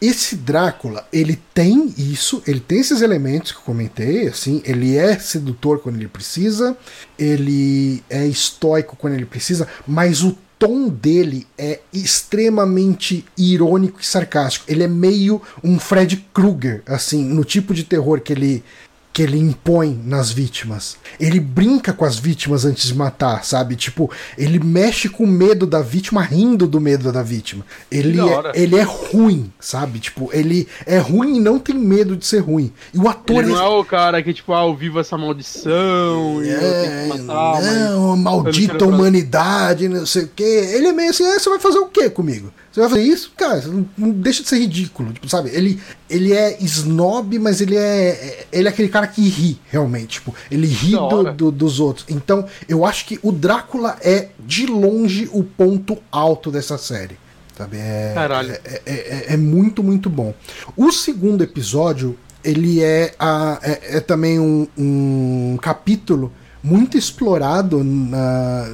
[0.00, 5.16] Esse Drácula, ele tem isso, ele tem esses elementos que eu comentei, assim, ele é
[5.16, 6.76] sedutor quando ele precisa,
[7.16, 14.64] ele é estoico quando ele precisa, mas o tom dele é extremamente irônico e sarcástico.
[14.68, 18.64] Ele é meio um Fred Krueger, assim, no tipo de terror que ele
[19.12, 20.96] que ele impõe nas vítimas.
[21.20, 23.76] Ele brinca com as vítimas antes de matar, sabe?
[23.76, 27.64] Tipo, ele mexe com o medo da vítima, rindo do medo da vítima.
[27.90, 29.98] Ele, é, ele é ruim, sabe?
[29.98, 32.72] Tipo, ele é ruim e não tem medo de ser ruim.
[32.94, 33.44] E o ator.
[33.44, 37.08] Ele não é, é o cara que, tipo, ah, eu vivo essa maldição é, e
[37.08, 37.62] matar.
[37.62, 40.70] Não, maldita humanidade, não sei o quê.
[40.74, 42.50] Ele é meio assim, ah, você vai fazer o quê comigo?
[42.72, 43.32] Você vai fazer isso?
[43.36, 43.62] Cara,
[43.98, 45.12] não deixa de ser ridículo.
[45.12, 45.50] Tipo, sabe?
[45.50, 45.78] Ele,
[46.08, 48.46] ele é snob, mas ele é.
[48.50, 50.14] Ele é aquele cara que ri, realmente.
[50.14, 52.06] Tipo, ele ri do, do, dos outros.
[52.08, 57.18] Então, eu acho que o Drácula é, de longe, o ponto alto dessa série.
[57.56, 57.76] Sabe?
[57.76, 58.52] É, Caralho.
[58.52, 60.34] É, é, é, é muito, muito bom.
[60.74, 66.32] O segundo episódio, ele é, a, é, é também um, um capítulo
[66.62, 68.66] muito explorado na,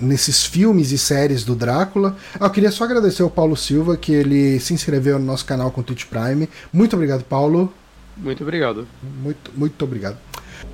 [0.00, 2.16] nesses filmes e séries do Drácula.
[2.38, 5.82] Eu queria só agradecer ao Paulo Silva, que ele se inscreveu no nosso canal com
[5.82, 6.48] Twitch Prime.
[6.72, 7.72] Muito obrigado, Paulo.
[8.16, 8.86] Muito obrigado.
[9.22, 10.18] Muito, muito obrigado.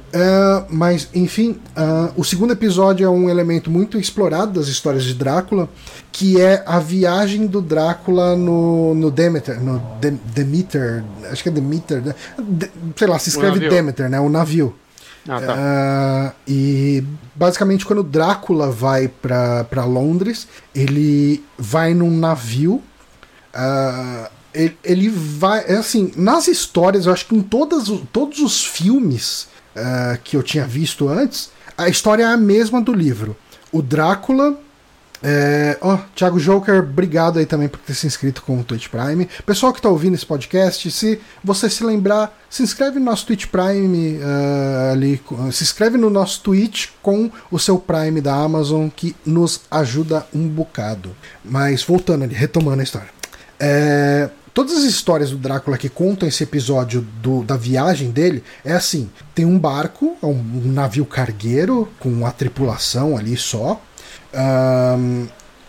[0.08, 5.12] Uh, mas, enfim, uh, o segundo episódio é um elemento muito explorado das histórias de
[5.12, 5.68] Drácula,
[6.10, 11.52] que é a viagem do Drácula no, no Demeter, no De Demeter, acho que é
[11.52, 12.14] Demeter, né?
[12.38, 14.18] De, sei lá, se escreve Demeter, né?
[14.18, 14.74] O navio.
[15.28, 15.54] Ah, tá.
[15.54, 22.82] Uh, e basicamente quando Drácula vai para Londres, ele vai num navio.
[23.54, 25.64] Uh, ele, ele, vai.
[25.66, 30.42] É assim, nas histórias, eu acho que em todas, todos os filmes uh, que eu
[30.42, 33.36] tinha visto antes, a história é a mesma do livro.
[33.70, 34.58] O Drácula
[35.22, 39.28] é, oh, Thiago Joker, obrigado aí também por ter se inscrito com o Twitch Prime.
[39.44, 43.46] Pessoal que está ouvindo esse podcast, se você se lembrar, se inscreve no nosso Twitch
[43.46, 45.20] Prime uh, ali,
[45.52, 50.46] se inscreve no nosso Twitch com o seu Prime da Amazon, que nos ajuda um
[50.46, 51.14] bocado.
[51.44, 53.08] Mas voltando ali, retomando a história.
[53.58, 58.72] É, todas as histórias do Drácula que contam esse episódio do, da viagem dele é
[58.72, 63.80] assim: tem um barco, um, um navio cargueiro com a tripulação ali só.
[64.34, 65.26] Um,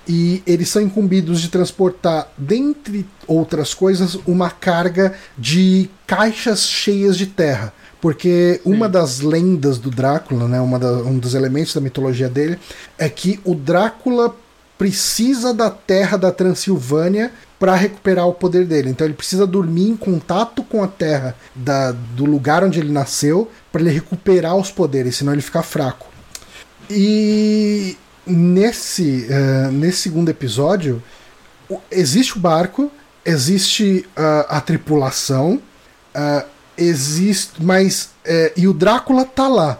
[0.07, 7.27] e eles são incumbidos de transportar, dentre outras coisas, uma carga de caixas cheias de
[7.27, 7.71] terra.
[8.01, 8.73] Porque Sim.
[8.73, 12.57] uma das lendas do Drácula, né, uma da, um dos elementos da mitologia dele,
[12.97, 14.35] é que o Drácula
[14.79, 18.89] precisa da terra da Transilvânia para recuperar o poder dele.
[18.89, 23.51] Então ele precisa dormir em contato com a terra da, do lugar onde ele nasceu
[23.71, 26.07] para ele recuperar os poderes, senão ele fica fraco.
[26.89, 27.97] E
[28.29, 31.01] nesse, uh, nesse segundo episódio,
[31.91, 32.91] existe o barco,
[33.25, 35.61] existe uh, a tripulação,
[36.15, 36.45] uh,
[36.77, 38.11] existe, mas
[38.55, 39.79] e o Drácula tá lá.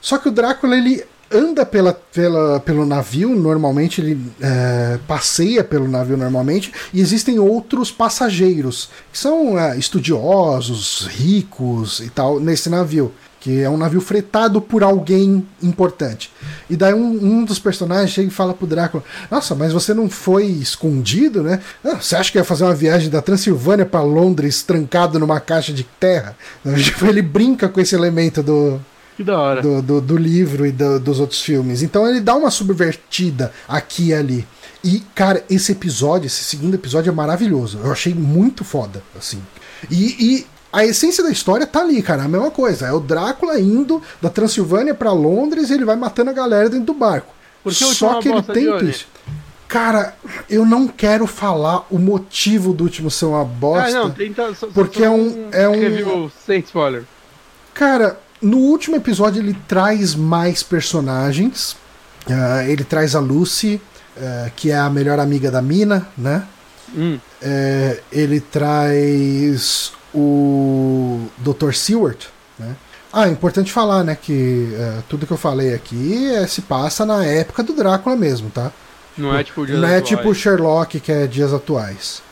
[0.00, 1.04] Só que o Drácula, ele
[1.34, 7.90] anda pela, pela, pelo navio, normalmente ele é, passeia pelo navio normalmente, e existem outros
[7.90, 13.12] passageiros, que são é, estudiosos, ricos e tal, nesse navio.
[13.44, 16.32] Que é um navio fretado por alguém importante.
[16.70, 20.08] E daí um, um dos personagens chega e fala pro Drácula: Nossa, mas você não
[20.08, 21.60] foi escondido, né?
[21.84, 25.74] Ah, você acha que ia fazer uma viagem da Transilvânia para Londres trancado numa caixa
[25.74, 26.34] de terra?
[27.06, 28.80] Ele brinca com esse elemento do,
[29.14, 29.60] que da hora.
[29.60, 31.82] Do, do, do livro e do, dos outros filmes.
[31.82, 34.46] Então ele dá uma subvertida aqui e ali.
[34.82, 37.78] E, cara, esse episódio, esse segundo episódio é maravilhoso.
[37.82, 39.42] Eu achei muito foda, assim.
[39.90, 42.24] E, e a essência da história tá ali, cara.
[42.24, 42.86] A mesma coisa.
[42.86, 46.86] É o Drácula indo da Transilvânia para Londres e ele vai matando a galera dentro
[46.86, 47.32] do barco.
[47.70, 49.06] Só que ele tem isso.
[49.68, 50.14] Cara,
[50.50, 53.88] eu não quero falar o motivo do último ser uma bosta.
[53.88, 55.48] Ah, não, tenta, só, porque só é um.
[55.52, 57.04] É um review sem spoiler.
[57.72, 61.76] Cara, no último episódio ele traz mais personagens.
[62.26, 63.80] Uh, ele traz a Lucy,
[64.16, 66.46] uh, que é a melhor amiga da Mina, né?
[66.94, 67.18] Hum.
[67.42, 71.72] Uh, ele traz o Dr.
[71.72, 72.28] Seward,
[72.58, 72.76] né?
[73.12, 74.70] Ah, é importante falar, né, que
[75.08, 78.72] tudo que eu falei aqui é, se passa na época do Drácula mesmo, tá?
[79.16, 82.22] Não é tipo dias Não é tipo Sherlock, que é dias atuais.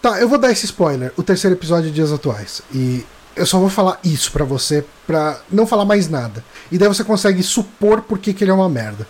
[0.00, 1.12] Tá, eu vou dar esse spoiler.
[1.16, 2.62] O terceiro episódio é dias atuais.
[2.72, 3.04] E
[3.36, 6.42] eu só vou falar isso para você, pra não falar mais nada.
[6.72, 9.06] E daí você consegue supor por que, que ele é uma merda.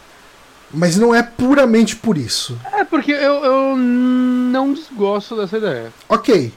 [0.72, 2.58] Mas não é puramente por isso.
[2.72, 5.92] É, porque eu, eu não desgosto dessa ideia.
[6.08, 6.52] Ok.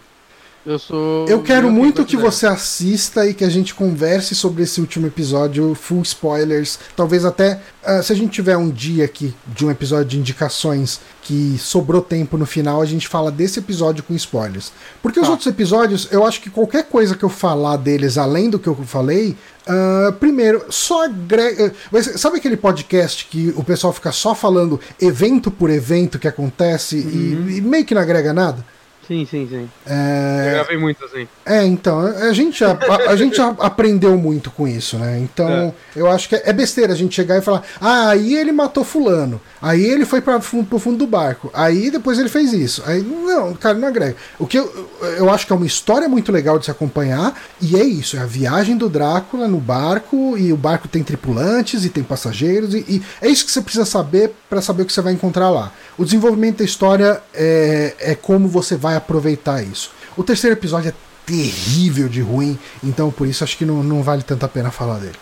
[0.65, 1.27] Eu sou.
[1.27, 5.75] Eu quero muito que você assista e que a gente converse sobre esse último episódio,
[5.75, 6.79] full spoilers.
[6.95, 11.01] Talvez até uh, se a gente tiver um dia aqui de um episódio de indicações
[11.21, 14.71] que sobrou tempo no final, a gente fala desse episódio com spoilers.
[15.01, 15.31] Porque os tá.
[15.31, 18.75] outros episódios, eu acho que qualquer coisa que eu falar deles além do que eu
[18.75, 19.35] falei,
[19.65, 21.73] Uh, primeiro, só agrega.
[22.17, 27.49] Sabe aquele podcast que o pessoal fica só falando evento por evento que acontece uhum.
[27.49, 28.65] e, e, meio que não agrega nada?
[29.07, 29.69] Sim, sim, sim.
[29.85, 30.47] É...
[30.47, 31.27] Eu gravei muito assim.
[31.45, 35.19] É, então, a gente já, a, a gente aprendeu muito com isso, né?
[35.19, 35.73] Então, é.
[35.95, 38.83] eu acho que é, é besteira a gente chegar e falar, ah, aí ele matou
[38.83, 42.81] fulano, aí ele foi para pro fundo do barco, aí depois ele fez isso.
[42.85, 44.15] Aí, não, cara, não agrega.
[44.39, 47.75] O que eu, eu acho que é uma história muito legal de se acompanhar, e
[47.75, 51.89] é isso, é a viagem do Drácula no barco, e o barco tem tripulantes e
[51.89, 55.01] tem passageiros, e, e é isso que você precisa saber para saber o que você
[55.01, 55.73] vai encontrar lá.
[55.97, 59.91] O desenvolvimento da história é, é como você vai aproveitar isso.
[60.17, 60.93] O terceiro episódio é
[61.25, 64.99] terrível de ruim, então por isso acho que não, não vale tanto a pena falar
[64.99, 65.15] dele.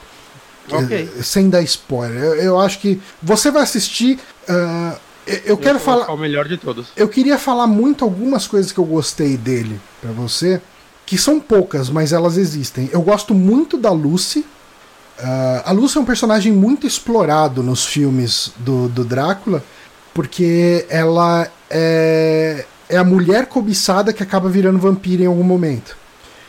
[0.69, 1.09] Okay.
[1.17, 2.17] É, sem dar spoiler.
[2.17, 4.19] Eu, eu, acho que você vai assistir.
[4.47, 6.09] Uh, eu, eu quero falar.
[6.11, 6.87] O melhor de todos.
[6.95, 10.61] Eu queria falar muito algumas coisas que eu gostei dele para você,
[11.05, 12.89] que são poucas, mas elas existem.
[12.93, 14.39] Eu gosto muito da Lucy.
[15.19, 19.63] Uh, a Lucy é um personagem muito explorado nos filmes do, do Drácula
[20.13, 25.95] porque ela é, é a mulher cobiçada que acaba virando vampiro em algum momento.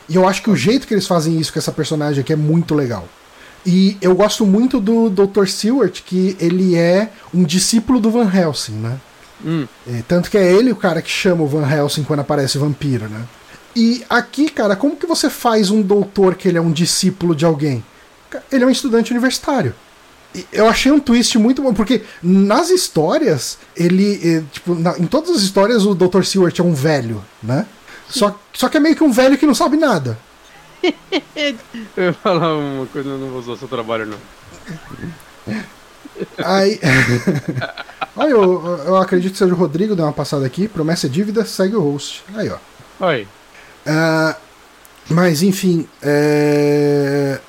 [0.09, 2.37] E eu acho que o jeito que eles fazem isso com essa personagem aqui é
[2.37, 3.09] muito legal.
[3.65, 5.47] E eu gosto muito do Dr.
[5.47, 8.99] Seward, que ele é um discípulo do Van Helsing, né?
[9.45, 9.67] Hum.
[9.87, 13.09] E, tanto que é ele o cara que chama o Van Helsing quando aparece vampiro,
[13.09, 13.23] né?
[13.75, 17.45] E aqui, cara, como que você faz um doutor que ele é um discípulo de
[17.45, 17.83] alguém?
[18.51, 19.75] Ele é um estudante universitário
[20.53, 24.21] eu achei um twist muito bom, porque nas histórias, ele.
[24.23, 26.23] Eh, tipo, na, em todas as histórias, o Dr.
[26.23, 27.67] Seward é um velho, né?
[28.09, 30.19] Só, só que é meio que um velho que não sabe nada.
[30.83, 35.57] eu ia falar uma coisa, eu não vou usar seu trabalho, não.
[36.39, 36.79] Aí.
[38.15, 40.69] Olha, eu, eu acredito que seja o Rodrigo, deu uma passada aqui.
[40.69, 42.23] Promessa é dívida, segue o host.
[42.35, 43.07] Aí, ó.
[43.07, 43.27] Oi.
[43.87, 44.37] Uh,
[45.09, 45.89] mas, enfim.
[46.03, 47.41] É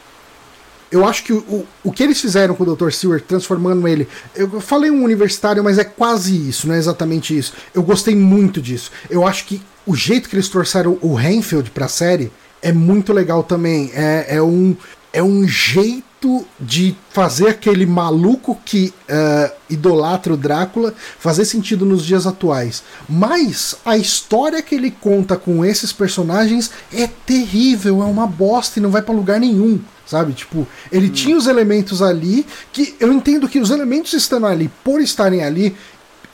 [0.94, 2.92] eu acho que o, o que eles fizeram com o Dr.
[2.92, 4.08] Seward, transformando ele.
[4.36, 7.54] Eu falei um universitário, mas é quase isso, não é exatamente isso.
[7.74, 8.92] Eu gostei muito disso.
[9.10, 13.42] Eu acho que o jeito que eles trouxeram o Renfield pra série é muito legal
[13.44, 13.92] também.
[13.96, 14.78] É, é, um,
[15.12, 22.06] é um jeito de fazer aquele maluco que uh, idolatra o Drácula fazer sentido nos
[22.06, 22.84] dias atuais.
[23.10, 28.82] Mas a história que ele conta com esses personagens é terrível, é uma bosta e
[28.82, 30.34] não vai para lugar nenhum sabe?
[30.34, 31.12] Tipo, ele hum.
[31.12, 35.76] tinha os elementos ali que eu entendo que os elementos estando ali por estarem ali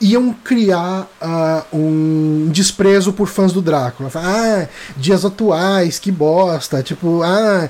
[0.00, 4.10] iam criar uh, um desprezo por fãs do Drácula.
[4.14, 4.66] Ah,
[4.96, 6.82] dias atuais, que bosta.
[6.82, 7.68] Tipo, ah,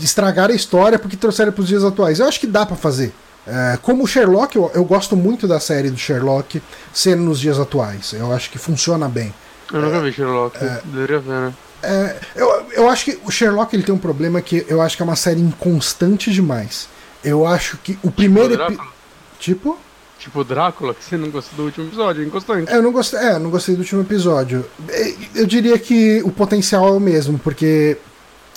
[0.00, 2.20] estragar a história porque trouxeram para os dias atuais.
[2.20, 3.12] Eu acho que dá para fazer.
[3.46, 6.62] Uh, como o Sherlock, eu, eu, gosto muito da série do Sherlock
[6.94, 8.14] sendo nos dias atuais.
[8.14, 9.34] Eu acho que funciona bem.
[9.70, 11.54] Eu nunca vi Sherlock, é, deveria ver, né?
[11.84, 15.02] É, eu, eu acho que o Sherlock ele tem um problema que eu acho que
[15.02, 16.88] é uma série inconstante demais.
[17.22, 18.50] Eu acho que o primeiro.
[18.50, 18.92] Tipo epi- Drácula?
[19.38, 19.78] Tipo?
[20.18, 22.72] Tipo Drácula, que você não gostou do último episódio, é inconstante.
[22.72, 24.64] É, eu não gostei, é, eu não gostei do último episódio.
[24.88, 27.96] É, Eu diria que o potencial é o mesmo, porque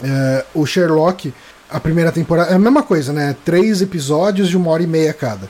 [0.01, 1.33] é, o Sherlock,
[1.69, 2.51] a primeira temporada.
[2.51, 3.35] É a mesma coisa, né?
[3.43, 5.49] Três episódios de uma hora e meia cada.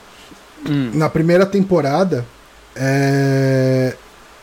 [0.67, 0.89] Hum.
[0.95, 2.25] Na primeira temporada,
[2.75, 3.95] é,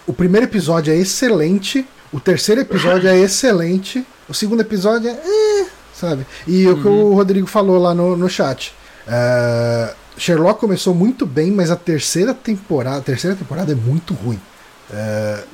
[0.07, 5.13] o primeiro episódio é excelente, o terceiro episódio é excelente, o segundo episódio é.
[5.13, 6.27] eh, sabe?
[6.47, 8.75] E o que o Rodrigo falou lá no, no chat.
[9.07, 14.41] É, Sherlock começou muito bem, mas a terceira temporada, a terceira temporada é muito ruim.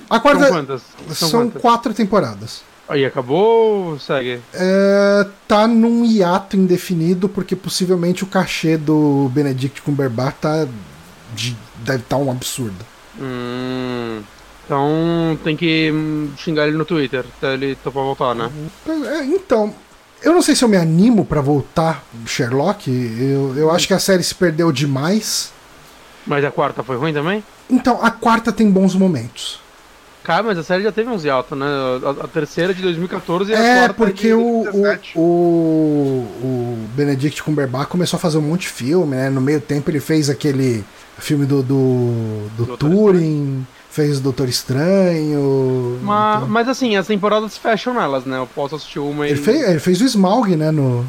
[0.09, 0.83] A quarta São quantas?
[1.13, 1.63] são, quantas?
[1.63, 2.63] quatro temporadas.
[2.89, 4.41] Aí acabou ou segue?
[4.53, 10.67] É, tá num hiato indefinido porque possivelmente o cachê do Benedict Cumberbatch tá
[11.35, 12.85] de- deve estar um absurdo.
[13.19, 14.21] Hum.
[14.71, 18.49] Então tem que hum, xingar ele no Twitter até ele topar voltar, né?
[18.87, 19.75] É, então,
[20.23, 22.89] eu não sei se eu me animo pra voltar Sherlock.
[22.89, 25.53] Eu, eu acho que a série se perdeu demais.
[26.25, 27.43] Mas a quarta foi ruim também?
[27.69, 29.59] Então, a quarta tem bons momentos.
[30.23, 31.67] Cara, mas a série já teve uns hiatos, né?
[32.05, 35.13] A, a terceira de 2014 e a É, quarta porque de o, o, 2017.
[35.17, 39.31] o, o Benedict Cumberbatch começou a fazer um monte de filme, né?
[39.31, 40.85] No meio tempo ele fez aquele
[41.19, 42.13] filme do, do,
[42.57, 45.99] do Doutor Turing, fez o Doutor Estranho.
[46.03, 48.39] Mas, então- mas assim, as temporadas fecham nelas, né?
[48.39, 49.31] Eu posso assistir uma e.
[49.33, 50.71] ele, fez, ele fez o Smaug, né?
[50.71, 51.05] No,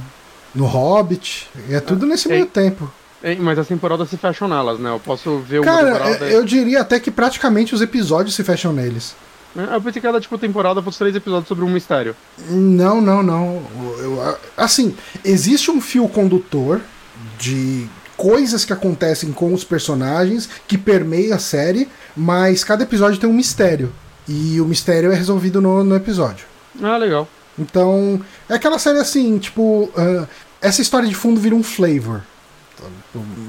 [0.53, 1.47] no Hobbit.
[1.69, 2.33] E é tudo nesse é.
[2.33, 2.91] meio tempo.
[3.23, 4.89] É, Mas as temporadas se fecham nelas, né?
[4.89, 6.25] Eu posso ver uma Cara, temporada.
[6.25, 9.15] eu diria até que praticamente os episódios se fecham neles.
[9.55, 12.15] Eu pensei que cada tipo temporada fosse três episódios sobre um mistério.
[12.49, 13.61] Não, não, não.
[13.99, 16.81] Eu- assim, existe um fio condutor
[17.37, 17.85] de
[18.21, 23.33] coisas que acontecem com os personagens que permeia a série, mas cada episódio tem um
[23.33, 23.91] mistério.
[24.27, 26.45] E o mistério é resolvido no, no episódio.
[26.83, 27.27] Ah, legal.
[27.57, 30.27] Então, é aquela série assim, tipo, ah,
[30.61, 32.21] essa história de fundo vira um flavor.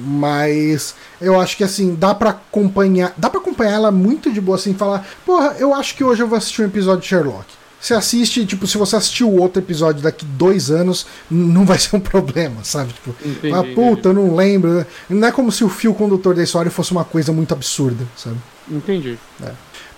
[0.07, 3.13] Mas eu acho que assim, dá pra acompanhar.
[3.19, 6.29] Dá para acompanhar ela muito de boa assim, falar, porra, eu acho que hoje eu
[6.29, 7.47] vou assistir um episódio de Sherlock.
[7.83, 11.97] Você assiste, tipo, se você assistir o outro episódio daqui dois anos, não vai ser
[11.97, 12.93] um problema, sabe?
[12.93, 14.87] Tipo, Entendi, ah, puta, eu não lembro.
[15.11, 18.37] Não é como se o fio condutor da história fosse uma coisa muito absurda, sabe?
[18.71, 19.19] Entendi.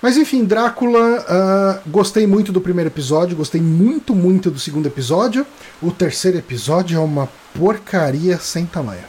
[0.00, 5.46] Mas enfim, Drácula, ah, gostei muito do primeiro episódio, gostei muito, muito do segundo episódio.
[5.82, 9.04] O terceiro episódio é uma porcaria sem tamanho.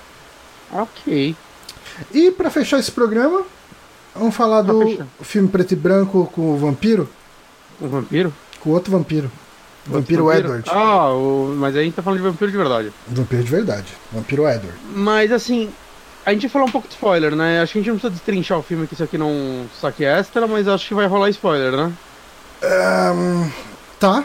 [0.69, 1.34] Ok.
[2.14, 3.43] E pra fechar esse programa,
[4.14, 5.07] vamos falar Pra do fechar.
[5.22, 7.07] filme preto e branco com o vampiro,
[7.81, 8.34] Um vampiro?
[8.66, 9.32] Com o outro vampiro.
[9.86, 10.68] Vampiro, Edward.
[10.74, 11.54] Ah, o...
[11.58, 12.92] mas aí a gente tá falando de vampiro de verdade.
[13.08, 13.86] Vampiro de verdade.
[14.12, 14.74] Vampiro Edward.
[14.96, 15.70] Mas assim,
[16.26, 17.62] a gente ia falar um pouco de spoiler, né?
[17.62, 20.48] Acho que a gente não precisa destrinchar o filme, que isso aqui não saque extra,
[20.48, 21.94] mas acho que vai rolar spoiler, né?
[22.64, 23.48] Ahn,
[24.00, 24.24] tá.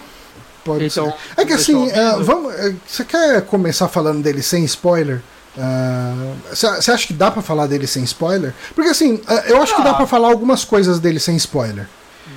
[0.65, 1.41] Pode Então, ser.
[1.41, 2.23] É que assim, avisar.
[2.23, 5.21] vamos, é, você quer começar falando dele sem spoiler?
[5.59, 8.55] Ah, Você você acha que dá pra falar dele sem spoiler?
[8.75, 9.95] Porque assim, é, eu acho que dá Ah.
[9.95, 11.89] pra falar algumas coisas dele sem spoiler.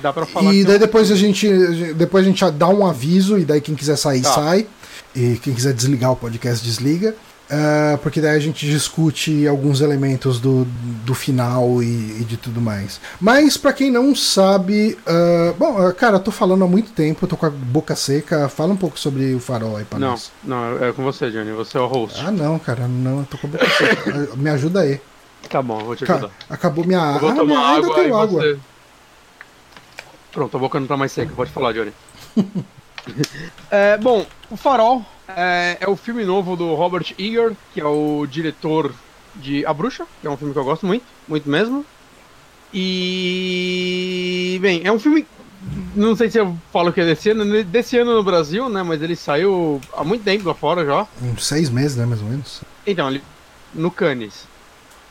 [0.02, 1.48] Dá pra falar E daí é um- depois a gente
[1.94, 4.32] depois a gente dá um aviso e daí quem quiser sair Tá.
[4.32, 4.66] sai
[5.14, 7.14] e quem quiser desligar o podcast desliga.
[7.50, 10.64] Ah, porque daí a gente discute alguns elementos do,
[11.04, 12.98] do final e, e de tudo mais.
[13.20, 17.26] Mas pra quem não sabe, ah, bom, ah, cara, eu tô falando há muito tempo,
[17.26, 18.48] tô com a boca seca.
[18.48, 20.32] Fala um pouco sobre o farol aí pra Não, nós.
[20.42, 21.52] não, é com você, Johnny.
[21.52, 22.18] Você é o host.
[22.24, 24.28] Ah, não, cara, não, eu tô com a boca seca.
[24.36, 24.98] Me ajuda aí.
[25.50, 26.30] Tá bom, eu vou te Ca- ajudar.
[26.48, 28.40] acabou minha Eu vou Ah, tomar minha- ainda água e tenho água.
[28.42, 28.58] você...
[30.34, 31.92] Pronto, a boca não tá mais seca, pode falar, Johnny.
[33.70, 38.26] É, bom, O Farol é, é o filme novo do Robert Eager, que é o
[38.26, 38.94] diretor
[39.36, 41.84] de A Bruxa, que é um filme que eu gosto muito, muito mesmo.
[42.72, 44.58] E.
[44.60, 45.26] Bem, é um filme.
[45.94, 48.82] Não sei se eu falo que é desse ano, desse ano no Brasil, né?
[48.82, 51.06] Mas ele saiu há muito tempo lá fora já.
[51.22, 52.62] Uns seis meses, né, mais ou menos.
[52.86, 53.22] Então, ele.
[53.74, 54.46] No Cannes.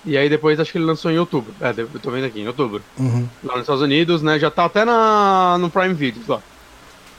[0.05, 1.53] E aí depois acho que ele lançou em outubro.
[1.61, 2.81] É, eu tô vendo aqui, em outubro.
[2.97, 3.27] Uhum.
[3.43, 4.37] Lá nos Estados Unidos, né?
[4.37, 6.41] Já tá até na, no Prime Video lá.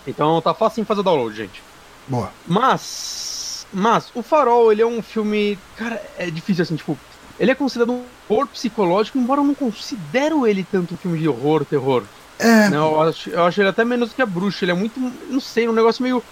[0.06, 1.62] Então tá fácil em fazer download, gente.
[2.06, 2.30] Boa.
[2.46, 3.66] Mas.
[3.72, 5.58] Mas, o Farol, ele é um filme.
[5.76, 6.96] Cara, é difícil assim, tipo.
[7.40, 11.28] Ele é considerado um horror psicológico, embora eu não considero ele tanto um filme de
[11.28, 12.04] horror, terror.
[12.38, 12.76] É, Né?
[12.76, 14.64] Eu, acho, eu acho ele até menos que a bruxa.
[14.64, 15.00] Ele é muito.
[15.28, 16.22] Não sei, um negócio meio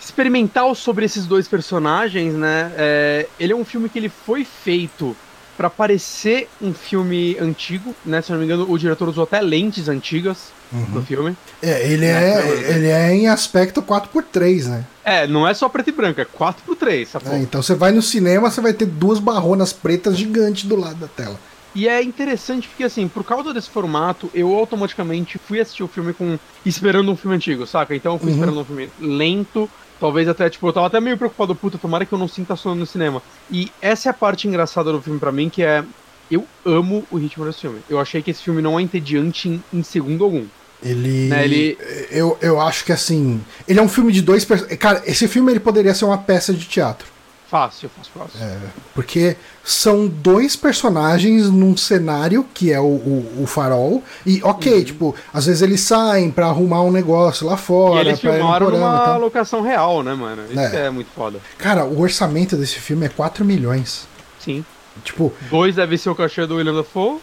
[0.00, 2.72] experimental sobre esses dois personagens, né?
[2.76, 5.14] É, ele é um filme que ele foi feito
[5.60, 8.22] pra parecer um filme antigo, né?
[8.22, 11.36] Se não me engano, o diretor usou até lentes antigas no filme.
[11.60, 14.86] É, ele É, é, pelo- ele é em aspecto 4x3, né?
[15.04, 17.34] É, não é só preto e branco, é 4x3, sacou?
[17.34, 20.94] É, então você vai no cinema, você vai ter duas barronas pretas gigantes do lado
[20.96, 21.38] da tela.
[21.74, 26.14] E é interessante porque, assim, por causa desse formato, eu automaticamente fui assistir o filme
[26.14, 27.94] com esperando um filme antigo, saca?
[27.94, 28.34] Então eu fui Uhum.
[28.34, 29.68] esperando um filme lento,
[30.00, 32.76] Talvez até, tipo, eu tava até meio preocupado, puta, tomara que eu não sinta sono
[32.76, 33.22] no cinema.
[33.50, 35.84] E essa é a parte engraçada do filme para mim, que é.
[36.30, 37.80] Eu amo o ritmo desse filme.
[37.88, 40.46] Eu achei que esse filme não é entediante em, em segundo algum.
[40.82, 41.76] Ele, né, ele...
[42.10, 43.40] Eu, eu acho que assim.
[43.66, 44.46] Ele é um filme de dois.
[44.78, 47.06] Cara, esse filme ele poderia ser uma peça de teatro.
[47.50, 48.40] Fácil, fácil, fácil.
[48.40, 48.56] É,
[48.94, 54.04] porque são dois personagens num cenário que é o, o, o farol.
[54.24, 54.84] E ok, uhum.
[54.84, 58.04] tipo, às vezes eles saem para arrumar um negócio lá fora.
[58.04, 60.44] E eles filmaram numa locação real, né, mano?
[60.48, 60.86] Isso é.
[60.86, 61.40] é muito foda.
[61.58, 64.06] Cara, o orçamento desse filme é 4 milhões.
[64.38, 64.64] Sim.
[65.02, 65.32] Tipo.
[65.50, 67.18] Dois deve ser o cachê do William Dafoe.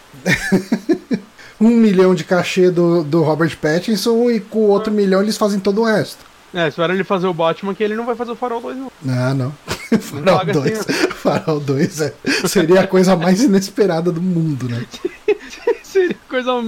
[1.60, 5.60] um milhão de cachê do, do Robert Pattinson e com o outro milhão eles fazem
[5.60, 6.27] todo o resto.
[6.54, 8.92] É, espera ele fazer o Batman que ele não vai fazer o Farol 2, não.
[9.08, 9.54] Ah, não.
[10.00, 10.80] Farol 2.
[10.80, 12.14] Assim, Farol 2 é,
[12.48, 14.86] seria a coisa mais inesperada do mundo, né?
[15.84, 16.64] seria a coisa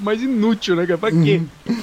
[0.00, 0.86] mais inútil, né?
[0.96, 1.42] Pra quê?
[1.66, 1.82] Uhum.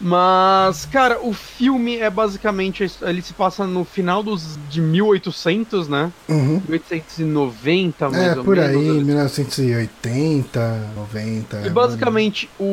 [0.00, 2.90] Mas, cara, o filme é basicamente.
[3.02, 6.12] Ele se passa no final dos, de 1800, né?
[6.28, 6.60] Uhum.
[6.68, 11.66] 1890, mais é, ou por aí, 1980, 90.
[11.66, 12.64] E basicamente, o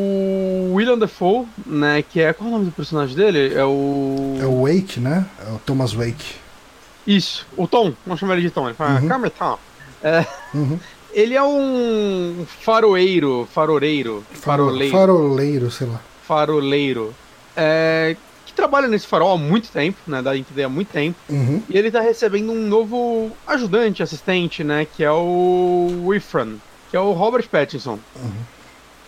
[0.74, 2.02] William Defoe, né?
[2.02, 2.34] Que é.
[2.34, 3.54] Qual é o nome do personagem dele?
[3.54, 4.38] É o.
[4.42, 5.26] É o Wake, né?
[5.48, 6.36] É o Thomas Wake.
[7.06, 8.68] Isso, o Tom, vamos chamar ele de Tom.
[8.68, 9.08] Ele fala, uhum.
[9.08, 9.58] calma, Tom.
[10.04, 10.26] É.
[10.54, 10.80] Uhum.
[11.14, 14.92] Ele é um faroeiro, faroreiro, faroleiro.
[14.92, 17.14] Faroleiro, sei lá faroleiro
[17.58, 18.16] é,
[18.46, 20.22] que trabalha nesse farol há muito tempo, né?
[20.22, 21.18] Da entender há muito tempo.
[21.30, 21.62] Uhum.
[21.70, 24.86] E ele tá recebendo um novo ajudante, assistente, né?
[24.86, 26.56] Que é o Wifran,
[26.90, 28.00] que é o Robert Pattinson.
[28.16, 28.32] Uhum.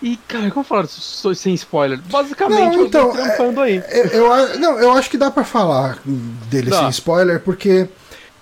[0.04, 1.98] E, cara, como falar sem spoiler?
[2.12, 3.78] Basicamente, não, então, eu tô é, aí.
[3.88, 6.80] É, eu, não, eu acho que dá para falar dele dá.
[6.80, 7.88] sem spoiler, porque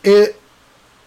[0.04, 0.34] é,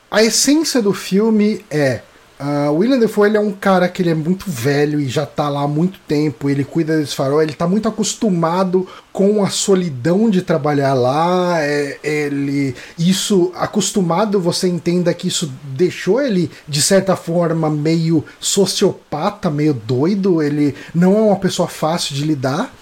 [0.08, 2.02] a essência do filme é
[2.36, 5.24] Uh, o William Defoe ele é um cara que ele é muito velho e já
[5.24, 9.48] tá lá há muito tempo, ele cuida desse farol, ele tá muito acostumado com a
[9.48, 16.82] solidão de trabalhar lá, é, ele isso acostumado, você entenda que isso deixou ele de
[16.82, 22.74] certa forma meio sociopata, meio doido, ele não é uma pessoa fácil de lidar.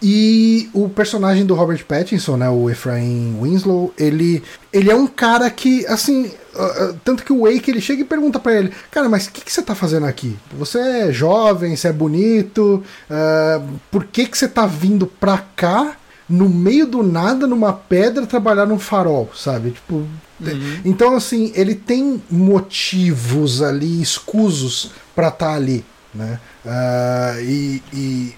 [0.00, 4.42] E o personagem do Robert Pattinson, né, o Efraim Winslow, ele,
[4.72, 8.38] ele é um cara que, assim, uh, tanto que o Wake ele chega e pergunta
[8.38, 10.36] para ele, cara, mas o que, que você tá fazendo aqui?
[10.56, 15.96] Você é jovem, você é bonito, uh, por que, que você tá vindo pra cá,
[16.28, 19.72] no meio do nada, numa pedra, trabalhar num farol, sabe?
[19.72, 20.80] Tipo, uhum.
[20.84, 25.84] Então, assim, ele tem motivos ali, escusos para estar tá ali,
[26.14, 26.38] né?
[26.64, 28.34] Uh, e, e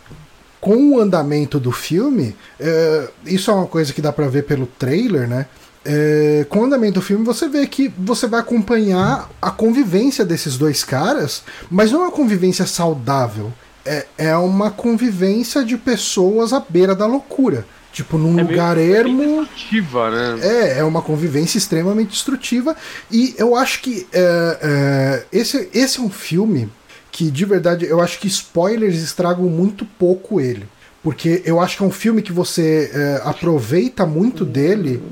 [0.61, 4.67] com o andamento do filme, é, isso é uma coisa que dá para ver pelo
[4.67, 5.47] trailer, né?
[5.83, 10.59] É, com o andamento do filme, você vê que você vai acompanhar a convivência desses
[10.59, 13.51] dois caras, mas não é uma convivência saudável.
[13.87, 17.65] É, é uma convivência de pessoas à beira da loucura.
[17.93, 19.23] Tipo, num é lugar ermo.
[19.23, 20.39] É destrutiva, né?
[20.43, 22.77] É, é uma convivência extremamente destrutiva.
[23.11, 26.71] E eu acho que é, é, esse, esse é um filme
[27.11, 30.67] que de verdade eu acho que spoilers estragam muito pouco ele.
[31.03, 35.03] Porque eu acho que é um filme que você é, aproveita muito dele.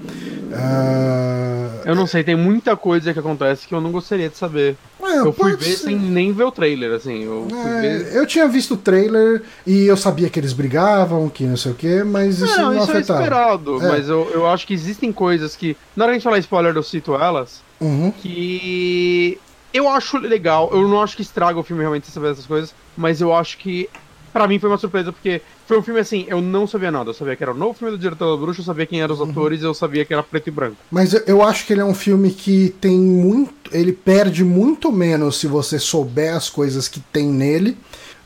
[0.51, 1.81] Uh...
[1.87, 4.77] Eu não sei, tem muita coisa que acontece que eu não gostaria de saber.
[5.01, 5.85] É, eu fui ver ser.
[5.85, 7.25] sem nem ver o trailer, assim.
[7.25, 8.15] Eu, é, ver...
[8.15, 11.75] eu tinha visto o trailer e eu sabia que eles brigavam, que não sei o
[11.75, 13.20] que, mas isso não, não isso afetava.
[13.20, 13.89] é esperado, é.
[13.89, 15.75] mas eu, eu acho que existem coisas que.
[15.97, 17.62] Na hora que a gente falar spoiler, eu cito elas.
[17.81, 18.11] Uhum.
[18.11, 19.39] Que
[19.73, 23.20] eu acho legal, eu não acho que estraga o filme realmente saber essas coisas, mas
[23.20, 23.89] eu acho que
[24.32, 27.11] para mim foi uma surpresa, porque foi um filme assim, eu não sabia nada.
[27.11, 29.15] Eu sabia que era o novo filme do diretor da Bruxa, eu sabia quem eram
[29.15, 29.31] os uhum.
[29.31, 30.77] atores, eu sabia que era preto e branco.
[30.90, 33.53] Mas eu acho que ele é um filme que tem muito.
[33.73, 37.77] Ele perde muito menos se você souber as coisas que tem nele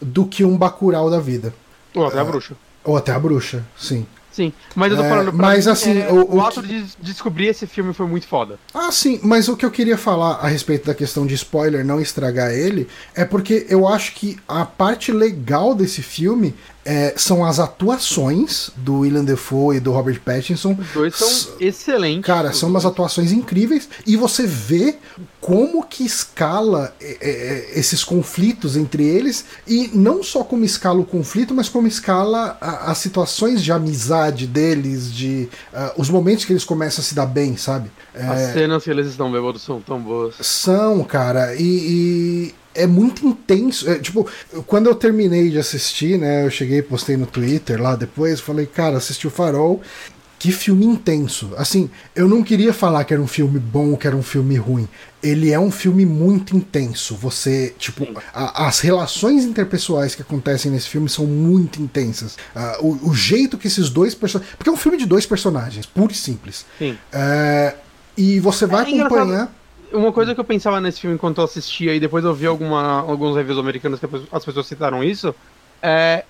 [0.00, 1.54] do que um Bacurau da vida.
[1.94, 2.54] Ou até a Bruxa.
[2.84, 4.06] Ou até a Bruxa, sim.
[4.32, 6.62] Sim, mas eu tô é, falando pra mas mim, assim, é, o, o, o, ato
[6.62, 6.68] que...
[6.68, 8.58] de descobrir esse filme foi muito foda.
[8.72, 12.00] Ah, sim, mas o que eu queria falar a respeito da questão de spoiler, não
[12.00, 16.54] estragar ele, é porque eu acho que a parte legal desse filme
[16.84, 20.76] é, são as atuações do William Defoe e do Robert Pattinson.
[20.78, 22.26] Os dois são excelentes.
[22.26, 24.96] Cara, são umas atuações incríveis e você vê
[25.40, 31.00] como que escala é, é, é, esses conflitos entre eles e não só como escala
[31.00, 36.52] o conflito, mas como escala as situações de amizade deles, de uh, os momentos que
[36.52, 37.90] eles começam a se dar bem, sabe?
[38.14, 40.34] As é, cenas que eles estão bêbados são tão boas.
[40.40, 43.88] São, cara, e, e é muito intenso.
[43.88, 44.28] É, tipo,
[44.66, 46.44] quando eu terminei de assistir, né?
[46.44, 49.80] Eu cheguei postei no Twitter lá depois, falei, cara, assisti o Farol.
[50.38, 51.52] que filme intenso.
[51.56, 54.56] Assim, eu não queria falar que era um filme bom ou que era um filme
[54.56, 54.88] ruim.
[55.22, 57.14] Ele é um filme muito intenso.
[57.14, 58.04] Você, tipo,
[58.34, 62.36] a, as relações interpessoais que acontecem nesse filme são muito intensas.
[62.56, 64.56] Uh, o, o, jeito que esses dois personagens.
[64.56, 66.66] Porque é um filme de dois personagens, puro e simples.
[66.76, 66.98] Sim.
[67.14, 67.76] Uh,
[68.16, 69.61] e você vai é acompanhar.
[69.92, 73.00] Uma coisa que eu pensava nesse filme enquanto eu assistia, e depois eu vi alguma,
[73.00, 75.34] alguns reviews americanos que as pessoas citaram isso,
[75.82, 76.24] é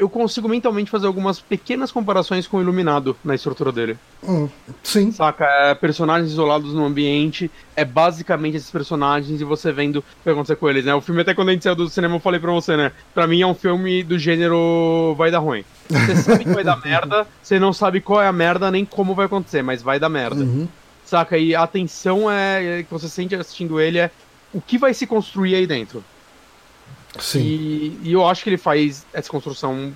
[0.00, 3.98] eu consigo mentalmente fazer algumas pequenas comparações com o Iluminado na estrutura dele.
[4.26, 4.48] Hum,
[4.82, 5.12] sim.
[5.12, 5.44] Saca?
[5.44, 10.32] É, personagens isolados no ambiente, é basicamente esses personagens e você vendo o que vai
[10.32, 10.94] acontecer com eles, né?
[10.94, 12.92] O filme, até quando a gente saiu do cinema, eu falei pra você, né?
[13.12, 15.66] Pra mim é um filme do gênero vai dar ruim.
[15.90, 19.14] Você sabe que vai dar merda, você não sabe qual é a merda nem como
[19.14, 20.42] vai acontecer, mas vai dar merda.
[20.42, 20.66] Uhum.
[21.10, 21.36] Saca?
[21.36, 24.12] E a tensão é, é que você sente assistindo ele é
[24.54, 26.04] o que vai se construir aí dentro.
[27.18, 27.40] Sim.
[27.40, 29.92] E, e, eu acho que ele faz essa construção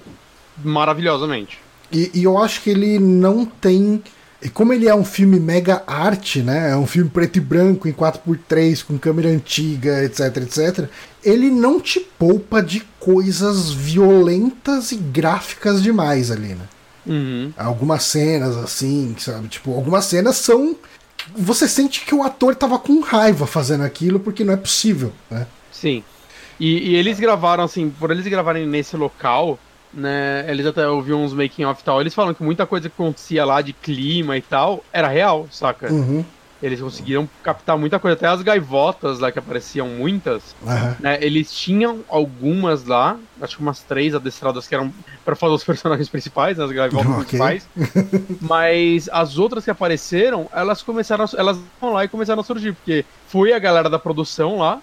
[0.64, 1.60] maravilhosamente.
[1.92, 4.02] E, e, eu acho que ele não tem.
[4.42, 6.72] E como ele é um filme mega arte, né?
[6.72, 10.88] É um filme preto e branco, em 4x3, com câmera antiga, etc, etc.
[11.22, 16.66] Ele não te poupa de coisas violentas e gráficas demais ali, né?
[17.06, 17.52] Uhum.
[17.56, 19.48] Algumas cenas, assim, sabe?
[19.48, 20.76] Tipo, algumas cenas são.
[21.34, 25.46] Você sente que o ator tava com raiva fazendo aquilo, porque não é possível, né?
[25.70, 26.02] Sim.
[26.58, 29.58] E, e, eles gravaram, assim, por eles gravarem nesse local,
[29.92, 30.44] né?
[30.48, 32.00] Eles até ouviram uns making of e tal.
[32.00, 35.92] Eles falam que muita coisa que acontecia lá de clima e tal era real, saca?
[35.92, 36.24] Uhum.
[36.64, 40.94] Eles conseguiram captar muita coisa, até as gaivotas lá que apareciam muitas, uhum.
[41.00, 41.18] né?
[41.20, 44.92] Eles tinham algumas lá, acho que umas três adestradas que eram
[45.24, 47.24] para fazer os personagens principais, né, as gaivotas okay.
[47.24, 47.68] principais.
[48.40, 52.72] mas as outras que apareceram, elas começaram, a, elas vão lá e começaram a surgir,
[52.72, 54.80] porque foi a galera da produção lá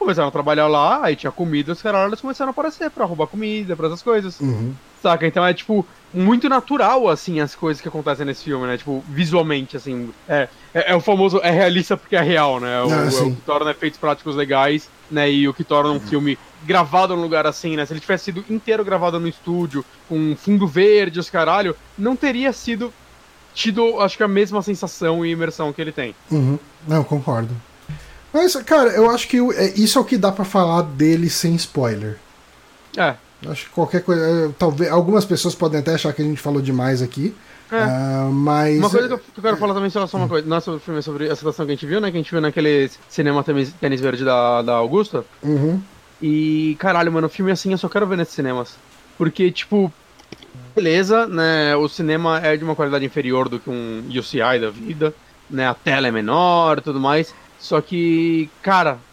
[0.00, 3.76] começaram a trabalhar lá, aí tinha comida, os caras começaram a aparecer pra roubar comida,
[3.76, 4.40] pra essas coisas.
[4.40, 4.74] Uhum.
[5.02, 5.26] Saca?
[5.26, 8.76] Então é, tipo, muito natural, assim, as coisas que acontecem nesse filme, né?
[8.76, 10.10] Tipo, visualmente, assim.
[10.28, 12.82] É, é, é o famoso, é realista porque é real, né?
[12.82, 15.30] O, ah, é o que torna efeitos práticos legais, né?
[15.30, 17.86] E o que torna um filme gravado num lugar assim, né?
[17.86, 22.52] Se ele tivesse sido inteiro gravado no estúdio, com fundo verde, os caralho, não teria
[22.52, 22.92] sido
[23.54, 26.14] tido, acho que a mesma sensação e imersão que ele tem.
[26.30, 26.58] Uhum.
[26.86, 27.54] Não, concordo.
[28.32, 31.54] Mas, cara, eu acho que é, isso é o que dá para falar dele sem
[31.56, 32.18] spoiler.
[32.96, 33.16] É.
[33.48, 34.22] Acho que qualquer coisa.
[34.22, 34.90] É, talvez.
[34.90, 37.34] Algumas pessoas podem até achar que a gente falou demais aqui.
[37.70, 37.84] É.
[37.84, 38.78] Uh, mas.
[38.78, 40.46] Uma coisa que eu, quero falar também só, só uma coisa.
[40.46, 42.10] Nosso filme sobre a situação que a gente viu, né?
[42.10, 45.24] Que a gente viu naquele cinema tênis verde da, da Augusta.
[45.42, 45.80] Uhum.
[46.20, 48.76] E, caralho, mano, o filme assim eu só quero ver nesses cinemas.
[49.16, 49.92] Porque, tipo,
[50.74, 51.74] beleza, né?
[51.76, 55.14] O cinema é de uma qualidade inferior do que um UCI da vida,
[55.48, 55.66] né?
[55.66, 57.34] A tela é menor e tudo mais.
[57.58, 59.09] Só que, cara, o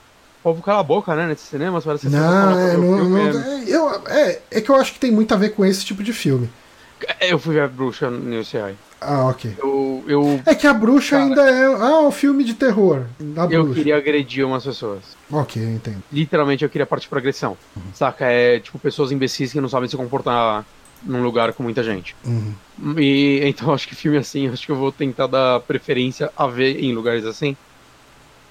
[0.47, 4.39] povo cala a boca, né, nesses cinemas, parece não, é, não, não, é, eu, é,
[4.51, 6.49] é que eu acho que tem muito a ver com esse tipo de filme.
[7.19, 8.75] É, eu fui ver a bruxa no UCI.
[8.99, 9.55] Ah, ok.
[9.59, 10.41] Eu, eu...
[10.45, 13.03] É que a bruxa cara, ainda é ah, um filme de terror.
[13.19, 13.73] eu bruxa.
[13.75, 15.03] queria agredir umas pessoas.
[15.29, 16.01] Ok, entendo.
[16.11, 17.55] Literalmente eu queria partir pra agressão.
[17.75, 17.83] Uhum.
[17.93, 18.25] Saca?
[18.25, 20.65] É tipo pessoas imbecis que não sabem se comportar
[21.03, 22.15] num lugar com muita gente.
[22.25, 22.53] Uhum.
[22.97, 26.83] E então acho que filme assim, acho que eu vou tentar dar preferência a ver
[26.83, 27.55] em lugares assim.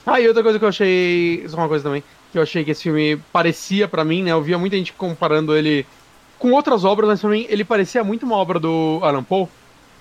[0.06, 1.44] Ah, e outra coisa que eu achei.
[1.48, 2.02] Só uma coisa também.
[2.30, 4.30] Que eu achei que esse filme parecia para mim, né?
[4.30, 5.84] Eu via muita gente comparando ele
[6.38, 9.48] com outras obras, mas pra mim ele parecia muito uma obra do Alan Poe.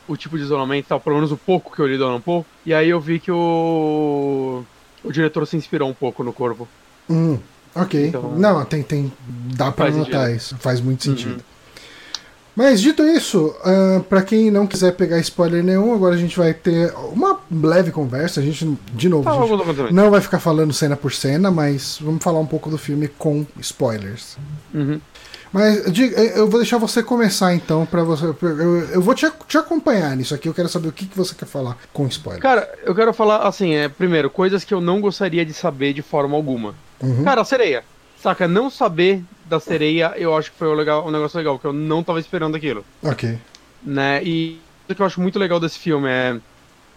[0.07, 2.21] O tipo de isolamento e tal, pelo menos o pouco que eu li do Alan
[2.21, 2.45] Poe.
[2.63, 4.63] E aí eu vi que o.
[5.03, 6.67] O diretor se inspirou um pouco no corpo.
[7.09, 7.39] Hum,
[7.75, 8.07] ok.
[8.07, 9.11] Então, Não, tem, tem.
[9.55, 10.55] Dá pra notar isso.
[10.57, 11.33] Faz muito sentido.
[11.33, 11.54] Uhum.
[12.55, 16.53] Mas dito isso, uh, para quem não quiser pegar spoiler nenhum, agora a gente vai
[16.53, 18.39] ter uma leve conversa.
[18.39, 19.33] A gente, de novo, tá,
[19.77, 23.09] gente não vai ficar falando cena por cena, mas vamos falar um pouco do filme
[23.09, 24.37] com spoilers.
[24.73, 25.01] Uhum.
[25.51, 25.83] Mas
[26.35, 28.25] eu vou deixar você começar então, para você.
[28.25, 30.49] Eu, eu vou te, te, acompanhar nisso aqui.
[30.49, 32.41] Eu quero saber o que, que você quer falar com spoiler.
[32.41, 36.01] Cara, eu quero falar assim: é, primeiro, coisas que eu não gostaria de saber de
[36.01, 36.75] forma alguma.
[37.01, 37.23] Uhum.
[37.23, 37.83] Cara, sereia.
[38.21, 41.67] Saca, não saber da sereia, eu acho que foi um, legal, um negócio legal, porque
[41.67, 42.83] eu não tava esperando aquilo.
[43.03, 43.37] Ok.
[43.83, 44.23] Né?
[44.23, 44.59] E
[44.89, 46.37] o que eu acho muito legal desse filme é.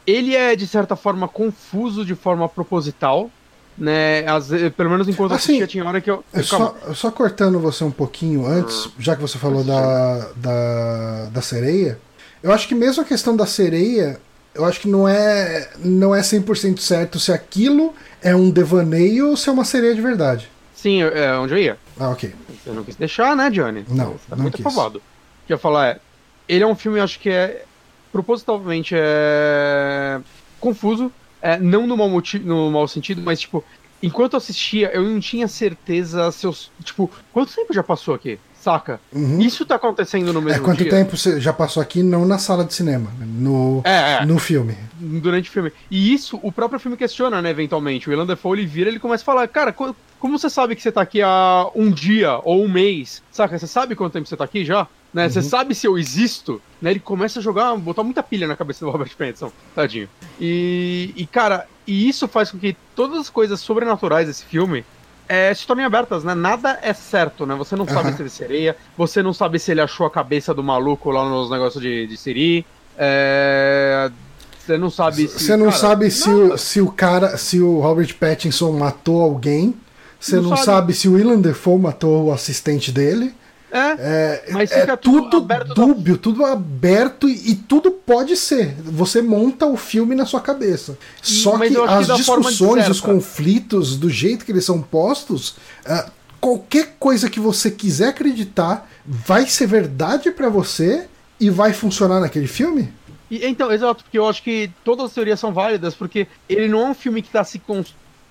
[0.07, 3.31] Ele é, de certa forma, confuso de forma proposital.
[3.77, 6.25] Né, As, pelo menos enquanto assim, assistia, tinha hora que eu.
[6.33, 8.91] eu só, só, cortando você um pouquinho antes, hum.
[8.99, 11.97] já que você falou da, da, da sereia,
[12.43, 14.21] eu acho que mesmo a questão da sereia,
[14.53, 19.37] eu acho que não é, não é 100% certo se aquilo é um devaneio ou
[19.37, 20.51] se é uma sereia de verdade.
[20.79, 21.79] Sim, é onde eu ia.
[21.99, 22.33] Ah, ok.
[22.63, 23.85] Você não quis deixar, né, Johnny?
[23.89, 24.65] Não, Você tá não muito quis.
[24.65, 24.99] afobado.
[24.99, 26.01] O que eu ia falar é.
[26.49, 27.65] Ele é um filme, acho que é.
[28.13, 30.21] Propositalmente é.
[30.61, 31.11] Confuso.
[31.43, 33.65] É, não no mau, motivo, no mau sentido, mas, tipo,
[34.01, 36.55] enquanto eu assistia, eu não tinha certeza se eu.
[36.85, 38.39] Tipo, quanto tempo já passou aqui?
[38.61, 39.01] Saca?
[39.13, 39.41] Uhum.
[39.41, 40.91] Isso tá acontecendo no É, mesmo quanto dia.
[40.91, 42.03] tempo você já passou aqui?
[42.03, 44.27] Não na sala de cinema, no, É, é.
[44.27, 44.77] no filme.
[45.01, 45.73] durante o filme.
[45.91, 48.09] E isso o próprio filme questiona, né, eventualmente.
[48.09, 50.83] O Elan Defoe, ele vira ele começa a falar, cara, co- como você sabe que
[50.83, 53.23] você tá aqui há um dia ou um mês?
[53.31, 53.57] Saca?
[53.59, 54.87] Você sabe quanto tempo você tá aqui já?
[55.15, 55.27] Né?
[55.29, 56.61] Você sabe se eu existo?
[56.83, 56.91] Né?
[56.91, 60.09] Ele começa a jogar, botar muita pilha na cabeça do Robert Pattinson, tadinho.
[60.41, 64.85] E, e cara, e isso faz com que todas as coisas sobrenaturais desse filme
[65.29, 66.35] é, se tornem abertas, né?
[66.35, 67.55] Nada é certo, né?
[67.55, 68.17] Você não sabe Aham.
[68.17, 71.29] se ele é sereia, você não sabe se ele achou a cabeça do maluco lá
[71.29, 72.65] nos negócios de, de Siri.
[72.97, 74.11] É...
[74.59, 75.39] Você não sabe se.
[75.41, 76.55] Você não cara, sabe se nada.
[76.55, 79.75] o, se o cara, se o Robert Pattinson matou alguém.
[80.21, 80.65] Você não, Não sabe.
[80.65, 80.93] sabe.
[80.95, 83.33] se o Willem Dafoe matou o assistente dele.
[83.71, 87.91] É, É, Mas é fica tudo tudo aberto da- dúbio, tudo aberto e, e tudo
[87.91, 88.75] pode ser.
[88.83, 90.97] Você monta o filme na sua cabeça.
[91.23, 94.81] Só mas que que as da forma discussões, os conflitos, do jeito que eles são
[94.81, 101.07] postos, ah, qualquer coisa que você quiser acreditar vai ser verdade pra você
[101.41, 102.93] e vai funcionar naquele filme?
[103.31, 106.87] E, então, exato, porque eu acho que todas as teorias são válidas, porque ele não
[106.87, 107.61] é um filme que tá se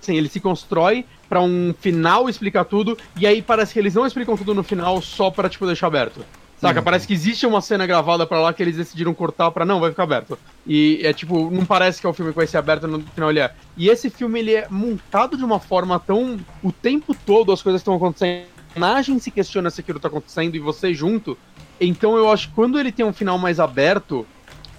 [0.01, 4.06] assim, ele se constrói pra um final explicar tudo, e aí parece que eles não
[4.06, 6.26] explicam tudo no final só pra, tipo, deixar aberto.
[6.60, 6.80] Saca?
[6.80, 6.84] Uhum.
[6.84, 9.91] Parece que existe uma cena gravada pra lá que eles decidiram cortar pra não, vai
[9.91, 10.38] ficar aberto.
[10.66, 13.30] E é tipo, não parece que é o filme que vai ser aberto no final
[13.30, 13.54] ele é.
[13.76, 16.40] E esse filme ele é montado de uma forma tão.
[16.64, 18.48] O tempo todo as coisas estão acontecendo.
[18.70, 21.38] A personagem se questiona se aquilo tá acontecendo e você junto.
[21.80, 24.26] Então eu acho que quando ele tem um final mais aberto,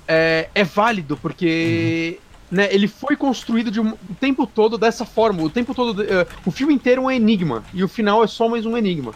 [0.07, 2.19] é, é válido, porque
[2.51, 5.43] né, ele foi construído de um- o tempo todo dessa forma.
[5.43, 6.03] O tempo todo.
[6.03, 7.63] eh, o filme inteiro é um enigma.
[7.75, 9.13] E o final é só mais um enigma.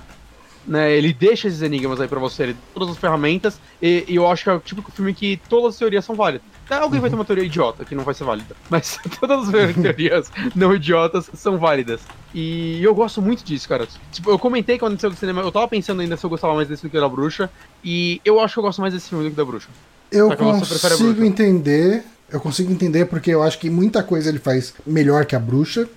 [0.65, 4.31] Né, ele deixa esses enigmas aí pra você, ele todas as ferramentas, e, e eu
[4.31, 6.47] acho que é o tipo de filme que todas as teorias são válidas.
[6.67, 8.55] Até alguém vai ter uma teoria idiota, que não vai ser válida.
[8.71, 12.01] Mas todas as teorias não idiotas são válidas.
[12.33, 13.89] E eu gosto muito disso, cara.
[14.13, 16.69] Tipo, eu comentei quando saiu do cinema, eu tava pensando ainda se eu gostava mais
[16.69, 17.51] desse do que da bruxa.
[17.83, 19.69] E eu acho que eu gosto mais desse filme do que da bruxa.
[20.13, 21.27] Eu Só que prefere a consigo bruxa.
[21.27, 22.05] entender.
[22.33, 25.89] Eu consigo entender porque eu acho que muita coisa ele faz melhor que a bruxa.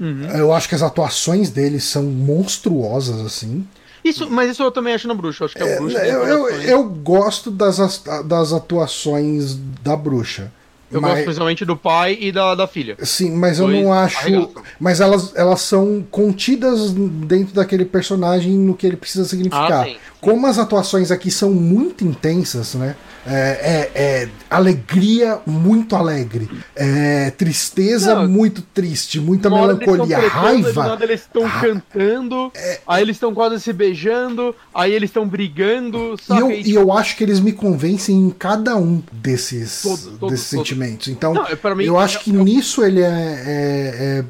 [0.00, 0.26] Uhum.
[0.34, 3.66] Eu acho que as atuações dele são monstruosas, assim.
[4.04, 5.44] Isso, mas isso eu também acho na bruxa.
[5.44, 6.00] Eu acho que a bruxa.
[6.00, 10.52] tem Eu, eu, eu gosto das, as- das atuações da bruxa.
[10.90, 12.96] Eu gosto mas, principalmente do pai e da, da filha.
[13.02, 14.50] sim, mas eu não acho.
[14.78, 19.86] Mas elas, elas são contidas dentro daquele personagem no que ele precisa significar.
[19.88, 19.94] Ah.
[20.20, 22.94] Como as atuações aqui são muito intensas, né?
[23.24, 26.48] É, é- é alegria muito alegre.
[26.74, 30.88] É tristeza Não, muito triste, muita melancolia, raiva.
[30.88, 32.50] nada eles estão ra- cantando,
[32.86, 37.16] aí eles estão quase se beijando, aí eles estão brigando, E eu, E, eu acho
[37.16, 40.58] que eles me convencem em cada um desses, Todo- todo- desses todo.
[40.58, 41.08] sentimentos.
[41.08, 44.24] Então, Não, é, mim, eu acho é- que nisso ele é, é- é-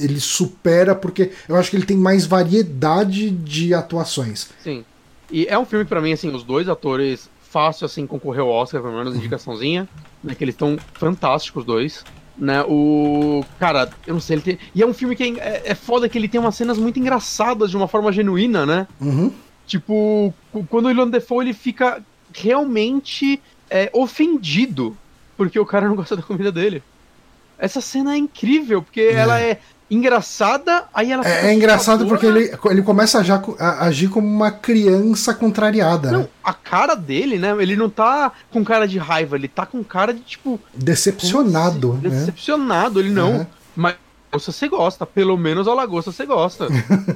[0.00, 4.48] Ele supera, porque eu acho que ele tem mais variedade de atuações.
[4.62, 4.84] Sim.
[5.30, 7.28] E é um filme pra mim, assim, os dois atores
[7.58, 9.88] fácil, assim, concorreu ao Oscar, pelo menos indicaçãozinha,
[10.22, 12.04] né, que eles estão fantásticos, os dois.
[12.36, 13.44] Né, o.
[13.58, 14.58] Cara, eu não sei, ele tem.
[14.72, 17.68] E é um filme que é, é foda que ele tem umas cenas muito engraçadas
[17.68, 18.86] de uma forma genuína, né?
[19.00, 19.32] Uhum.
[19.66, 20.32] Tipo,
[20.68, 22.00] quando o William Defoe ele fica
[22.32, 24.96] realmente é, ofendido
[25.36, 26.82] porque o cara não gosta da comida dele.
[27.58, 32.52] Essa cena é incrível, porque ela é engraçada, aí ela É, é engraçado porque ele,
[32.66, 36.28] ele começa a, já- a agir como uma criança contrariada, Não, né?
[36.44, 37.54] a cara dele, né?
[37.58, 40.60] Ele não tá com cara de raiva, ele tá com cara de tipo.
[40.74, 42.08] Decepcionado, né?
[42.10, 43.34] Decepcionado, ele não.
[43.36, 43.46] Aham.
[43.76, 43.96] Mas
[44.30, 46.66] lagosta você gosta, pelo menos a lagosta você gosta.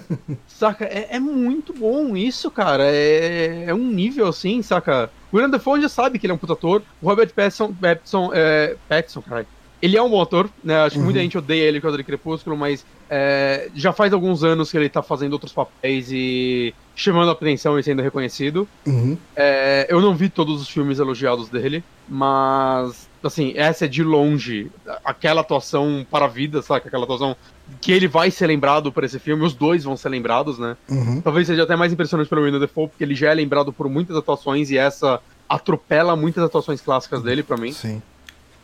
[0.49, 0.85] saca?
[0.85, 2.85] É, é muito bom isso, cara.
[2.87, 5.11] É, é um nível assim, saca?
[5.31, 6.83] O William Dafoe já sabe que ele é um puta ator.
[7.01, 9.47] O Robert Pattinson, Pattinson, é, Pattinson, caralho.
[9.83, 10.77] Ele é um bom ator, né?
[10.83, 11.25] Acho que muita Uhum.
[11.25, 14.89] gente odeia ele por causa de Crepúsculo, mas é, já faz alguns anos que ele
[14.89, 18.69] tá fazendo outros papéis e chamando a atenção e sendo reconhecido.
[18.87, 19.19] Uhum.
[19.35, 24.71] É, eu não vi todos os filmes elogiados dele, mas, assim, essa é de longe
[25.05, 26.87] aquela atuação para a vida, sabe?
[26.87, 27.37] Aquela atuação
[27.81, 30.77] que ele vai ser lembrado por esse filme, os dois vão ser lembrados, né?
[30.89, 31.21] Uhum.
[31.21, 34.17] Talvez seja até mais impressionante pelo William Defoe, porque ele já é lembrado por muitas
[34.17, 37.73] atuações e essa atropela muitas atuações clássicas dele pra mim.
[37.73, 38.01] Sim.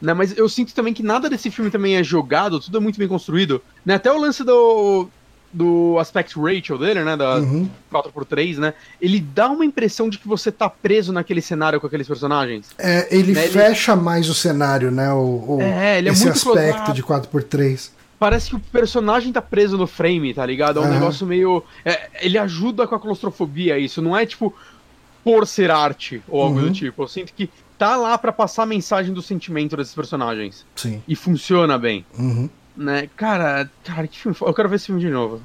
[0.01, 2.99] Né, mas eu sinto também que nada desse filme também é jogado, tudo é muito
[2.99, 3.61] bem construído.
[3.85, 5.09] Né, até o lance do,
[5.53, 7.16] do aspect ratio dele, né?
[7.16, 7.69] Da Uhum.
[7.93, 8.75] 4x3, né?
[9.01, 12.66] Ele dá uma impressão de que você tá preso naquele cenário com aqueles personagens.
[12.79, 15.12] É, ele Né, ele- fecha mais o cenário, né?
[15.12, 17.91] O, o- É, ele é esse muito aspecto de 4x3.
[18.20, 20.79] Parece que o personagem tá preso no frame, tá ligado?
[20.79, 20.95] É um Aham.
[20.95, 21.65] negócio meio.
[21.85, 24.01] é, ele ajuda com a claustrofobia, isso.
[24.03, 24.55] Não é tipo
[25.25, 26.66] por ser arte ou algo Uhum.
[26.66, 27.03] do tipo.
[27.03, 27.49] Eu sinto que
[27.79, 30.67] tá lá pra passar a mensagem do sentimento desses personagens.
[30.77, 31.03] Sim.
[31.07, 32.05] E funciona bem.
[32.19, 32.49] Uhum.
[32.77, 33.09] Né?
[33.17, 34.37] Cara, cara, que filme.
[34.41, 35.41] Eu quero ver esse filme de novo.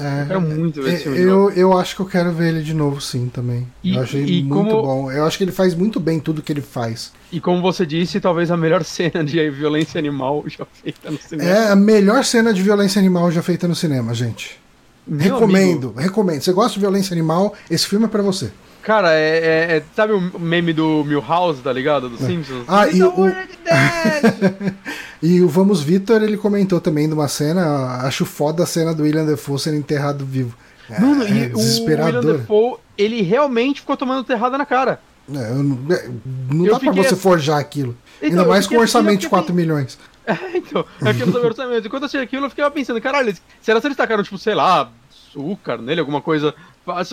[0.00, 2.48] É, Eu quero muito ver esse filme de eu, eu acho que eu quero ver
[2.54, 3.68] ele de novo, sim, também.
[3.84, 5.12] E- eu achei muito como- bom.
[5.12, 7.12] Eu acho que ele faz muito bem tudo que ele faz.
[7.30, 11.50] E como você disse, talvez a melhor cena de violência animal já feita no cinema.
[11.50, 14.58] É a melhor cena de violência animal já feita no cinema, gente.
[15.06, 16.40] Meu recomendo, amigo, recomendo.
[16.42, 17.54] Você gosta de violência animal?
[17.70, 18.50] Esse filme é pra você.
[18.82, 22.08] Cara, é, é- é- Sabe o meme do Milhouse, tá ligado?
[22.08, 22.64] Do Simpsons?
[22.68, 24.74] Ah, e o- word dead!
[25.22, 29.04] E o Vamos Vitor, ele comentou também de uma cena, acho foda a cena do
[29.04, 30.52] William Defoe sendo enterrado vivo.
[30.90, 32.38] É, Mano, é e o William desesperador.
[32.38, 34.98] Defoe, ele realmente ficou tomando terrada na cara.
[35.32, 36.08] É, eu não é,
[36.50, 37.96] não Eu dá pra fiquei você assim- forjar aquilo.
[38.20, 39.96] Então, Ainda mais fiquei com um assim, orçamento de fiquei 4 milhões.
[40.24, 41.86] É, então, é que eu não sabia o orçamento.
[41.86, 44.54] E quando eu achei aquilo, eu ficava pensando, caralho, será que eles tacaram, tipo, sei
[44.54, 46.54] lá, açúcar nele, alguma coisa?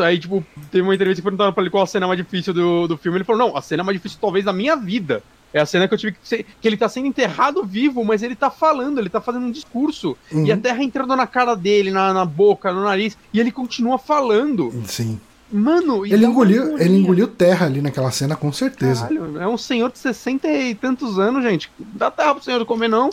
[0.04, 2.88] Aí, tipo, teve uma entrevista que perguntaram pra ele qual a cena mais difícil do,
[2.88, 3.18] do filme.
[3.18, 5.22] Ele falou, não, a cena mais difícil talvez da minha vida.
[5.54, 8.22] É a cena que eu tive que ser, que ele tá sendo enterrado vivo, mas
[8.22, 10.16] ele tá falando, ele tá fazendo um discurso.
[10.32, 10.46] Uhum.
[10.46, 13.98] E a terra entrando na cara dele, na, na boca, no nariz, e ele continua
[13.98, 14.72] falando.
[14.86, 15.20] Sim.
[15.52, 19.08] Mano, Ele engoliu, ele engoliu terra ali naquela cena, com certeza.
[19.08, 21.72] Caralho, é um senhor de 60 e tantos anos, gente.
[21.80, 23.10] Dá terra pro senhor comer, não.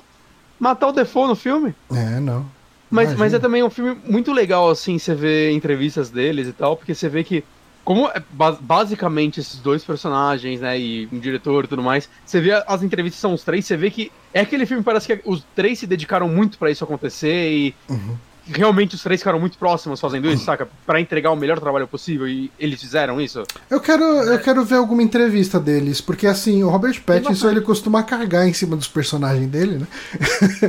[0.61, 1.74] Matar o Defoe no filme.
[1.91, 2.45] É, não.
[2.90, 3.18] Mas, Imagina.
[3.24, 6.94] mas é também um filme muito legal, assim, você vê entrevistas deles e tal, porque
[6.94, 7.42] você vê que,
[7.84, 12.40] como é ba- basicamente esses dois personagens, né, e um diretor e tudo mais, você
[12.40, 15.44] vê as entrevistas são os três, você vê que é aquele filme, parece que os
[15.54, 18.16] três se dedicaram muito pra isso acontecer e Uhum.
[18.48, 20.68] Realmente os três ficaram muito próximos fazendo isso, saca?
[20.86, 23.43] Pra entregar o melhor trabalho possível e eles fizeram isso.
[23.70, 28.02] Eu quero, eu quero ver alguma entrevista deles, porque assim, o Robert Pattinson ele costuma
[28.02, 29.86] cagar em cima dos personagens dele, né?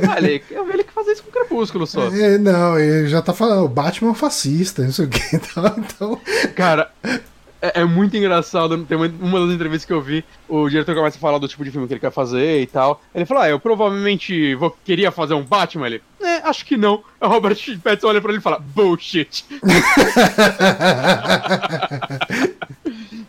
[0.08, 2.08] Ah, ele, eu vi ele que fazia isso com o Crepúsculo só.
[2.08, 5.36] É, não, ele já tá falando, o Batman é um fascista, não sei o que
[5.36, 6.20] e tal, então.
[6.54, 6.90] Cara,
[7.60, 8.84] é, é muito engraçado.
[8.84, 11.64] Tem uma, uma das entrevistas que eu vi, o diretor começa a falar do tipo
[11.64, 13.02] de filme que ele quer fazer e tal.
[13.14, 15.86] Ele fala: Ah, eu provavelmente vou, queria fazer um Batman.
[15.86, 17.02] Ele, é, acho que não.
[17.20, 19.44] O Robert Pattinson olha pra ele e fala: Bullshit.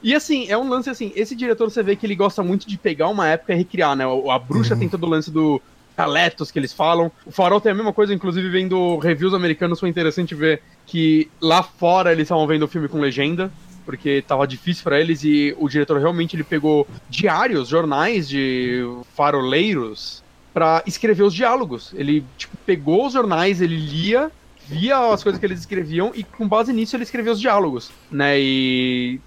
[0.02, 2.78] E assim, é um lance assim, esse diretor você vê que ele gosta muito de
[2.78, 4.08] pegar uma época e recriar, né?
[4.08, 5.62] O- A bruxa tem todo o lance do
[5.96, 7.12] dialetos que eles falam.
[7.26, 11.62] O Farol tem a mesma coisa, inclusive vendo reviews americanos foi interessante ver que lá
[11.62, 13.52] fora eles estavam vendo o filme com legenda,
[13.90, 18.84] porque tava difícil pra eles e o diretor realmente ele pegou diários, jornais de
[19.16, 20.22] faroleiros
[20.54, 21.92] pra escrever os diálogos.
[21.96, 24.32] Ele tipo pegou os jornais, ele lia
[24.68, 28.40] via as coisas que eles escreviam e com base nisso ele escreveu os diálogos, né?
[28.40, 29.20] E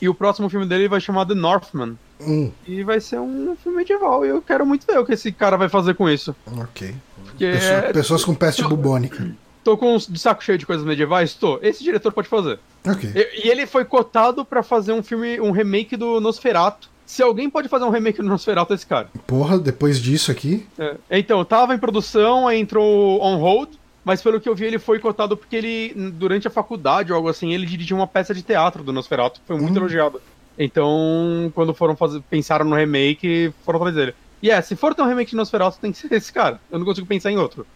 [0.00, 1.96] e o próximo filme dele vai chamar The Northman.
[2.20, 4.24] Hum, E vai ser um filme medieval.
[4.24, 6.36] E eu quero muito ver o que esse cara vai fazer com isso.
[6.46, 6.94] ok.
[7.36, 9.34] Pessoa- é- pessoas com peste bubônica.
[9.66, 11.34] Tô com de saco cheio de coisas medievais?
[11.34, 11.58] Tô.
[11.60, 12.60] Esse diretor pode fazer.
[12.86, 13.10] Ok.
[13.12, 16.88] E, e ele foi cotado pra fazer um filme, um remake do Nosferatu.
[17.04, 19.08] Se alguém pode fazer um remake do Nosferatu, é esse cara.
[19.26, 20.64] Porra, depois disso aqui.
[20.78, 20.94] É.
[21.10, 23.70] Então, tava em produção, aí entrou on hold.
[24.04, 27.28] Mas pelo que eu vi, ele foi cotado porque ele, durante a faculdade ou algo
[27.28, 29.40] assim, ele dirigiu uma peça de teatro do Nosferatu.
[29.44, 29.78] Foi muito Hum.
[29.78, 30.22] elogiado.
[30.56, 34.14] Então, quando foram fazer, pensaram no remake, foram atrás dele.
[34.40, 36.60] E é, se for ter um remake de Nosferatu, tem que ser esse cara.
[36.70, 37.66] Eu não consigo pensar em outro.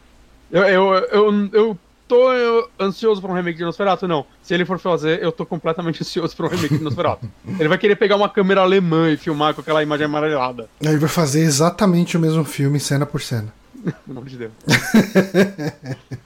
[0.51, 1.79] Eu, eu, eu, eu
[2.11, 4.09] tô eu, ansioso pra um remake de Nosferatu?
[4.09, 4.27] Não.
[4.43, 7.29] Se ele for fazer, eu tô completamente ansioso pra um remake de Nosferatu.
[7.59, 10.69] ele vai querer pegar uma câmera alemã e filmar com aquela imagem amarelada.
[10.81, 13.55] Ele vai fazer exatamente o mesmo filme, cena por cena.
[13.81, 14.53] Pelo amor de Deus.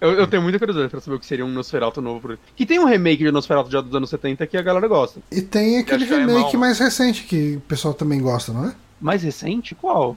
[0.00, 2.38] eu, eu tenho muita curiosidade pra saber o que seria um Nosferatu novo.
[2.56, 5.20] Que tem um remake de Nosferatu já dos anos 70 que a galera gosta.
[5.30, 8.74] E tem aquele é remake mais recente que o pessoal também gosta, não é?
[9.00, 9.74] Mais recente?
[9.74, 10.16] Qual?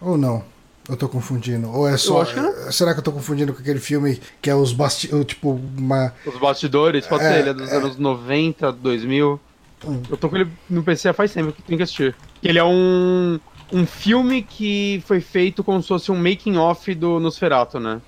[0.00, 0.42] Ou não?
[0.88, 1.70] Eu tô confundindo.
[1.70, 2.22] Ou é só.
[2.22, 2.72] acho que não.
[2.72, 5.14] Será que eu tô confundindo com aquele filme que é os basti...
[5.14, 6.14] o, Tipo, uma.
[6.24, 7.06] Os bastidores?
[7.06, 7.76] Pode É, ser, ele é dos é.
[7.76, 9.40] anos 90, 2000.
[9.86, 10.02] Hum.
[10.10, 12.14] Eu tô com ele no PC faz tempo que tem que assistir.
[12.42, 13.38] Ele é um,
[13.72, 18.00] um filme que foi feito como se fosse um making off do Nosferatu, né?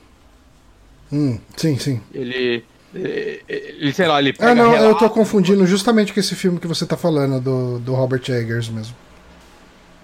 [1.12, 2.00] Hum, sim, sim.
[2.14, 6.34] Ele, ele, ele, sei lá, ele pega Ah, não, eu tô confundindo justamente com esse
[6.34, 8.94] filme que você tá falando, do, do Robert Eggers mesmo.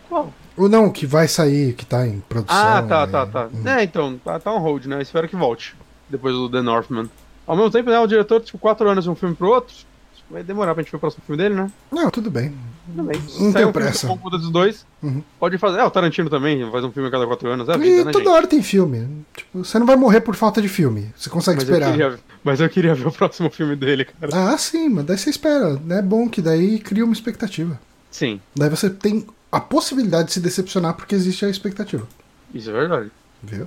[0.09, 0.33] Qual?
[0.57, 2.57] Ou não, que vai sair, que tá em produção.
[2.57, 3.07] Ah, tá, é.
[3.07, 3.49] tá, tá.
[3.53, 3.69] Hum.
[3.69, 5.03] É, então, tá, tá on hold, né?
[5.03, 5.75] Espero que volte.
[6.09, 7.11] Depois do The Northman.
[7.47, 9.75] Ao mesmo tempo, né, o diretor, tipo, quatro anos de um filme pro outro.
[9.75, 11.71] que Vai demorar pra gente ver o próximo filme dele, né?
[11.93, 12.53] Não, tudo bem.
[12.87, 13.21] Tudo bem.
[13.21, 14.07] Não Sai tenho um pressa.
[14.09, 14.85] bom dos dois.
[15.03, 15.23] Uhum.
[15.39, 15.79] Pode fazer.
[15.79, 17.69] É, o Tarantino também faz um filme a cada quatro anos.
[17.69, 18.35] É a vida, E né, toda gente?
[18.35, 19.25] hora tem filme.
[19.37, 21.13] Tipo, você não vai morrer por falta de filme.
[21.17, 21.93] Você consegue Mas eu, esperar.
[21.93, 24.53] queria, mas eu queria ver o próximo filme dele, cara.
[24.53, 25.81] Ah, sim, mas daí você espera.
[25.91, 27.79] É bom que daí cria uma expectativa.
[28.11, 29.27] Sim, Daí você tem
[29.57, 32.07] a possibilidade de se decepcionar porque existe a expectativa.
[32.55, 33.11] isso é verdade.
[33.43, 33.67] Viu?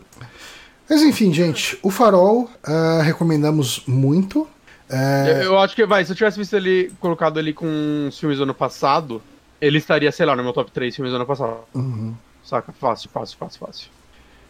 [0.89, 4.47] Mas enfim, gente, o Farol ah, recomendamos muito.
[4.89, 8.37] É, Eu, acho que, vai, se eu tivesse visto ele colocado ali com os filmes
[8.39, 9.21] do ano passado,
[9.61, 11.57] ele estaria, sei lá, no meu top 3 filmes do ano passado.
[11.75, 12.13] uhum.
[12.43, 12.71] Saca?
[12.71, 13.87] Fácil, fácil, fácil, fácil.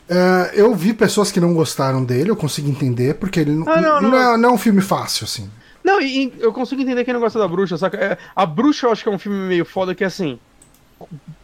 [0.08, 4.02] É, eu vi pessoas que não gostaram dele, eu consigo entender, porque ele Ah, não,
[4.02, 4.34] não, não.
[4.34, 5.50] é, não é um filme fácil, assim.
[5.84, 7.98] Não, e, eu consigo entender quem não gosta da bruxa, saca?
[7.98, 10.40] É, a bruxa eu acho que é um filme meio foda que assim.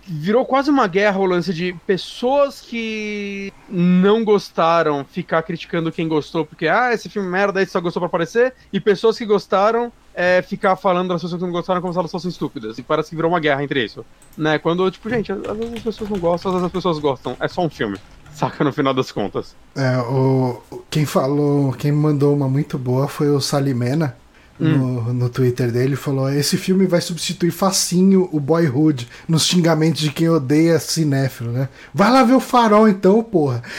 [0.08, 6.46] Virou quase uma guerra o lance de pessoas que não gostaram ficar criticando quem gostou,
[6.46, 9.92] porque, ah, esse filme é merda, esse só gostou pra aparecer, e pessoas que gostaram
[10.14, 12.78] é, ficar falando das pessoas que não gostaram como se elas fossem estúpidas.
[12.78, 14.06] E parece que virou uma guerra entre isso.
[14.38, 14.58] Né?
[14.58, 17.36] Quando, tipo, gente, às vezes as pessoas não gostam, às vezes as pessoas gostam.
[17.40, 17.98] É só um filme.
[18.32, 19.56] Saca no final das contas.
[19.76, 24.16] É, o, quem falou, quem mandou uma muito boa foi o Salimena.
[24.58, 30.12] No, no Twitter dele falou: Esse filme vai substituir facinho o Boyhood nos xingamentos de
[30.12, 31.68] quem odeia cinéfilo, né?
[31.94, 33.62] Vai lá ver o farol então, porra.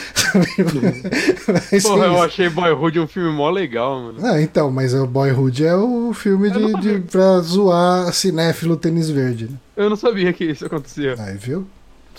[1.82, 2.22] Porra, eu isso.
[2.22, 4.18] achei Boyhood um filme mó legal, mano.
[4.22, 9.08] Ah, então, mas o Boyhood é o filme Eu de, de, pra zoar cinéfilo tênis
[9.08, 9.46] verde.
[9.46, 9.56] Né?
[9.76, 11.14] Eu não sabia que isso acontecia.
[11.18, 11.66] Aí, viu?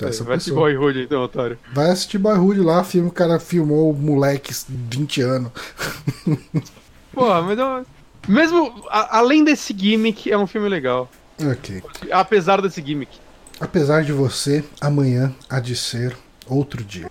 [0.01, 0.53] Essa Vai assistir.
[0.53, 1.57] Boyhood então, otário.
[1.73, 5.51] Vai assistir Boyhood lá, filme, o cara filmou o moleque 20 anos.
[7.13, 7.85] Porra, mas eu...
[8.27, 11.09] Mesmo a- além desse gimmick, é um filme legal.
[11.51, 11.81] Ok.
[12.11, 13.17] Apesar desse gimmick.
[13.59, 16.15] Apesar de você, amanhã há de ser
[16.47, 17.09] outro dia.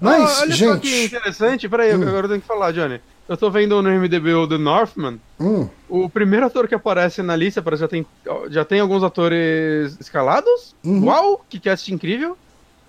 [0.00, 1.06] Mas, Ah, olha só que gente.
[1.14, 1.68] interessante.
[1.68, 2.02] Peraí, Hum.
[2.02, 3.00] agora eu tenho que falar, Johnny.
[3.28, 5.20] Eu tô vendo no MDB o The Northman.
[5.38, 8.06] Hum, O primeiro ator que aparece na lista, parece que já tem,
[8.50, 10.74] já tem alguns atores escalados.
[10.84, 11.04] Uhum.
[11.06, 12.32] Uau, que cast incrível.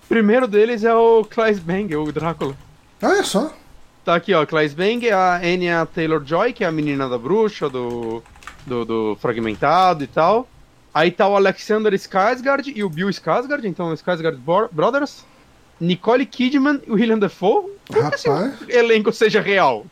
[0.04, 2.56] O primeiro deles é o Claes Bang, o Drácula.
[3.02, 3.52] olha só.
[4.04, 8.22] Tá aqui, ó, Claes Bang, a Anya Taylor-Joy, que é a menina da bruxa, do,
[8.66, 10.48] do, do Fragmentado e tal.
[10.92, 14.38] Aí tá o Alexander Skarsgård e o Bill Skarsgård, então Skarsgård
[14.72, 15.24] Brothers.
[15.78, 17.70] Nicole Kidman e o William Dafoe.
[17.88, 18.54] Como que esse Rapaz.
[18.68, 19.86] elenco seja real?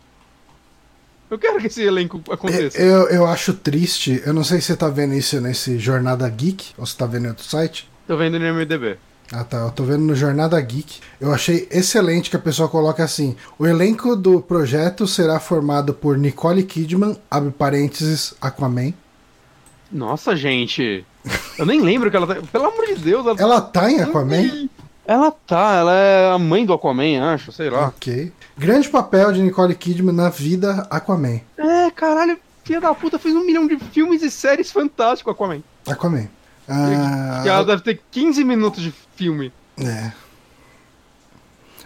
[1.30, 2.78] Eu quero que esse elenco aconteça.
[2.78, 4.22] Eu, eu acho triste.
[4.24, 7.26] Eu não sei se você tá vendo isso nesse Jornada Geek, ou se tá vendo
[7.26, 7.88] em outro site.
[8.06, 8.96] Tô vendo no MDB.
[9.30, 11.00] Ah tá, eu tô vendo no Jornada Geek.
[11.20, 16.16] Eu achei excelente que a pessoa coloca assim: o elenco do projeto será formado por
[16.16, 18.92] Nicole Kidman, abre parênteses, Aquaman.
[19.92, 21.04] Nossa, gente.
[21.58, 22.36] Eu nem lembro que ela tá.
[22.50, 24.68] Pelo amor de Deus, ela, Ela tá em Aquaman?
[25.06, 27.88] ela tá, ela é a mãe do Aquaman, acho, sei lá.
[27.88, 28.32] Ok.
[28.56, 31.40] Grande papel de Nicole Kidman na vida Aquaman.
[31.56, 35.62] É, caralho, filha da puta fez um milhão de filmes e séries fantásticos Aquaman.
[35.86, 36.28] Aquaman.
[36.68, 39.52] Ah, Que ela deve ter 15 minutos de filme.
[39.78, 40.12] É.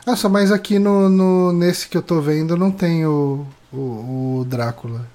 [0.07, 4.45] Nossa, mas aqui no, no- nesse que eu tô vendo não tem o, o, o
[4.49, 5.07] Drácula.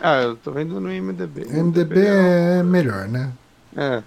[0.00, 1.46] Ah, eu tô vendo no IMDB.
[1.50, 3.30] MDB é melhor, né?
[3.76, 4.02] É.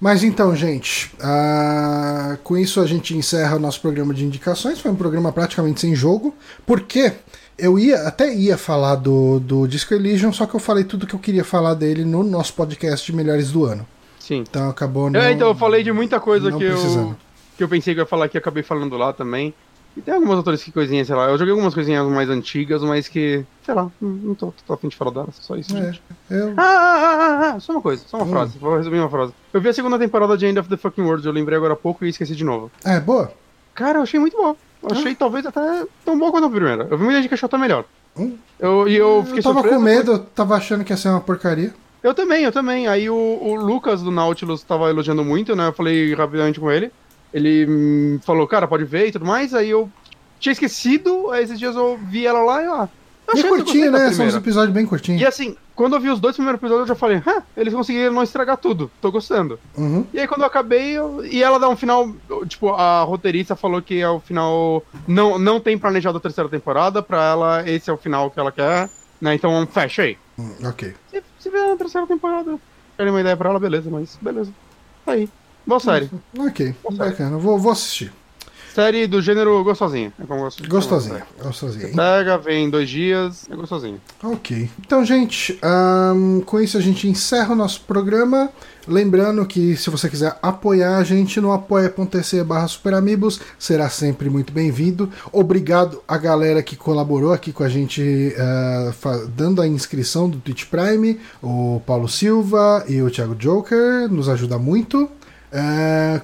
[0.00, 4.78] Mas então, gente, ah, com isso a gente encerra o nosso programa de indicações.
[4.80, 7.12] Foi um programa praticamente sem jogo, porque
[7.58, 11.14] eu ia até ia falar do, do Disco Elysium, só que eu falei tudo que
[11.14, 13.86] eu queria falar dele no nosso podcast de melhores do ano.
[14.24, 14.44] Sim.
[14.48, 15.20] Então acabou não.
[15.20, 17.14] é, então eu falei de muita coisa que eu,
[17.58, 19.52] que eu pensei que ia falar aqui, acabei falando lá também.
[19.96, 21.28] E tem algumas autores que coisinhas, sei lá.
[21.28, 24.96] Eu joguei algumas coisinhas mais antigas, mas que, sei lá, não- tô, tô afim de
[24.96, 25.36] falar delas.
[25.40, 25.92] Só isso, É,
[26.30, 27.16] eu, Ah, ah, ah,
[27.50, 28.30] ah, ah, só uma coisa, só uma Hum.
[28.30, 28.58] frase.
[28.58, 29.32] Vou resumir uma frase.
[29.52, 31.76] Eu vi a segunda temporada de End of the Fucking World, eu lembrei agora há
[31.76, 32.72] pouco e esqueci de novo.
[32.84, 33.30] é boa.
[33.74, 34.56] Cara, eu achei muito bom.
[34.82, 35.60] Eu achei talvez até
[36.04, 36.88] tão bom quanto a primeira.
[36.90, 37.84] Eu vi muita gente que achou até melhor.
[38.16, 38.36] Hum.
[38.58, 39.76] Eu, e eu fiquei Eu tava surpreso.
[39.76, 41.72] com medo, eu tava achando que ia ser uma porcaria.
[42.04, 42.86] Eu também, eu também.
[42.86, 45.68] Aí o, o Lucas do Nautilus tava elogiando muito, né?
[45.68, 46.90] Eu falei rapidamente com ele.
[47.32, 49.54] Ele hum, falou, cara, pode ver e tudo mais.
[49.54, 49.90] Aí eu
[50.38, 53.04] tinha esquecido, aí esses dias eu vi ela lá e.
[53.32, 54.12] E que eu curtinho, né?
[54.12, 55.22] São uns episódios bem curtinhos.
[55.22, 58.12] E assim, quando eu vi os dois primeiros episódios, eu já falei, hã, eles conseguiram
[58.12, 59.58] não estragar tudo, tô gostando.
[59.76, 60.06] Uhum.
[60.12, 62.06] E aí quando eu acabei, eu- e ela dá um final,
[62.46, 67.02] tipo, a roteirista falou que é o final, não, não tem planejado a terceira temporada,
[67.02, 68.90] pra ela esse é o final que ela quer,
[69.22, 70.18] né, então fecha aí.
[70.38, 70.94] Hum, Ok.
[71.10, 72.58] Se, se vier na terceira temporada,
[72.96, 74.50] querem uma ideia pra ela, beleza, mas beleza.
[75.04, 75.28] Tá aí.
[75.66, 76.10] Boa série.
[76.38, 77.10] Ok, Boa série.
[77.10, 77.36] bacana.
[77.36, 78.10] Vou, vou assistir.
[78.74, 80.12] Série do gênero gostosinha.
[80.18, 81.22] É como gosto essa série.
[81.40, 81.94] Gostosinho.
[81.94, 84.00] Pega, vem em dois dias, é gostosinho.
[84.22, 84.68] Ok.
[84.80, 88.50] Então, gente, ahn, com isso a gente encerra o nosso programa.
[88.86, 94.52] Lembrando que se você quiser apoiar a gente no apoia.se barra superamigos, será sempre muito
[94.52, 95.10] bem-vindo.
[95.32, 98.34] Obrigado a galera que colaborou aqui com a gente,
[98.92, 104.28] fa- dando a inscrição do Twitch Prime, o Paulo Silva e o Thiago Joker, nos
[104.28, 105.08] ajuda muito.
[105.50, 106.20] Ah,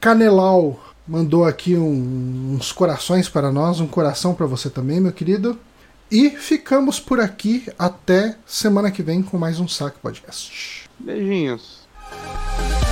[0.00, 5.58] Canelau mandou aqui um- uns corações para nós, um coração para você também, meu querido.
[6.08, 10.88] E ficamos por aqui até semana que vem com mais um Saque Podcast.
[11.00, 11.75] Beijinhos.
[12.36, 12.85] Bye.